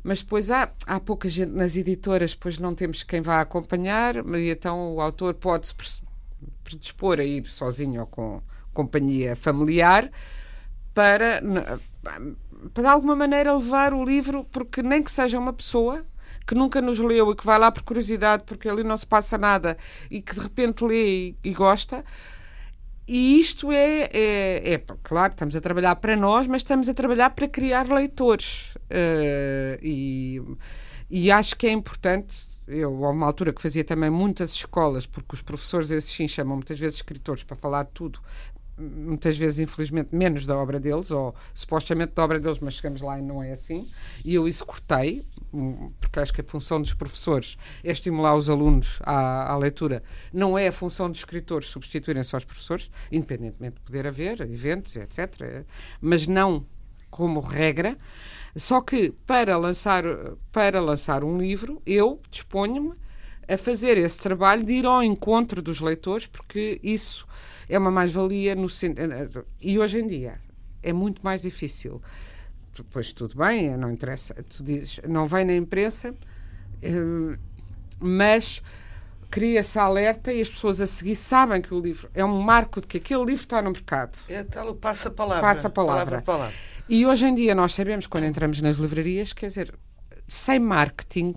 mas 0.07 0.23
depois 0.23 0.53
há, 0.53 0.71
há 0.87 1.01
pouca 1.01 1.29
gente 1.29 1.51
nas 1.51 1.75
editoras, 1.75 2.31
depois 2.31 2.61
não 2.61 2.77
temos 2.77 3.03
quem 3.03 3.21
vá 3.21 3.41
acompanhar, 3.41 4.15
e 4.39 4.51
então 4.51 4.95
o 4.95 5.01
autor 5.01 5.35
pode-se 5.35 5.75
predispor 6.63 7.19
a 7.19 7.25
ir 7.25 7.45
sozinho 7.47 8.03
ou 8.03 8.07
com 8.07 8.41
companhia 8.73 9.35
familiar 9.35 10.09
para, 10.95 11.43
para 12.73 12.83
de 12.85 12.89
alguma 12.89 13.17
maneira 13.17 13.53
levar 13.53 13.93
o 13.93 14.05
livro, 14.05 14.45
porque 14.45 14.81
nem 14.81 15.03
que 15.03 15.11
seja 15.11 15.41
uma 15.41 15.53
pessoa 15.53 16.07
que 16.47 16.55
nunca 16.55 16.81
nos 16.81 17.01
leu 17.01 17.33
e 17.33 17.35
que 17.35 17.45
vai 17.45 17.59
lá 17.59 17.73
por 17.73 17.83
curiosidade 17.83 18.45
porque 18.47 18.69
ali 18.69 18.85
não 18.85 18.97
se 18.97 19.07
passa 19.07 19.37
nada 19.37 19.77
e 20.09 20.23
que 20.23 20.37
de 20.37 20.41
repente 20.41 20.85
lê 20.85 21.31
e, 21.31 21.37
e 21.43 21.53
gosta, 21.53 22.05
e 23.07 23.39
isto 23.39 23.71
é, 23.71 24.09
é, 24.13 24.75
é, 24.75 24.83
claro, 25.03 25.33
estamos 25.33 25.55
a 25.55 25.61
trabalhar 25.61 25.95
para 25.97 26.17
nós, 26.17 26.47
mas 26.47 26.63
estamos 26.63 26.89
a 26.89 26.95
trabalhar 26.95 27.31
para 27.31 27.47
criar 27.47 27.89
leitores. 27.89 28.75
Uh, 28.91 29.79
e, 29.81 30.43
e 31.09 31.31
acho 31.31 31.57
que 31.57 31.69
é 31.69 31.71
importante. 31.71 32.49
Eu, 32.67 33.05
há 33.05 33.11
uma 33.11 33.27
altura 33.27 33.53
que 33.53 33.63
fazia 33.63 33.85
também 33.85 34.11
muitas 34.11 34.53
escolas, 34.53 35.07
porque 35.07 35.37
os 35.37 35.43
professores, 35.43 35.89
esses 35.93 36.11
sim, 36.11 36.27
chamam 36.27 36.57
muitas 36.57 36.81
vezes 36.81 36.97
escritores 36.97 37.45
para 37.45 37.57
falar 37.57 37.85
de 37.85 37.91
tudo, 37.93 38.19
muitas 38.77 39.39
vezes, 39.39 39.61
infelizmente, 39.61 40.09
menos 40.13 40.45
da 40.45 40.57
obra 40.57 40.81
deles, 40.81 41.13
ou 41.13 41.33
supostamente 41.55 42.13
da 42.13 42.25
obra 42.25 42.41
deles, 42.41 42.59
mas 42.59 42.75
chegamos 42.75 43.01
lá 43.01 43.21
e 43.21 43.23
não 43.23 43.41
é 43.41 43.53
assim. 43.53 43.89
E 44.25 44.35
eu 44.35 44.49
isso 44.49 44.67
cortei, 44.67 45.25
porque 46.01 46.21
acho 46.21 46.33
que 46.33 46.41
a 46.41 46.45
função 46.45 46.81
dos 46.81 46.95
professores 46.95 47.57
é 47.83 47.91
estimular 47.91 48.35
os 48.35 48.49
alunos 48.51 48.99
à, 49.03 49.53
à 49.53 49.57
leitura. 49.57 50.03
Não 50.33 50.59
é 50.59 50.69
a 50.69 50.73
função 50.73 51.11
dos 51.11 51.21
escritores 51.21 51.69
substituírem-se 51.69 52.35
aos 52.35 52.45
professores, 52.45 52.91
independentemente 53.11 53.77
de 53.77 53.83
poder 53.83 54.07
haver 54.07 54.41
eventos, 54.43 54.97
etc. 54.97 55.65
Mas 56.01 56.27
não 56.27 56.67
como 57.11 57.41
regra. 57.41 57.97
Só 58.57 58.81
que 58.81 59.13
para 59.27 59.57
lançar, 59.57 60.05
para 60.53 60.81
lançar 60.81 61.25
um 61.25 61.39
livro, 61.39 61.81
eu 61.87 62.21
disponho-me 62.31 62.95
a 63.49 63.57
fazer 63.57 63.97
esse 63.97 64.19
trabalho 64.19 64.65
de 64.65 64.73
ir 64.73 64.87
ao 64.87 65.03
encontro 65.03 65.63
dos 65.63 65.81
leitores, 65.81 66.27
porque 66.27 66.81
isso 66.83 67.27
é 67.69 67.79
uma 67.79 67.91
mais-valia 67.91 68.55
no 68.55 68.69
e 69.61 69.79
hoje 69.79 70.01
em 70.01 70.09
dia 70.09 70.41
é 70.83 70.93
muito 70.93 71.21
mais 71.23 71.43
difícil 71.43 72.01
depois 72.83 73.13
tudo 73.13 73.37
bem, 73.37 73.77
não 73.77 73.91
interessa, 73.91 74.35
tu 74.35 74.63
dizes, 74.63 75.01
não 75.09 75.27
vem 75.27 75.45
na 75.45 75.55
imprensa, 75.55 76.15
hum, 76.83 77.37
mas 77.99 78.63
cria-se 79.31 79.79
alerta 79.79 80.33
e 80.33 80.41
as 80.41 80.49
pessoas 80.49 80.81
a 80.81 80.87
seguir 80.87 81.17
sabem 81.17 81.61
que 81.61 81.75
o 81.75 81.81
livro 81.81 82.09
é 82.15 82.25
um 82.25 82.41
marco 82.41 82.81
de 82.81 82.87
que 82.87 82.97
aquele 82.99 83.25
livro 83.25 83.43
está 83.43 83.61
no 83.61 83.71
mercado. 83.71 84.19
É 84.29 84.43
tal 84.43 84.75
passa 84.75 85.09
a 85.09 85.13
palavra. 85.13 85.43
Passa 85.43 85.67
a 85.67 85.71
palavra. 85.71 86.05
palavra, 86.05 86.23
palavra. 86.23 86.55
E 86.89 87.05
hoje 87.05 87.27
em 87.27 87.35
dia 87.35 87.55
nós 87.55 87.75
sabemos, 87.75 88.07
quando 88.07 88.25
entramos 88.25 88.61
nas 88.61 88.77
livrarias, 88.77 89.33
quer 89.33 89.49
dizer, 89.49 89.75
sem 90.29 90.59
marketing, 90.59 91.35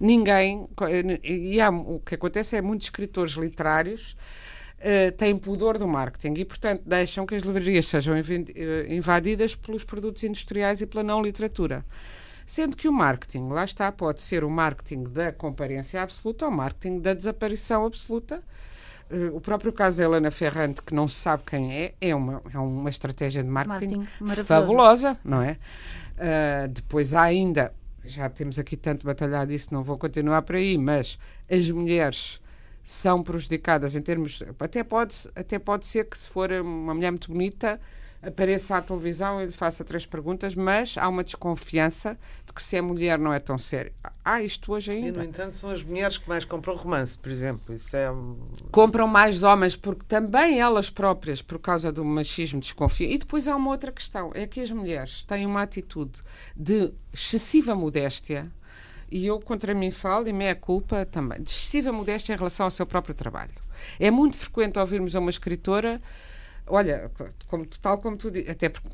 ninguém. 0.00 0.66
E 1.22 1.60
há, 1.60 1.70
o 1.70 2.00
que 2.00 2.14
acontece 2.14 2.56
é 2.56 2.62
muitos 2.62 2.86
escritores 2.86 3.32
literários 3.32 4.16
uh, 4.78 5.12
têm 5.12 5.36
pudor 5.36 5.78
do 5.78 5.88
marketing 5.88 6.40
e, 6.40 6.44
portanto, 6.44 6.82
deixam 6.84 7.26
que 7.26 7.34
as 7.34 7.42
livrarias 7.42 7.86
sejam 7.86 8.14
eh, 8.16 8.22
invadidas 8.88 9.54
pelos 9.54 9.84
produtos 9.84 10.22
industriais 10.24 10.80
e 10.80 10.86
pela 10.86 11.02
não 11.02 11.22
literatura. 11.22 11.84
Sendo 12.46 12.76
que 12.76 12.86
o 12.88 12.92
marketing, 12.92 13.48
lá 13.48 13.64
está, 13.64 13.90
pode 13.90 14.22
ser 14.22 14.44
o 14.44 14.50
marketing 14.50 15.04
da 15.04 15.32
comparência 15.32 16.00
absoluta 16.00 16.44
ou 16.46 16.52
o 16.52 16.54
marketing 16.54 17.00
da 17.00 17.12
desaparição 17.12 17.84
absoluta. 17.84 18.40
Uh, 19.10 19.36
o 19.36 19.40
próprio 19.40 19.72
caso 19.72 19.98
da 19.98 20.04
Helena 20.04 20.30
Ferrante, 20.30 20.82
que 20.82 20.94
não 20.94 21.08
se 21.08 21.16
sabe 21.16 21.42
quem 21.44 21.72
é, 21.72 21.94
é 22.00 22.14
uma, 22.14 22.42
é 22.52 22.58
uma 22.58 22.90
estratégia 22.90 23.42
de 23.42 23.48
marketing, 23.48 24.06
marketing 24.20 24.46
fabulosa, 24.46 25.18
não 25.24 25.42
é? 25.42 25.58
Uh, 26.16 26.68
depois 26.68 27.14
há 27.14 27.22
ainda, 27.22 27.72
já 28.04 28.28
temos 28.28 28.58
aqui 28.58 28.76
tanto 28.76 29.04
batalhado 29.06 29.52
isso, 29.52 29.68
não 29.72 29.82
vou 29.82 29.98
continuar 29.98 30.42
por 30.42 30.56
aí, 30.56 30.78
mas 30.78 31.18
as 31.50 31.68
mulheres 31.70 32.40
são 32.86 33.20
prejudicadas 33.20 33.96
em 33.96 34.00
termos. 34.00 34.40
Até 34.60 34.84
pode, 34.84 35.28
até 35.34 35.58
pode 35.58 35.84
ser 35.86 36.04
que, 36.04 36.16
se 36.16 36.28
for 36.28 36.52
uma 36.52 36.94
mulher 36.94 37.10
muito 37.10 37.32
bonita, 37.32 37.80
apareça 38.22 38.76
à 38.76 38.80
televisão 38.80 39.42
e 39.42 39.46
lhe 39.46 39.52
faça 39.52 39.84
três 39.84 40.06
perguntas, 40.06 40.54
mas 40.54 40.94
há 40.96 41.08
uma 41.08 41.24
desconfiança 41.24 42.16
de 42.46 42.52
que 42.52 42.62
se 42.62 42.76
é 42.76 42.80
mulher 42.80 43.18
não 43.18 43.32
é 43.32 43.40
tão 43.40 43.58
sério. 43.58 43.92
Há 44.24 44.40
isto 44.40 44.72
hoje 44.72 44.92
ainda. 44.92 45.08
E, 45.08 45.12
no 45.12 45.24
entanto, 45.24 45.52
são 45.56 45.68
as 45.68 45.82
mulheres 45.82 46.16
que 46.16 46.28
mais 46.28 46.44
compram 46.44 46.76
romance, 46.76 47.18
por 47.18 47.28
exemplo. 47.28 47.74
Isso 47.74 47.96
é... 47.96 48.06
Compram 48.70 49.08
mais 49.08 49.42
homens, 49.42 49.74
porque 49.74 50.04
também 50.06 50.60
elas 50.60 50.88
próprias, 50.88 51.42
por 51.42 51.58
causa 51.58 51.90
do 51.90 52.04
machismo, 52.04 52.60
desconfiam. 52.60 53.10
E 53.10 53.18
depois 53.18 53.48
há 53.48 53.56
uma 53.56 53.70
outra 53.72 53.90
questão: 53.90 54.30
é 54.32 54.46
que 54.46 54.60
as 54.60 54.70
mulheres 54.70 55.24
têm 55.24 55.44
uma 55.44 55.62
atitude 55.62 56.22
de 56.56 56.92
excessiva 57.12 57.74
modéstia. 57.74 58.48
E 59.10 59.26
eu 59.26 59.40
contra 59.40 59.74
mim 59.74 59.90
falo, 59.90 60.28
e 60.28 60.32
meia 60.32 60.54
culpa 60.54 61.06
também, 61.06 61.42
de 61.42 61.50
excessiva 61.50 61.92
modéstia 61.92 62.34
em 62.34 62.36
relação 62.36 62.64
ao 62.64 62.70
seu 62.70 62.86
próprio 62.86 63.14
trabalho. 63.14 63.52
É 64.00 64.10
muito 64.10 64.36
frequente 64.36 64.78
ouvirmos 64.78 65.14
a 65.14 65.20
uma 65.20 65.30
escritora 65.30 66.00
olha, 66.66 67.10
como, 67.48 67.66
tal 67.80 67.98
como 67.98 68.16
tu 68.16 68.30
até 68.48 68.68
porque 68.68 68.88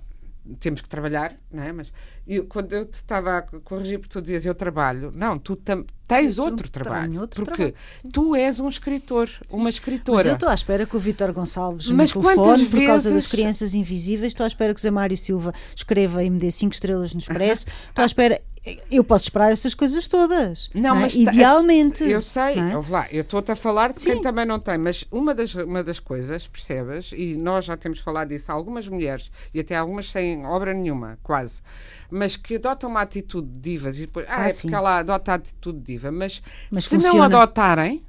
temos 0.58 0.80
que 0.80 0.88
trabalhar, 0.88 1.36
não 1.52 1.62
é? 1.62 1.72
Mas 1.72 1.92
eu, 2.26 2.46
quando 2.46 2.72
eu 2.72 2.84
te 2.84 2.94
estava 2.94 3.38
a 3.38 3.42
corrigir 3.42 4.00
porque 4.00 4.12
tu 4.12 4.20
dizias 4.20 4.44
eu 4.44 4.54
trabalho, 4.54 5.12
não, 5.14 5.38
tu 5.38 5.56
tens 5.56 6.36
outro 6.36 6.68
trabalho. 6.68 7.20
Outro 7.20 7.44
porque 7.44 7.72
trabalho. 7.72 8.12
tu 8.12 8.34
és 8.34 8.58
um 8.58 8.68
escritor, 8.68 9.30
uma 9.48 9.70
escritora. 9.70 10.18
Mas 10.18 10.26
eu 10.26 10.34
estou 10.34 10.48
à 10.48 10.54
espera 10.54 10.84
que 10.84 10.96
o 10.96 11.00
Vítor 11.00 11.32
Gonçalves 11.32 11.88
Mas 11.90 12.12
me 12.12 12.22
telefone 12.22 12.66
por 12.66 12.86
causa 12.86 13.12
das 13.12 13.28
crianças 13.28 13.72
invisíveis, 13.72 14.32
estou 14.32 14.42
à 14.42 14.48
espera 14.48 14.74
que 14.74 14.80
o 14.80 14.82
Zé 14.82 14.90
Mário 14.90 15.16
Silva 15.16 15.54
escreva 15.76 16.24
e 16.24 16.28
me 16.28 16.40
dê 16.40 16.50
5 16.50 16.74
estrelas 16.74 17.14
no 17.14 17.20
Expresso, 17.20 17.66
estou 17.88 18.02
à 18.02 18.06
espera 18.06 18.42
eu 18.90 19.02
posso 19.02 19.24
esperar 19.24 19.50
essas 19.50 19.74
coisas 19.74 20.06
todas. 20.06 20.70
Não, 20.72 20.90
não 20.90 20.96
é? 20.96 21.00
mas 21.00 21.14
idealmente. 21.16 22.04
Eu 22.04 22.22
sei, 22.22 22.58
é? 22.58 22.76
lá, 22.88 23.08
eu 23.10 23.22
estou-te 23.22 23.50
a 23.50 23.56
falar 23.56 23.92
de 23.92 24.00
Sim. 24.00 24.12
quem 24.12 24.22
também 24.22 24.46
não 24.46 24.60
tem, 24.60 24.78
mas 24.78 25.04
uma 25.10 25.34
das, 25.34 25.52
uma 25.54 25.82
das 25.82 25.98
coisas, 25.98 26.46
percebes, 26.46 27.10
e 27.12 27.36
nós 27.36 27.64
já 27.64 27.76
temos 27.76 27.98
falado 27.98 28.28
disso, 28.28 28.52
algumas 28.52 28.86
mulheres, 28.86 29.32
e 29.52 29.58
até 29.58 29.74
algumas 29.74 30.08
sem 30.08 30.46
obra 30.46 30.72
nenhuma, 30.72 31.18
quase, 31.24 31.60
mas 32.08 32.36
que 32.36 32.54
adotam 32.54 32.88
uma 32.88 33.00
atitude 33.00 33.48
de 33.48 33.58
divas 33.58 33.98
e 33.98 34.02
depois, 34.02 34.26
ah, 34.28 34.42
ah 34.42 34.48
é 34.48 34.52
porque 34.52 34.74
ela 34.74 34.98
adota 34.98 35.32
a 35.32 35.34
atitude 35.34 35.78
de 35.80 35.84
diva, 35.84 36.12
mas, 36.12 36.40
mas 36.70 36.84
se 36.84 36.90
funciona. 36.90 37.14
não 37.14 37.24
adotarem, 37.24 38.04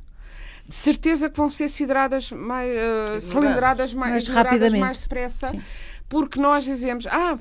de 0.67 0.75
certeza 0.75 1.31
que 1.31 1.37
vão 1.37 1.49
ser 1.49 1.67
sideradas 1.67 2.31
mais, 2.31 2.69
uh, 2.71 3.21
cilindradas 3.21 3.91
mais, 3.93 4.11
mais 4.11 4.27
rapidamente, 4.27 4.79
mais 4.79 5.01
depressa, 5.01 5.49
Sim. 5.49 5.61
porque 6.07 6.39
nós 6.39 6.63
dizemos, 6.63 7.07
ah 7.07 7.39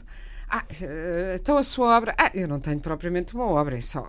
ah, 0.52 0.64
eh, 0.82 1.36
então 1.40 1.56
a 1.56 1.62
sua 1.62 1.96
obra. 1.96 2.14
Ah, 2.18 2.30
eu 2.34 2.46
não 2.46 2.60
tenho 2.60 2.78
propriamente 2.78 3.34
uma 3.34 3.46
obra, 3.46 3.78
é 3.78 3.80
só 3.80 4.08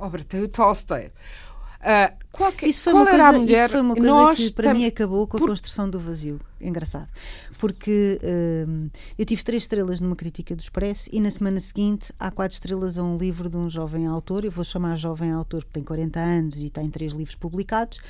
obra 0.00 0.24
do 0.24 0.48
Tolstói. 0.48 1.12
Uh, 1.76 2.12
qualquer, 2.32 2.66
isso 2.66 2.82
foi 2.82 2.92
uma 2.92 3.06
coisa, 3.06 3.32
mulher, 3.32 3.66
isso 3.66 3.68
foi 3.68 3.80
uma 3.80 3.94
coisa 3.94 4.34
que 4.34 4.52
para 4.52 4.74
mim 4.74 4.86
acabou 4.86 5.24
com 5.26 5.36
a 5.36 5.40
por... 5.40 5.48
construção 5.50 5.88
do 5.88 6.00
vazio. 6.00 6.40
Engraçado. 6.60 7.06
Porque 7.58 8.18
uh, 8.20 8.90
eu 9.16 9.24
tive 9.24 9.44
três 9.44 9.62
estrelas 9.62 10.00
numa 10.00 10.16
crítica 10.16 10.56
do 10.56 10.60
Expresso 10.60 11.08
e 11.12 11.20
na 11.20 11.30
semana 11.30 11.60
seguinte 11.60 12.12
há 12.18 12.30
quatro 12.32 12.54
estrelas 12.54 12.98
a 12.98 13.04
um 13.04 13.16
livro 13.16 13.48
de 13.48 13.56
um 13.56 13.70
jovem 13.70 14.06
autor. 14.06 14.44
Eu 14.44 14.50
vou 14.50 14.64
chamar 14.64 14.96
jovem 14.96 15.30
autor 15.30 15.62
porque 15.62 15.74
tem 15.74 15.84
40 15.84 16.18
anos 16.18 16.60
e 16.60 16.70
tem 16.70 16.90
três 16.90 17.12
livros 17.12 17.36
publicados. 17.36 18.00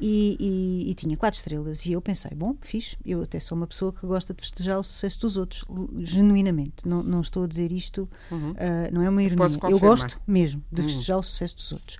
E, 0.00 0.36
e, 0.40 0.90
e, 0.90 0.94
tinha 0.94 1.16
quatro 1.16 1.38
estrelas. 1.38 1.86
E 1.86 1.92
eu 1.92 2.02
pensei, 2.02 2.32
bom, 2.34 2.56
fiz, 2.60 2.96
eu 3.06 3.22
até 3.22 3.38
sou 3.38 3.56
uma 3.56 3.66
pessoa 3.66 3.92
que 3.92 4.04
gosta 4.06 4.34
de 4.34 4.40
festejar 4.40 4.78
o 4.78 4.82
sucesso 4.82 5.20
dos 5.20 5.36
outros, 5.36 5.64
genuinamente. 5.98 6.86
Não, 6.86 7.02
não 7.02 7.20
estou 7.20 7.44
a 7.44 7.46
dizer 7.46 7.70
isto, 7.70 8.08
uhum. 8.30 8.50
uh, 8.50 8.54
não 8.92 9.02
é 9.02 9.08
uma 9.08 9.22
ironia. 9.22 9.58
Eu 9.70 9.78
gosto 9.78 10.20
mesmo 10.26 10.64
de 10.70 10.82
uhum. 10.82 10.88
festejar 10.88 11.16
uhum. 11.16 11.20
o 11.20 11.24
sucesso 11.24 11.56
dos 11.56 11.72
outros. 11.72 11.98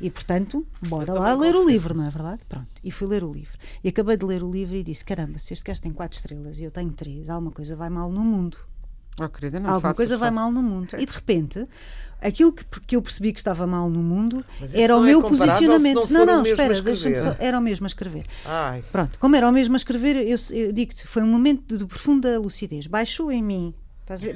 E 0.00 0.10
portanto, 0.10 0.66
bora 0.82 1.14
lá 1.14 1.34
ler 1.34 1.52
confio. 1.52 1.66
o 1.66 1.70
livro, 1.70 1.94
não 1.94 2.04
é 2.04 2.10
verdade? 2.10 2.42
Pronto. 2.48 2.68
E 2.84 2.90
fui 2.90 3.06
ler 3.06 3.24
o 3.24 3.32
livro. 3.32 3.56
E 3.82 3.88
acabei 3.88 4.16
de 4.16 4.24
ler 4.24 4.42
o 4.42 4.50
livro 4.50 4.76
e 4.76 4.82
disse: 4.82 5.04
caramba, 5.04 5.38
se 5.38 5.54
este 5.54 5.64
gajo 5.64 5.80
tem 5.80 5.92
quatro 5.92 6.16
estrelas 6.16 6.58
e 6.58 6.64
eu 6.64 6.70
tenho 6.70 6.92
três, 6.92 7.28
alguma 7.28 7.50
coisa 7.50 7.74
vai 7.74 7.88
mal 7.88 8.10
no 8.10 8.22
mundo. 8.22 8.58
Oh, 9.20 9.28
querida, 9.28 9.58
não 9.58 9.70
Alguma 9.70 9.94
coisa 9.94 10.16
vai 10.16 10.30
mal 10.30 10.50
no 10.52 10.62
mundo. 10.62 10.96
E 10.98 11.06
de 11.06 11.12
repente, 11.12 11.66
aquilo 12.20 12.52
que, 12.52 12.64
que 12.86 12.96
eu 12.96 13.02
percebi 13.02 13.32
que 13.32 13.40
estava 13.40 13.66
mal 13.66 13.88
no 13.88 14.02
mundo 14.02 14.44
era 14.74 14.96
o 14.96 15.00
meu 15.00 15.20
é 15.20 15.28
posicionamento. 15.28 16.12
Não, 16.12 16.26
não, 16.26 16.42
espera, 16.42 16.80
deixa-me 16.80 17.16
só. 17.16 17.34
Era 17.38 17.58
o 17.58 17.62
mesmo 17.62 17.86
a 17.86 17.88
escrever. 17.88 18.26
Ai. 18.44 18.84
Pronto, 18.92 19.18
como 19.18 19.34
era 19.36 19.48
o 19.48 19.52
mesmo 19.52 19.74
a 19.74 19.78
escrever, 19.78 20.16
eu, 20.16 20.36
eu 20.50 20.72
digo-te, 20.72 21.06
foi 21.06 21.22
um 21.22 21.28
momento 21.28 21.78
de 21.78 21.86
profunda 21.86 22.38
lucidez. 22.38 22.86
Baixou 22.86 23.32
em 23.32 23.42
mim 23.42 23.74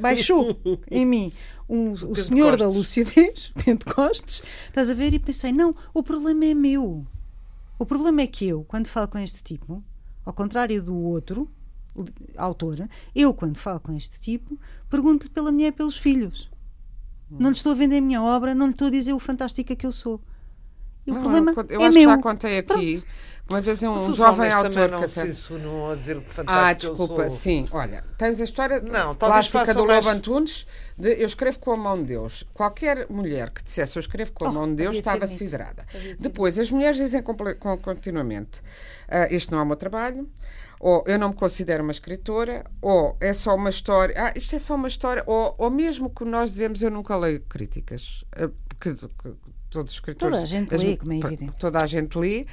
Baixou 0.01 0.59
em 0.91 1.07
mim 1.07 1.33
um, 1.69 1.91
o, 1.91 2.13
o 2.13 2.17
senhor 2.17 2.57
da 2.57 2.69
lucidez, 2.69 3.53
Pentecostes, 3.65 4.43
estás 4.67 4.91
a 4.91 4.95
ver? 4.95 5.15
E 5.15 5.19
pensei: 5.19 5.53
não, 5.53 5.75
o 5.95 6.03
problema 6.03 6.45
é 6.45 6.55
meu. 6.55 7.05
O 7.79 7.87
problema 7.87 8.21
é 8.21 8.27
que 8.27 8.47
eu, 8.47 8.65
quando 8.65 8.89
falo 8.89 9.07
com 9.07 9.19
este 9.19 9.43
tipo, 9.45 9.83
ao 10.27 10.33
contrário 10.33 10.83
do 10.83 10.97
outro 10.97 11.49
autor, 12.37 12.89
eu, 13.15 13.35
quando 13.35 13.59
falo 13.59 13.81
com 13.81 13.97
este 13.97 14.21
tipo, 14.21 14.59
pergunto-lhe 14.89 15.31
pela 15.31 15.53
mulher 15.53 15.69
e 15.69 15.73
pelos 15.73 15.97
filhos. 15.97 16.51
Hum. 17.31 17.37
Não 17.41 17.51
lhe 17.51 17.57
estou 17.57 17.73
a 17.73 17.75
vender 17.75 17.99
a 17.99 18.01
minha 18.01 18.23
obra, 18.23 18.55
não 18.55 18.67
lhe 18.67 18.73
estou 18.73 18.89
a 18.89 18.91
dizer 18.91 19.13
o 19.13 19.19
fantástica 19.19 19.75
que 19.77 19.87
eu 19.87 19.93
sou. 19.93 20.21
E 21.07 21.11
o 21.11 21.15
não, 21.15 21.23
problema 21.23 21.53
eu 21.69 21.81
é 21.81 21.87
acho 21.87 21.99
meu. 21.99 22.09
que 22.09 22.17
já 22.17 22.23
contei 22.23 22.59
aqui. 22.59 22.99
Pronto. 22.99 23.31
Uma 23.51 23.61
vez 23.61 23.83
um 23.83 23.95
Mas 23.97 24.17
jovem 24.17 24.53
autor 24.53 24.71
também 24.71 24.89
não 24.89 25.09
se 25.09 25.27
insinuam 25.27 25.91
a 25.91 25.97
dizer 25.97 26.17
o 26.17 26.21
fantástico 26.21 26.53
Ah, 26.53 26.73
desculpa, 26.73 27.31
sim. 27.31 27.65
Olha, 27.73 28.05
tens 28.17 28.41
a 28.41 28.45
história 28.45 28.81
não, 28.81 29.13
clássica 29.17 29.75
do 29.75 29.83
Lobo 29.83 30.09
Antunes 30.09 30.69
de 30.97 31.21
Eu 31.21 31.27
escrevo 31.27 31.59
com 31.59 31.73
a 31.73 31.77
mão 31.77 31.99
de 31.99 32.05
Deus. 32.05 32.45
Qualquer 32.55 33.09
mulher 33.11 33.51
que 33.51 33.65
dissesse 33.65 33.97
Eu 33.97 34.01
escrevo 34.01 34.33
com 34.35 34.47
a 34.47 34.51
oh, 34.51 34.53
mão 34.53 34.69
de 34.69 34.77
Deus 34.77 34.97
estava 34.97 35.27
siderada. 35.27 35.85
Depois, 36.21 36.57
as 36.61 36.71
mulheres 36.71 36.97
dizem 36.97 37.25
continuamente 37.83 38.61
uh, 38.61 39.35
Este 39.35 39.51
não 39.51 39.59
é 39.59 39.63
o 39.63 39.67
meu 39.67 39.77
trabalho 39.77 40.31
ou 40.81 41.05
eu 41.07 41.19
não 41.19 41.29
me 41.29 41.35
considero 41.35 41.83
uma 41.83 41.93
escritora, 41.93 42.65
ou 42.81 43.15
é 43.21 43.35
só 43.35 43.55
uma 43.55 43.69
história, 43.69 44.15
ah, 44.17 44.33
isto 44.35 44.57
é 44.57 44.59
só 44.59 44.75
uma 44.75 44.89
história, 44.89 45.23
ou, 45.27 45.55
ou 45.59 45.71
mesmo 45.71 46.09
que 46.09 46.25
nós 46.25 46.51
dizemos 46.51 46.81
eu 46.81 46.91
nunca 46.91 47.15
leio 47.17 47.41
críticas, 47.43 48.25
ah, 48.33 48.49
que, 48.81 48.95
que, 48.95 49.07
todos 49.69 49.93
os 49.93 49.99
escritores. 49.99 50.33
Toda 50.33 50.43
a 50.43 50.47
gente 50.47 50.75
lê, 50.75 50.97
como 50.97 51.13
é 51.13 51.19
evidente. 51.19 51.53
Toda 51.59 51.79
a 51.83 51.87
gente 51.87 52.19
lê. 52.19 52.47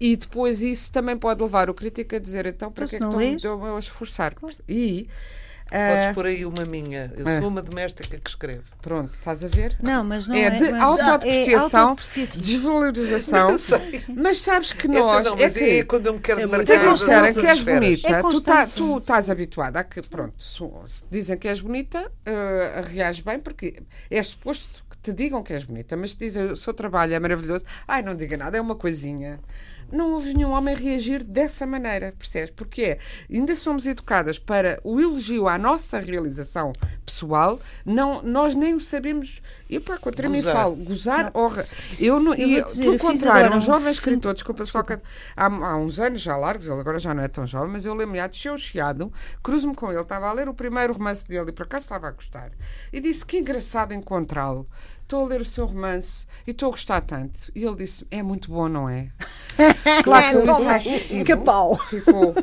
E 0.00 0.16
depois 0.16 0.62
isso 0.62 0.90
também 0.90 1.16
pode 1.16 1.40
levar 1.42 1.70
o 1.70 1.74
crítico 1.74 2.16
a 2.16 2.18
dizer 2.18 2.46
então 2.46 2.72
para 2.72 2.86
então, 2.86 3.16
que 3.16 3.24
é 3.24 3.30
que 3.30 3.36
estou 3.36 3.76
a 3.76 3.78
esforçar? 3.78 4.34
Claro. 4.34 4.56
E 4.68 5.08
Podes 5.68 6.10
uh, 6.10 6.14
pôr 6.14 6.26
aí 6.26 6.46
uma 6.46 6.64
minha. 6.64 7.12
Eu 7.16 7.24
sou 7.24 7.44
uh, 7.44 7.48
uma 7.48 7.60
doméstica 7.60 8.18
que 8.18 8.30
escreve. 8.30 8.62
Pronto, 8.80 9.12
estás 9.18 9.42
a 9.42 9.48
ver? 9.48 9.76
Não, 9.82 10.04
mas 10.04 10.28
não 10.28 10.36
é. 10.36 10.42
É 10.42 10.50
de 10.50 10.70
mas 10.70 10.80
autodepreciação, 10.80 11.96
é 12.16 12.26
desvalorização. 12.38 13.56
Mas 14.08 14.38
sabes 14.38 14.72
que 14.72 14.86
nós. 14.86 15.26
Não, 15.26 15.38
é, 15.38 15.50
que, 15.50 15.64
é 15.64 15.84
quando 15.84 16.06
eu 16.06 16.14
me 16.14 16.20
quero 16.20 16.40
é 16.40 16.46
marcar. 16.46 17.34
que 17.34 17.46
és 17.46 17.62
bonita. 17.62 18.08
É 18.08 18.22
tu, 18.22 18.40
tá, 18.40 18.66
tu 18.66 18.98
estás 18.98 19.28
habituada 19.28 19.80
a 19.80 19.84
que, 19.84 20.00
pronto, 20.02 20.42
se 20.42 21.04
dizem 21.10 21.36
que 21.36 21.48
és 21.48 21.60
bonita, 21.60 22.06
uh, 22.06 22.86
reages 22.88 23.20
bem, 23.20 23.40
porque 23.40 23.82
é 24.10 24.22
suposto 24.22 24.66
te 25.02 25.12
digam 25.12 25.42
que 25.42 25.52
és 25.52 25.64
bonita, 25.64 25.96
mas 25.96 26.14
te 26.14 26.18
dizem 26.18 26.50
o 26.50 26.56
seu 26.56 26.74
trabalho 26.74 27.14
é 27.14 27.20
maravilhoso, 27.20 27.64
ai, 27.86 28.02
não 28.02 28.16
diga 28.16 28.36
nada, 28.36 28.58
é 28.58 28.60
uma 28.60 28.74
coisinha. 28.74 29.38
Não 29.90 30.12
houve 30.12 30.34
nenhum 30.34 30.50
homem 30.50 30.74
reagir 30.74 31.22
dessa 31.22 31.66
maneira, 31.66 32.14
percebes? 32.18 32.50
Porque 32.50 32.82
é, 32.82 32.98
ainda 33.30 33.54
somos 33.56 33.86
educadas 33.86 34.38
para 34.38 34.80
o 34.82 35.00
elogio 35.00 35.46
à 35.48 35.56
nossa 35.56 35.98
realização 36.00 36.72
pessoal, 37.04 37.60
não, 37.84 38.20
nós 38.22 38.54
nem 38.54 38.74
o 38.74 38.80
sabemos. 38.80 39.40
Eu, 39.70 39.80
pá, 39.80 39.96
contra 39.96 40.28
mim 40.28 40.42
falo, 40.42 40.76
gozar, 40.76 41.30
honra. 41.34 41.64
Eu 41.98 42.20
não. 42.20 42.34
Eu 42.34 42.48
e, 42.48 42.64
dizer, 42.64 42.84
pelo 42.84 42.98
contrário, 42.98 43.56
um 43.56 43.60
jovem 43.60 43.92
escritor, 43.92 44.34
desculpa, 44.34 44.64
só 44.66 44.82
que 44.82 44.94
há, 45.36 45.46
há 45.46 45.76
uns 45.76 45.98
anos 45.98 46.20
já 46.20 46.36
largos, 46.36 46.66
ele 46.66 46.80
agora 46.80 46.98
já 46.98 47.14
não 47.14 47.22
é 47.22 47.28
tão 47.28 47.46
jovem, 47.46 47.70
mas 47.70 47.84
eu 47.84 47.94
lembro-me, 47.94 48.26
desceu 48.28 48.54
o 48.54 48.58
chiado, 48.58 49.12
cruzo-me 49.42 49.74
com 49.74 49.90
ele, 49.90 50.02
estava 50.02 50.28
a 50.28 50.32
ler 50.32 50.48
o 50.48 50.54
primeiro 50.54 50.92
romance 50.92 51.26
dele 51.26 51.50
e 51.50 51.52
por 51.52 51.64
acaso 51.64 51.84
estava 51.84 52.08
a 52.08 52.10
gostar, 52.10 52.50
e 52.92 53.00
disse 53.00 53.24
que 53.24 53.38
engraçado 53.38 53.92
encontrá-lo 53.92 54.68
estou 55.06 55.24
a 55.24 55.28
ler 55.28 55.40
o 55.40 55.44
seu 55.44 55.66
romance 55.66 56.26
e 56.46 56.50
estou 56.50 56.68
a 56.68 56.70
gostar 56.72 57.00
tanto. 57.00 57.50
E 57.54 57.64
ele 57.64 57.76
disse, 57.76 58.06
é 58.10 58.22
muito 58.22 58.50
bom, 58.50 58.68
não 58.68 58.88
é? 58.88 59.10
claro 60.02 60.42
que 60.42 60.48
eu 60.48 60.78
disse, 60.78 61.24
que 61.24 61.36
pau. 61.36 61.78
Ficou. 61.78 62.34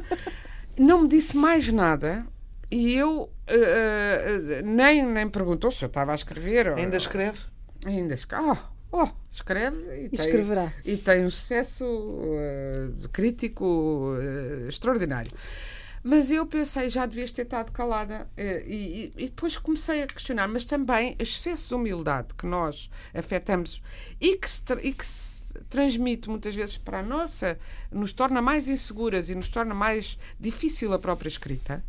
Não 0.78 1.04
me 1.04 1.08
disse 1.10 1.38
mais 1.38 1.72
nada 1.72 2.26
e 2.72 2.96
eu 2.96 3.22
uh, 3.22 3.26
uh, 3.26 4.66
nem, 4.66 5.06
nem 5.06 5.30
perguntou 5.30 5.70
se 5.70 5.84
eu 5.84 5.88
estava 5.88 6.14
a 6.14 6.16
escrever. 6.16 6.70
Ainda 6.70 6.98
escreve? 6.98 7.40
Ainda 7.86 8.16
escreve. 8.16 8.60
Oh, 8.92 9.04
oh, 9.04 9.10
escreve 9.30 9.78
e, 9.78 10.06
e 10.06 10.10
tem, 10.10 10.26
escreverá. 10.26 10.74
E 10.84 10.98
tem 10.98 11.26
um 11.26 11.30
sucesso 11.30 11.86
uh, 11.86 13.10
crítico 13.10 14.16
extraordinário. 14.68 15.32
Mas 16.04 16.30
eu 16.32 16.46
pensei, 16.46 16.90
já 16.90 17.06
devias 17.06 17.32
ter 17.32 17.44
estado 17.44 17.72
calada. 17.72 18.28
Eh, 18.36 18.64
e, 18.68 18.76
e, 18.76 19.24
e, 19.24 19.26
depois 19.30 19.58
comecei 19.58 20.04
a 20.04 20.08
questionar, 20.08 20.50
mas 20.50 20.66
também 20.66 21.16
excesso 21.18 21.70
de 21.70 21.76
humildade 21.76 22.28
que 22.38 22.46
nós 22.46 22.90
afetamos 23.14 23.82
e 24.20 24.36
que 24.36 24.50
se, 24.50 24.62
e 24.82 24.92
que 24.92 25.06
se 25.06 25.42
transmite 25.70 26.30
muitas 26.30 26.54
vezes 26.54 26.78
para 26.78 27.00
a 27.00 27.04
nossa, 27.04 27.58
nos 27.90 28.12
torna 28.12 28.42
mais 28.42 28.68
inseguras 28.68 29.30
e 29.30 29.36
nos 29.36 29.48
torna 29.48 29.74
mais 29.74 30.18
difícil 30.38 30.92
a 30.94 31.00
própria 31.00 31.30
escrita, 31.30 31.82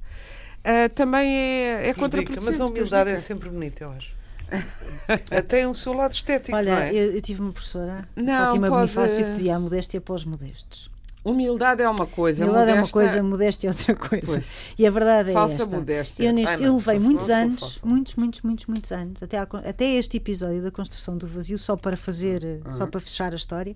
uh, 0.61 0.89
também 0.95 1.37
é, 1.37 1.89
é 1.89 1.95
contraproducente. 1.95 2.45
Mas 2.45 2.61
a 2.61 2.67
humildade 2.67 3.11
é 3.11 3.19
sempre 3.19 3.49
bonita, 3.49 3.85
eu 3.85 3.91
acho. 3.91 4.15
Até 5.37 5.67
um 5.67 5.75
seu 5.75 5.93
lado 5.93 6.13
estético, 6.13 6.57
Olha, 6.57 6.75
não 6.75 6.83
é? 6.83 6.95
eu, 6.95 7.15
eu 7.15 7.23
tive 7.23 7.41
uma 7.41 7.53
professora, 7.53 8.07
não, 8.15 8.47
Fátima 8.47 8.69
pode... 8.69 8.93
Bonifácio, 8.93 9.25
que 9.25 9.31
dizia 9.31 9.57
a 9.57 9.61
modéstia 9.61 9.99
após 9.99 10.25
modestos. 10.25 10.94
Humildade 11.25 11.83
é 11.83 11.89
uma 11.89 12.07
coisa, 12.07 12.45
Humildade 12.45 12.67
modesta... 12.67 12.79
é 12.79 12.83
uma 12.83 12.93
coisa, 12.93 13.23
modéstia 13.23 13.69
é 13.69 13.71
outra 13.71 13.97
coisa. 13.97 14.27
Pois. 14.27 14.51
E 14.79 14.87
a 14.87 14.91
verdade 14.91 15.33
Falsa 15.33 15.55
é 15.55 15.63
esta. 15.63 15.77
modéstia. 15.77 16.25
Eu, 16.25 16.33
neste, 16.35 16.55
Ai, 16.57 16.67
eu 16.67 16.77
levei 16.77 16.99
muitos 16.99 17.31
anos, 17.31 17.81
muitos, 17.83 18.15
muitos, 18.15 18.43
muitos, 18.43 18.67
muitos 18.67 18.93
anos, 18.93 19.23
até, 19.23 19.39
até 19.39 19.85
este 19.95 20.19
episódio 20.19 20.63
da 20.63 20.71
construção 20.71 21.17
do 21.17 21.27
vazio, 21.27 21.59
só 21.59 21.77
para 21.77 21.97
fazer, 21.97 22.63
uhum. 22.67 22.75
só 22.75 22.87
para 22.87 23.01
fechar 23.01 23.33
a 23.33 23.37
história, 23.37 23.75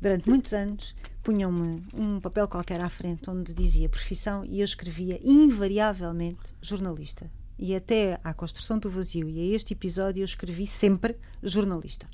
durante 0.00 0.28
muitos 0.28 0.52
anos 0.52 0.94
punham-me 1.22 1.82
um 1.92 2.20
papel 2.20 2.46
qualquer 2.46 2.80
à 2.80 2.88
frente 2.88 3.28
onde 3.28 3.52
dizia 3.52 3.88
profissão 3.88 4.44
e 4.44 4.60
eu 4.60 4.64
escrevia 4.64 5.18
invariavelmente 5.24 6.38
jornalista. 6.62 7.28
E 7.58 7.74
até 7.74 8.20
à 8.22 8.32
construção 8.34 8.78
do 8.78 8.88
vazio 8.88 9.28
e 9.28 9.40
a 9.40 9.56
este 9.56 9.72
episódio 9.72 10.20
eu 10.20 10.24
escrevi 10.24 10.66
sempre 10.66 11.16
jornalista. 11.42 12.06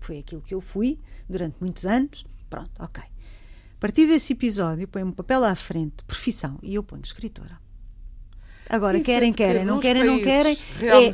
Foi 0.00 0.18
aquilo 0.18 0.42
que 0.42 0.54
eu 0.54 0.60
fui 0.60 0.98
durante 1.28 1.56
muitos 1.60 1.86
anos. 1.86 2.26
Pronto, 2.50 2.70
ok. 2.78 3.02
A 3.78 3.80
partir 3.80 4.08
desse 4.08 4.32
episódio, 4.32 4.88
põe 4.88 5.04
um 5.04 5.12
papel 5.12 5.44
à 5.44 5.54
frente, 5.54 6.02
profissão, 6.04 6.58
e 6.64 6.74
eu 6.74 6.82
ponho 6.82 7.04
escritora. 7.04 7.60
Agora, 8.68 8.98
Sim, 8.98 9.04
querem, 9.04 9.32
querem, 9.32 9.64
não 9.64 9.78
querem, 9.78 10.04
não 10.04 10.20
querem. 10.20 10.58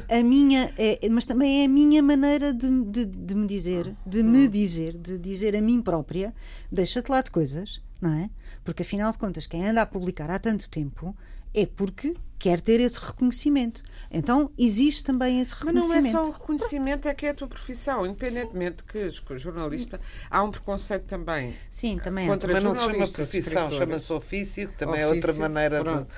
É 0.09 0.19
a 0.19 0.25
minha, 0.25 0.73
é, 0.79 1.07
mas 1.11 1.27
também 1.27 1.61
é 1.61 1.67
a 1.67 1.69
minha 1.69 2.03
maneira 2.03 2.55
de, 2.55 2.69
de, 2.85 3.05
de 3.05 3.35
me 3.35 3.47
dizer, 3.47 3.95
de 4.07 4.23
me 4.23 4.47
hum. 4.47 4.51
dizer, 4.51 4.97
de 4.97 5.19
dizer 5.19 5.55
a 5.55 5.61
mim 5.61 5.83
própria, 5.83 6.35
deixa-te 6.73 7.11
lá 7.11 7.21
de 7.21 7.31
coisas, 7.31 7.83
não 8.01 8.15
é? 8.15 8.31
Porque 8.65 8.83
afinal 8.83 9.13
de 9.13 9.19
contas, 9.19 9.47
quem 9.47 9.67
anda 9.67 9.83
a 9.83 9.87
publicar 9.87 10.31
há 10.31 10.39
tanto 10.39 10.71
tempo 10.71 11.15
é 11.55 11.67
porque 11.67 12.15
quer 12.39 12.61
ter 12.61 12.81
esse 12.81 12.99
reconhecimento. 12.99 13.83
Então 14.11 14.51
existe 14.59 15.03
também 15.03 15.41
esse 15.41 15.55
reconhecimento. 15.55 16.03
Mas 16.03 16.13
não 16.13 16.21
é 16.21 16.25
só 16.25 16.29
o 16.29 16.33
reconhecimento, 16.33 17.09
é 17.09 17.15
que 17.15 17.25
é 17.25 17.31
a 17.31 17.35
tua 17.35 17.49
profissão. 17.49 18.05
Independentemente 18.05 18.85
que 18.85 18.99
o 19.33 19.39
jornalista 19.39 19.99
há 20.31 20.43
um 20.43 20.51
preconceito 20.51 21.05
também. 21.05 21.55
Sim, 21.71 21.99
também 22.03 22.29
contra 22.29 22.51
é. 22.51 22.55
Mas 22.55 22.65
não 22.65 22.75
se 22.75 22.83
chama 22.83 23.09
profissão, 23.09 23.71
chama-se 23.71 24.13
ofício, 24.13 24.69
que 24.69 24.77
também 24.77 25.05
ofício, 25.05 25.13
é 25.13 25.15
outra 25.15 25.33
maneira 25.33 25.83
pronto. 25.83 26.09
de. 26.09 26.15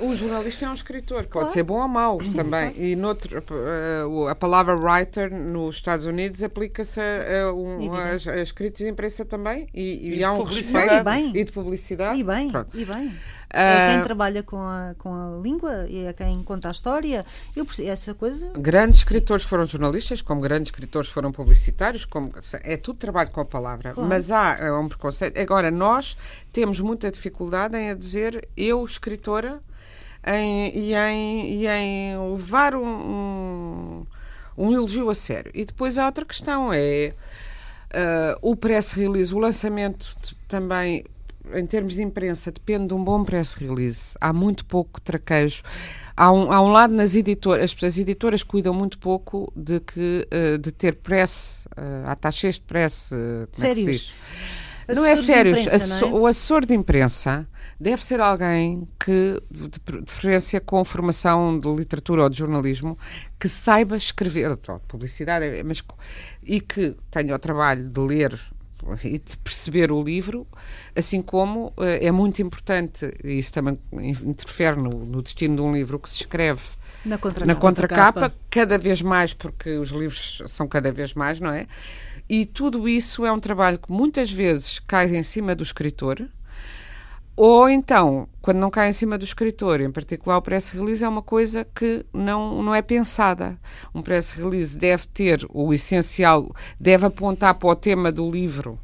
O 0.00 0.16
jornalista 0.16 0.64
é 0.64 0.68
um 0.70 0.72
escritor, 0.72 1.26
claro. 1.26 1.46
pode 1.46 1.52
ser 1.52 1.62
bom 1.62 1.82
ou 1.82 1.88
mau 1.88 2.18
também. 2.34 2.72
E 2.76 2.96
noutro, 2.96 3.36
eh, 3.36 4.30
a 4.30 4.34
palavra 4.34 4.74
writer 4.74 5.30
nos 5.30 5.76
Estados 5.76 6.06
Unidos 6.06 6.42
aplica-se 6.42 6.98
a, 6.98 7.48
a, 7.48 7.52
um, 7.52 7.92
a, 7.92 8.04
a, 8.04 8.42
escritos 8.42 8.78
de 8.78 8.88
imprensa 8.88 9.26
também. 9.26 9.68
E, 9.74 10.08
e, 10.08 10.18
e 10.18 10.24
há 10.24 10.32
um 10.32 10.42
respeito. 10.42 10.94
E, 10.94 11.04
bem. 11.04 11.32
e 11.36 11.44
de 11.44 11.52
publicidade. 11.52 12.18
E 12.18 12.24
bem, 12.24 12.50
Pronto. 12.50 12.78
e 12.78 12.84
bem. 12.84 13.14
É 13.52 13.88
quem 13.88 13.96
ah, 13.96 14.02
trabalha 14.02 14.42
com 14.44 14.58
a, 14.58 14.94
com 14.96 15.12
a 15.12 15.40
língua 15.42 15.84
e 15.88 16.04
é 16.04 16.12
quem 16.12 16.40
conta 16.44 16.68
a 16.68 16.70
história. 16.70 17.26
Eu 17.54 17.66
essa 17.84 18.14
coisa. 18.14 18.52
Grandes 18.56 19.00
escritores 19.00 19.44
foram 19.44 19.64
jornalistas, 19.64 20.22
como 20.22 20.40
grandes 20.40 20.68
escritores 20.68 21.10
foram 21.10 21.32
publicitários, 21.32 22.04
como 22.04 22.32
é 22.62 22.76
tudo 22.76 22.98
trabalho 22.98 23.30
com 23.30 23.40
a 23.40 23.44
palavra. 23.44 23.92
Claro. 23.92 24.08
Mas 24.08 24.30
há 24.30 24.56
é 24.60 24.72
um 24.72 24.88
preconceito. 24.88 25.38
Agora, 25.38 25.70
nós 25.70 26.16
temos 26.52 26.78
muita 26.80 27.10
dificuldade 27.10 27.76
em 27.76 27.90
a 27.90 27.94
dizer 27.94 28.48
eu, 28.56 28.84
escritora, 28.84 29.60
em, 30.24 30.78
e, 30.78 30.94
em, 30.94 31.52
e 31.52 31.66
em 31.66 32.32
levar 32.32 32.76
um, 32.76 32.86
um, 32.86 34.06
um 34.56 34.72
elogio 34.72 35.10
a 35.10 35.14
sério. 35.14 35.50
E 35.54 35.64
depois 35.64 35.98
há 35.98 36.06
outra 36.06 36.24
questão, 36.24 36.72
é 36.72 37.14
uh, 37.90 38.38
o 38.42 38.54
press 38.54 38.92
release, 38.92 39.34
o 39.34 39.38
lançamento 39.38 40.14
também 40.46 41.04
em 41.54 41.66
termos 41.66 41.94
de 41.94 42.02
imprensa, 42.02 42.50
depende 42.50 42.88
de 42.88 42.94
um 42.94 43.02
bom 43.02 43.24
press 43.24 43.54
release. 43.54 44.16
Há 44.20 44.32
muito 44.32 44.64
pouco 44.64 45.00
traquejo. 45.00 45.62
Há 46.16 46.30
um, 46.30 46.52
há 46.52 46.60
um 46.60 46.68
lado 46.68 46.94
nas 46.94 47.14
editoras, 47.14 47.74
as, 47.76 47.84
as 47.84 47.98
editoras 47.98 48.42
cuidam 48.42 48.74
muito 48.74 48.98
pouco 48.98 49.52
de, 49.56 49.80
que, 49.80 50.28
uh, 50.32 50.58
de 50.58 50.70
ter 50.70 50.96
press, 50.96 51.66
uh, 51.76 52.08
atachês 52.08 52.56
de 52.56 52.62
press. 52.62 53.10
Uh, 53.10 53.48
Sérios? 53.52 54.12
É 54.86 54.94
não 54.94 55.04
é 55.04 55.16
sério. 55.16 55.54
É? 55.56 56.04
O 56.06 56.26
assessor 56.26 56.66
de 56.66 56.74
imprensa 56.74 57.46
deve 57.78 58.04
ser 58.04 58.20
alguém 58.20 58.86
que, 59.02 59.40
de 59.50 59.80
preferência 59.80 60.60
com 60.60 60.84
formação 60.84 61.58
de 61.58 61.68
literatura 61.68 62.24
ou 62.24 62.28
de 62.28 62.36
jornalismo, 62.36 62.98
que 63.38 63.48
saiba 63.48 63.96
escrever, 63.96 64.56
publicidade, 64.88 65.62
mas, 65.64 65.82
e 66.42 66.60
que 66.60 66.96
tenha 67.10 67.34
o 67.34 67.38
trabalho 67.38 67.88
de 67.88 68.00
ler 68.00 68.38
e 69.04 69.18
de 69.18 69.36
perceber 69.38 69.92
o 69.92 70.02
livro, 70.02 70.46
assim 70.96 71.22
como 71.22 71.68
uh, 71.68 71.82
é 72.00 72.10
muito 72.10 72.40
importante, 72.42 73.12
e 73.22 73.38
isso 73.38 73.52
também 73.52 73.78
interfere 74.22 74.76
no, 74.76 74.90
no, 74.90 75.22
destino 75.22 75.56
de 75.56 75.62
um 75.62 75.74
livro, 75.74 75.98
que 75.98 76.08
se 76.08 76.16
escreve 76.16 76.62
na 77.04 77.18
contracapa, 77.18 77.46
na 77.46 77.54
contracapa, 77.54 78.34
cada 78.50 78.78
vez 78.78 79.02
mais, 79.02 79.32
porque 79.32 79.78
os 79.78 79.90
livros 79.90 80.42
são 80.46 80.66
cada 80.66 80.90
vez 80.92 81.14
mais, 81.14 81.40
não 81.40 81.50
é? 81.50 81.66
E 82.28 82.46
tudo 82.46 82.88
isso 82.88 83.26
é 83.26 83.32
um 83.32 83.40
trabalho 83.40 83.78
que 83.78 83.90
muitas 83.90 84.30
vezes 84.30 84.78
cai 84.78 85.14
em 85.16 85.22
cima 85.22 85.54
do 85.54 85.62
escritor, 85.62 86.28
ou 87.42 87.70
então, 87.70 88.28
quando 88.42 88.58
não 88.58 88.68
cai 88.68 88.90
em 88.90 88.92
cima 88.92 89.16
do 89.16 89.24
escritor, 89.24 89.80
em 89.80 89.90
particular 89.90 90.36
o 90.36 90.42
press 90.42 90.68
release, 90.68 91.02
é 91.02 91.08
uma 91.08 91.22
coisa 91.22 91.64
que 91.64 92.04
não, 92.12 92.62
não 92.62 92.74
é 92.74 92.82
pensada. 92.82 93.58
Um 93.94 94.02
press 94.02 94.32
release 94.32 94.76
deve 94.76 95.06
ter 95.06 95.46
o 95.48 95.72
essencial, 95.72 96.46
deve 96.78 97.06
apontar 97.06 97.54
para 97.54 97.70
o 97.70 97.74
tema 97.74 98.12
do 98.12 98.30
livro, 98.30 98.78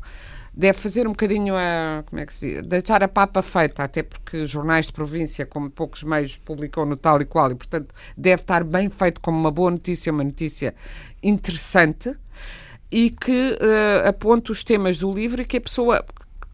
deve 0.54 0.78
fazer 0.78 1.06
um 1.06 1.10
bocadinho 1.10 1.54
a. 1.54 2.02
Como 2.06 2.18
é 2.18 2.24
que 2.24 2.32
se 2.32 2.54
diz? 2.54 2.62
Deixar 2.62 3.02
a 3.02 3.08
papa 3.08 3.42
feita, 3.42 3.84
até 3.84 4.02
porque 4.02 4.46
jornais 4.46 4.86
de 4.86 4.94
província, 4.94 5.44
como 5.44 5.68
poucos 5.68 6.02
meios, 6.02 6.38
publicam 6.38 6.86
no 6.86 6.96
tal 6.96 7.20
e 7.20 7.26
qual, 7.26 7.50
e 7.50 7.54
portanto 7.54 7.94
deve 8.16 8.40
estar 8.40 8.64
bem 8.64 8.88
feito 8.88 9.20
como 9.20 9.38
uma 9.38 9.50
boa 9.50 9.70
notícia, 9.70 10.10
uma 10.10 10.24
notícia 10.24 10.74
interessante 11.22 12.16
e 12.90 13.10
que 13.10 13.50
uh, 13.52 14.08
aponte 14.08 14.50
os 14.50 14.64
temas 14.64 14.96
do 14.96 15.12
livro 15.12 15.42
e 15.42 15.44
que 15.44 15.58
a 15.58 15.60
pessoa 15.60 16.02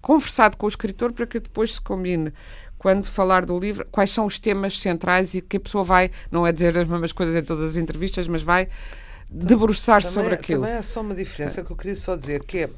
conversado 0.03 0.57
com 0.57 0.67
o 0.67 0.69
escritor 0.69 1.13
para 1.13 1.27
que 1.27 1.41
depois 1.41 1.75
se 1.75 1.81
combine 1.81 2.33
quando 2.77 3.07
falar 3.07 3.47
do 3.47 3.57
livro, 3.59 3.87
quais 3.93 4.11
são 4.11 4.27
os 4.27 4.41
temas 4.41 4.79
centrais 4.81 5.35
e 5.35 5.41
que 5.41 5.57
a 5.57 5.61
pessoa 5.61 5.85
vai, 5.85 6.11
não 6.33 6.45
é 6.45 6.51
dizer 6.51 6.77
as 6.77 6.89
mesmas 6.89 7.13
coisas 7.13 7.37
em 7.37 7.43
todas 7.43 7.71
as 7.71 7.77
entrevistas, 7.77 8.27
mas 8.27 8.43
vai 8.43 8.69
debruçar-se 9.31 10.13
sobre 10.13 10.35
aquilo. 10.35 10.63
Também 10.63 10.77
há 10.77 10.83
só 10.83 11.01
uma 11.01 11.15
diferença 11.15 11.63
que 11.63 11.71
eu 11.71 11.77
queria 11.77 11.97
só 11.97 12.17
dizer, 12.17 12.45
que 12.45 12.59
é 12.59 12.71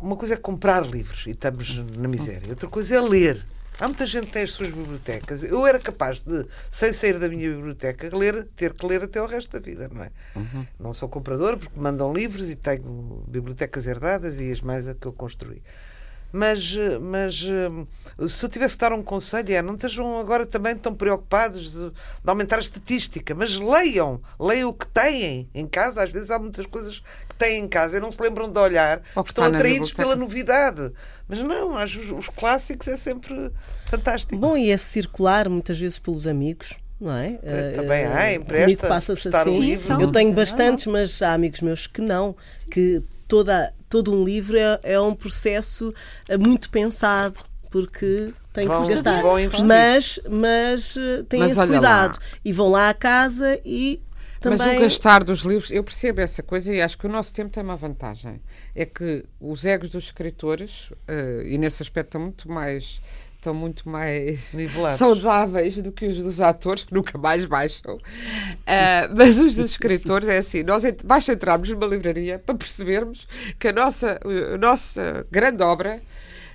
uma 0.00 0.16
coisa 0.16 0.34
é 0.34 0.36
comprar 0.36 0.86
livros 0.86 1.26
e 1.26 1.30
estamos 1.30 1.78
na 1.96 2.06
miséria, 2.06 2.50
outra 2.50 2.68
coisa 2.68 2.94
é 2.94 3.00
ler. 3.00 3.44
Há 3.78 3.88
muita 3.88 4.06
gente 4.06 4.26
que 4.26 4.32
tem 4.32 4.44
as 4.44 4.52
suas 4.52 4.70
bibliotecas. 4.70 5.42
Eu 5.42 5.66
era 5.66 5.78
capaz 5.78 6.20
de, 6.20 6.46
sem 6.70 6.92
sair 6.92 7.18
da 7.18 7.28
minha 7.28 7.50
biblioteca, 7.50 8.16
ler, 8.16 8.46
ter 8.56 8.72
que 8.72 8.86
ler 8.86 9.02
até 9.02 9.20
o 9.20 9.26
resto 9.26 9.50
da 9.50 9.58
vida, 9.58 9.90
não 9.92 10.04
é? 10.04 10.10
Uhum. 10.36 10.66
Não 10.78 10.92
sou 10.92 11.08
comprador 11.08 11.58
porque 11.58 11.78
mandam 11.78 12.12
livros 12.12 12.48
e 12.50 12.54
tenho 12.54 13.24
bibliotecas 13.26 13.86
herdadas 13.86 14.40
e 14.40 14.52
as 14.52 14.60
mais 14.60 14.86
a 14.86 14.94
que 14.94 15.06
eu 15.06 15.12
construí. 15.12 15.62
Mas, 16.36 16.74
mas 17.00 17.46
eh, 17.46 18.28
se 18.28 18.44
eu 18.44 18.48
tivesse 18.48 18.74
que 18.74 18.80
dar 18.80 18.92
um 18.92 19.04
conselho, 19.04 19.52
é 19.52 19.62
não 19.62 19.76
estejam 19.76 20.18
agora 20.18 20.44
também 20.44 20.74
tão 20.74 20.92
preocupados 20.92 21.70
de, 21.70 21.90
de, 21.90 21.94
aumentar 22.26 22.56
a 22.56 22.60
estatística, 22.60 23.36
mas 23.36 23.56
leiam, 23.56 24.20
leiam 24.40 24.68
o 24.68 24.72
que 24.72 24.84
têm 24.88 25.48
em 25.54 25.64
casa. 25.64 26.02
Às 26.02 26.10
vezes 26.10 26.32
há 26.32 26.38
muitas 26.40 26.66
coisas 26.66 26.98
que 27.28 27.36
têm 27.36 27.62
em 27.62 27.68
casa 27.68 27.98
e 27.98 28.00
não 28.00 28.10
se 28.10 28.20
lembram 28.20 28.50
de 28.50 28.58
olhar, 28.58 29.00
porque 29.14 29.30
estão 29.30 29.44
atraídos 29.44 29.92
pela 29.92 30.16
novidade. 30.16 30.90
Mas 31.28 31.38
não, 31.38 31.80
os, 31.80 31.94
os 32.10 32.28
clássicos 32.28 32.88
é 32.88 32.96
sempre 32.96 33.52
fantástico. 33.86 34.36
Bom, 34.36 34.56
e 34.56 34.72
esse 34.72 34.86
circular 34.86 35.48
muitas 35.48 35.78
vezes 35.78 36.00
pelos 36.00 36.26
amigos 36.26 36.74
não 37.00 37.12
é? 37.12 37.38
Também 37.76 38.06
há, 38.06 38.34
empresta, 38.34 38.88
passa-se 38.88 39.28
assim. 39.28 39.60
Livro. 39.60 40.00
Eu 40.00 40.10
tenho 40.10 40.32
bastantes, 40.32 40.86
mas 40.86 41.22
há 41.22 41.34
amigos 41.34 41.60
meus 41.60 41.86
que 41.86 42.00
não, 42.00 42.34
que 42.70 43.02
toda, 43.28 43.72
todo 43.94 44.12
um 44.12 44.24
livro 44.24 44.58
é, 44.58 44.80
é 44.82 45.00
um 45.00 45.14
processo 45.14 45.94
eh, 46.28 46.36
muito 46.36 46.68
pensado, 46.68 47.36
porque 47.70 48.34
tem 48.52 48.68
que 48.68 48.74
se 48.74 48.92
gastar. 48.92 49.22
Mas, 49.64 50.18
mas 50.28 50.96
eh, 50.96 51.22
têm 51.28 51.38
mas 51.38 51.52
esse 51.52 51.64
cuidado. 51.64 52.18
Lá. 52.18 52.38
E 52.44 52.50
vão 52.50 52.70
lá 52.70 52.88
à 52.88 52.94
casa 52.94 53.60
e 53.64 54.02
também... 54.40 54.58
Mas 54.58 54.76
o 54.76 54.80
gastar 54.80 55.22
dos 55.22 55.42
livros, 55.42 55.70
eu 55.70 55.84
percebo 55.84 56.20
essa 56.20 56.42
coisa 56.42 56.74
e 56.74 56.82
acho 56.82 56.98
que 56.98 57.06
o 57.06 57.08
nosso 57.08 57.32
tempo 57.32 57.50
tem 57.50 57.62
uma 57.62 57.76
vantagem. 57.76 58.42
É 58.74 58.84
que 58.84 59.24
os 59.38 59.64
egos 59.64 59.90
dos 59.90 60.06
escritores, 60.06 60.90
uh, 60.90 61.42
e 61.46 61.56
nesse 61.56 61.80
aspecto 61.80 62.08
estão 62.08 62.20
muito 62.22 62.50
mais 62.50 63.00
estão 63.44 63.54
muito 63.54 63.86
mais 63.88 64.52
Nivelados. 64.54 64.96
saudáveis 64.96 65.76
do 65.76 65.92
que 65.92 66.06
os 66.06 66.16
dos 66.16 66.40
atores, 66.40 66.84
que 66.84 66.94
nunca 66.94 67.18
mais 67.18 67.44
baixam. 67.44 67.96
Uh, 67.96 68.00
mas 69.14 69.38
os 69.38 69.54
dos 69.54 69.70
escritores 69.70 70.28
é 70.28 70.38
assim: 70.38 70.62
nós 70.62 70.82
basta 71.04 71.32
entrarmos 71.32 71.68
numa 71.68 71.86
livraria 71.86 72.38
para 72.38 72.54
percebermos 72.54 73.28
que 73.58 73.68
a 73.68 73.72
nossa, 73.72 74.18
a 74.54 74.56
nossa 74.56 75.26
grande 75.30 75.62
obra 75.62 76.00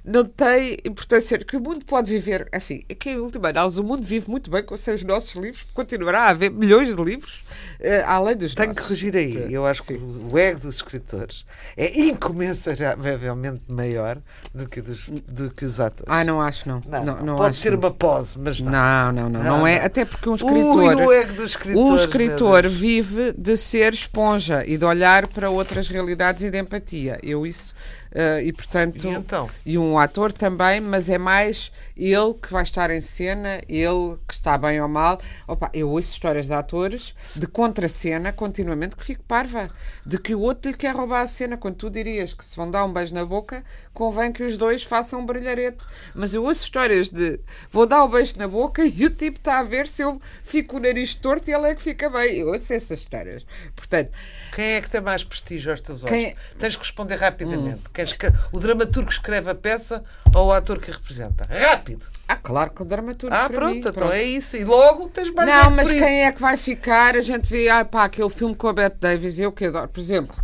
não 0.04 0.26
tem 0.26 0.78
importância, 0.86 1.38
que 1.40 1.58
o 1.58 1.60
mundo 1.60 1.86
pode 1.86 2.12
viver, 2.12 2.48
enfim, 2.54 2.84
é 2.88 2.96
que 2.96 3.12
em 3.12 3.18
última 3.18 3.50
análise 3.50 3.80
o 3.80 3.84
mundo 3.84 4.06
vive 4.06 4.30
muito 4.30 4.50
bem 4.50 4.64
com 4.64 4.76
os 4.76 4.82
seus 4.82 5.04
nossos 5.04 5.34
livros, 5.36 5.66
continuará 5.74 6.22
a 6.22 6.30
haver 6.30 6.52
milhões 6.52 6.96
de 6.96 7.02
livros, 7.02 7.44
uh, 7.80 8.06
além 8.06 8.36
dos 8.36 8.54
Tenho 8.54 8.70
nossos. 8.70 8.82
que 8.82 8.88
corrigir 8.88 9.16
aí, 9.16 9.54
eu 9.54 9.66
acho 9.66 9.84
Sim. 9.84 9.98
que 9.98 10.34
o 10.34 10.38
ego 10.38 10.60
dos 10.60 10.76
escritores 10.76 11.46
é 11.76 12.00
incomensuravelmente 12.02 13.62
maior 13.68 14.18
do 14.54 14.68
que, 14.68 14.82
dos, 14.82 15.08
do 15.08 15.50
que 15.52 15.66
os 15.66 15.80
atores. 15.80 16.06
Ah, 16.08 16.24
não 16.24 16.42
acho, 16.42 16.68
não. 16.68 16.82
não, 16.86 17.04
não, 17.04 17.26
não 17.26 17.36
pode 17.36 17.58
ser 17.58 17.74
uma 17.74 17.92
pose, 17.92 18.38
mas 18.40 18.60
não. 18.60 18.72
Não, 18.72 19.12
não, 19.12 19.30
não, 19.30 19.44
não, 19.44 19.68
é, 19.68 19.84
até 19.84 20.06
porque 20.06 20.30
um 20.30 20.36
escritor, 20.36 20.76
Ui, 20.76 20.96
o 20.96 21.12
ego 21.12 21.34
dos 21.34 21.52
escritores, 21.52 21.90
um 21.90 21.96
escritor 21.96 22.68
vive 22.68 23.34
de 23.34 23.58
ser 23.58 23.94
esponja 23.94 24.66
e 24.66 24.78
de 24.78 24.86
olhar 24.86 25.28
para 25.28 25.50
outras 25.50 25.88
realidades 25.88 26.44
e 26.44 26.52
de 26.52 26.58
empatia. 26.58 27.20
Eu 27.22 27.46
isso 27.46 27.74
Uh, 28.12 28.42
e 28.42 28.52
portanto 28.52 29.06
e, 29.06 29.10
então? 29.10 29.48
e 29.64 29.78
um 29.78 30.00
ator 30.00 30.34
também 30.34 30.82
mas 30.82 31.10
é 31.10 31.20
mais 31.20 31.72
ele 31.96 32.34
que 32.34 32.52
vai 32.52 32.64
estar 32.64 32.90
em 32.90 33.02
cena 33.02 33.62
ele 33.70 34.18
que 34.28 34.34
está 34.34 34.58
bem 34.58 34.82
ou 34.82 34.88
mal. 34.88 35.22
Opa, 35.48 35.70
eu 35.74 35.90
ouço 35.90 36.10
histórias 36.10 36.48
de 36.48 36.54
atores 36.54 37.14
de 37.36 37.46
contra-cena 37.46 38.34
continuamente 38.34 38.96
que 38.96 39.04
fico 39.04 39.24
parva 39.24 39.70
de 40.06 40.18
que 40.18 40.34
o 40.34 40.42
outro 40.42 40.72
lhe 40.72 40.78
quer 40.78 40.96
roubar 40.96 41.22
a 41.22 41.28
cena 41.28 41.56
quando 41.56 41.76
tu 41.76 41.90
dirias 41.90 42.34
que 42.34 42.44
se 42.44 42.56
vão 42.56 42.70
dar 42.70 42.84
um 42.86 42.92
beijo 42.92 43.14
na 43.14 43.26
boca 43.26 43.64
convém 43.94 44.32
que 44.32 44.44
os 44.44 44.58
dois 44.58 44.82
façam 44.84 45.20
um 45.20 45.26
brilhareto 45.26 45.86
mas 46.16 46.34
eu 46.34 46.44
ouço 46.44 46.64
histórias 46.64 47.10
de 47.10 47.40
vou 47.70 47.86
dar 47.86 48.04
o 48.04 48.08
um 48.08 48.10
beijo 48.10 48.38
na 48.38 48.48
boca 48.48 48.84
e 48.86 49.06
o 49.06 49.10
tipo 49.10 49.38
está 49.38 49.60
a 49.60 49.64
ver 49.64 49.88
se 49.88 50.02
eu 50.02 50.20
fico 50.44 50.78
o 50.78 50.80
nariz 50.80 51.14
torto 51.16 51.50
e 51.50 51.54
ele 51.54 51.68
é 51.68 51.76
que 51.76 51.82
fica 51.82 52.10
bem. 52.10 52.38
Eu 52.38 52.48
ouço 52.48 52.74
essas 52.74 53.00
histórias. 53.00 53.46
Portanto 53.76 54.12
quem 54.54 54.66
é 54.74 54.82
que 54.82 54.90
tem 54.90 55.02
mais 55.02 55.24
prestígio 55.24 55.72
aos 55.72 55.82
teus 55.82 56.04
olhos? 56.04 56.16
Quem... 56.16 56.36
Tens 56.58 56.76
que 56.76 56.82
responder 56.82 57.16
rapidamente. 57.16 57.80
Hum. 57.80 57.92
Queres 57.94 58.16
que 58.16 58.28
o 58.52 58.60
dramaturgo 58.60 59.10
escreve 59.10 59.50
a 59.50 59.56
peça 59.56 60.04
ou 60.36 60.48
o 60.48 60.52
ator 60.54 60.80
que 60.80 60.92
a 60.92 60.94
representa? 60.94 61.48
Rápido! 61.50 62.06
Ah, 62.28 62.36
claro 62.36 62.72
que 62.72 62.82
o 62.82 62.86
dramaturgo. 62.86 63.36
Ah, 63.36 63.50
pronto, 63.50 63.72
mim, 63.72 63.80
então 63.80 63.94
pronto. 63.94 64.14
é 64.14 64.24
isso. 64.24 64.56
E 64.56 64.64
logo 64.64 65.10
tens 65.10 65.32
mais 65.34 65.50
Não, 65.50 65.72
mas 65.72 65.88
quem 65.88 65.98
isso. 65.98 66.06
é 66.06 66.32
que 66.32 66.42
vai 66.42 66.58
ficar? 66.58 67.16
A 67.16 67.22
gente 67.22 67.50
vê, 67.50 67.70
ah, 67.70 67.84
pá, 67.84 68.04
aquele 68.04 68.30
filme 68.30 68.56
com 68.56 68.68
a 68.68 68.74
Bette 68.74 68.98
Davis, 69.00 69.40
eu 69.40 69.52
que 69.52 69.66
adoro, 69.66 69.88
por 69.88 70.00
exemplo. 70.00 70.36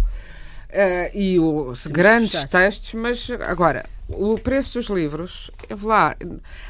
Uh, 0.70 1.10
e 1.14 1.40
os 1.40 1.88
grandes 1.88 2.44
textos, 2.46 2.94
mas 2.96 3.30
agora, 3.48 3.86
o 4.08 4.36
preço 4.38 4.78
dos 4.80 4.88
livros, 4.88 5.50
lá, 5.82 6.16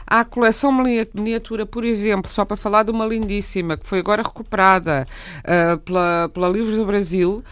há 0.08 0.22
a 0.22 0.26
coleção 0.26 0.72
miniatura, 1.14 1.66
por 1.66 1.84
exemplo, 1.84 2.32
só 2.32 2.46
para 2.46 2.56
falar 2.56 2.84
de 2.84 2.92
uma 2.92 3.06
lindíssima, 3.06 3.76
que 3.76 3.86
foi 3.86 4.00
agora 4.00 4.24
recuperada 4.24 5.06
uh, 5.40 5.78
pela, 5.80 6.30
pela 6.34 6.50
Livros 6.50 6.78
do 6.78 6.86
Brasil, 6.86 7.44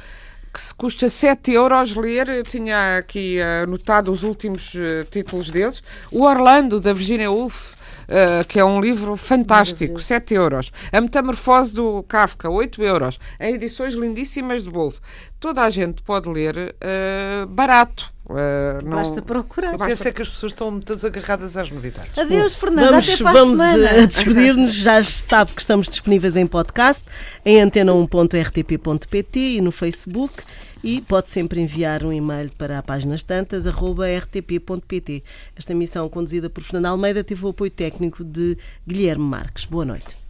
que 0.53 0.61
se 0.61 0.73
custa 0.73 1.09
7 1.09 1.51
euros 1.51 1.95
ler, 1.95 2.29
eu 2.29 2.43
tinha 2.43 2.97
aqui 2.97 3.41
anotado 3.41 4.11
os 4.11 4.23
últimos 4.23 4.73
uh, 4.75 5.03
títulos 5.11 5.49
deles, 5.49 5.83
o 6.11 6.23
Orlando, 6.23 6.79
da 6.79 6.93
Virginia 6.93 7.31
Woolf, 7.31 7.73
Uh, 8.03 8.45
que 8.49 8.59
é 8.59 8.65
um 8.65 8.81
livro 8.81 9.15
fantástico, 9.15 9.97
7 9.97 10.33
euros. 10.33 10.73
A 10.91 10.99
Metamorfose 10.99 11.73
do 11.73 12.03
Kafka, 12.03 12.49
8 12.49 12.83
euros. 12.83 13.17
Em 13.39 13.55
edições 13.55 13.93
lindíssimas 13.93 14.61
de 14.61 14.69
bolso. 14.69 15.01
Toda 15.39 15.61
a 15.61 15.69
gente 15.69 16.03
pode 16.03 16.29
ler 16.29 16.75
uh, 16.75 17.47
barato. 17.47 18.12
Uh, 18.25 18.83
não... 18.83 18.97
Basta 18.97 19.21
procurar. 19.21 19.73
Eu 19.73 19.79
penso 19.79 20.07
é 20.07 20.11
que 20.11 20.21
as 20.21 20.29
pessoas 20.29 20.53
estão 20.53 20.79
todas 20.79 21.03
agarradas 21.03 21.57
às 21.57 21.69
novidades. 21.69 22.17
Adeus, 22.17 22.55
Fernanda. 22.55 22.91
Vamos, 22.91 23.09
até 23.09 23.23
para 23.23 23.33
vamos 23.33 23.59
a 23.59 23.71
semana. 23.71 24.07
despedir-nos. 24.07 24.73
Já 24.73 25.03
sabe 25.03 25.51
que 25.51 25.61
estamos 25.61 25.89
disponíveis 25.89 26.35
em 26.35 26.47
podcast, 26.47 27.05
em 27.45 27.57
antena1.rtp.pt 27.57 29.39
e 29.39 29.61
no 29.61 29.71
Facebook 29.71 30.43
e 30.83 31.01
pode 31.01 31.31
sempre 31.31 31.61
enviar 31.61 32.03
um 32.03 32.11
e-mail 32.11 32.51
para 32.57 32.79
a 32.79 32.83
páginas 32.83 33.23
tantas, 33.23 33.65
rtp.pt. 33.65 35.23
Esta 35.55 35.71
emissão 35.71 36.09
conduzida 36.09 36.49
por 36.49 36.63
Fernando 36.63 36.87
Almeida 36.87 37.23
teve 37.23 37.45
o 37.45 37.49
apoio 37.49 37.71
técnico 37.71 38.23
de 38.23 38.57
Guilherme 38.87 39.23
Marques. 39.23 39.65
Boa 39.65 39.85
noite. 39.85 40.22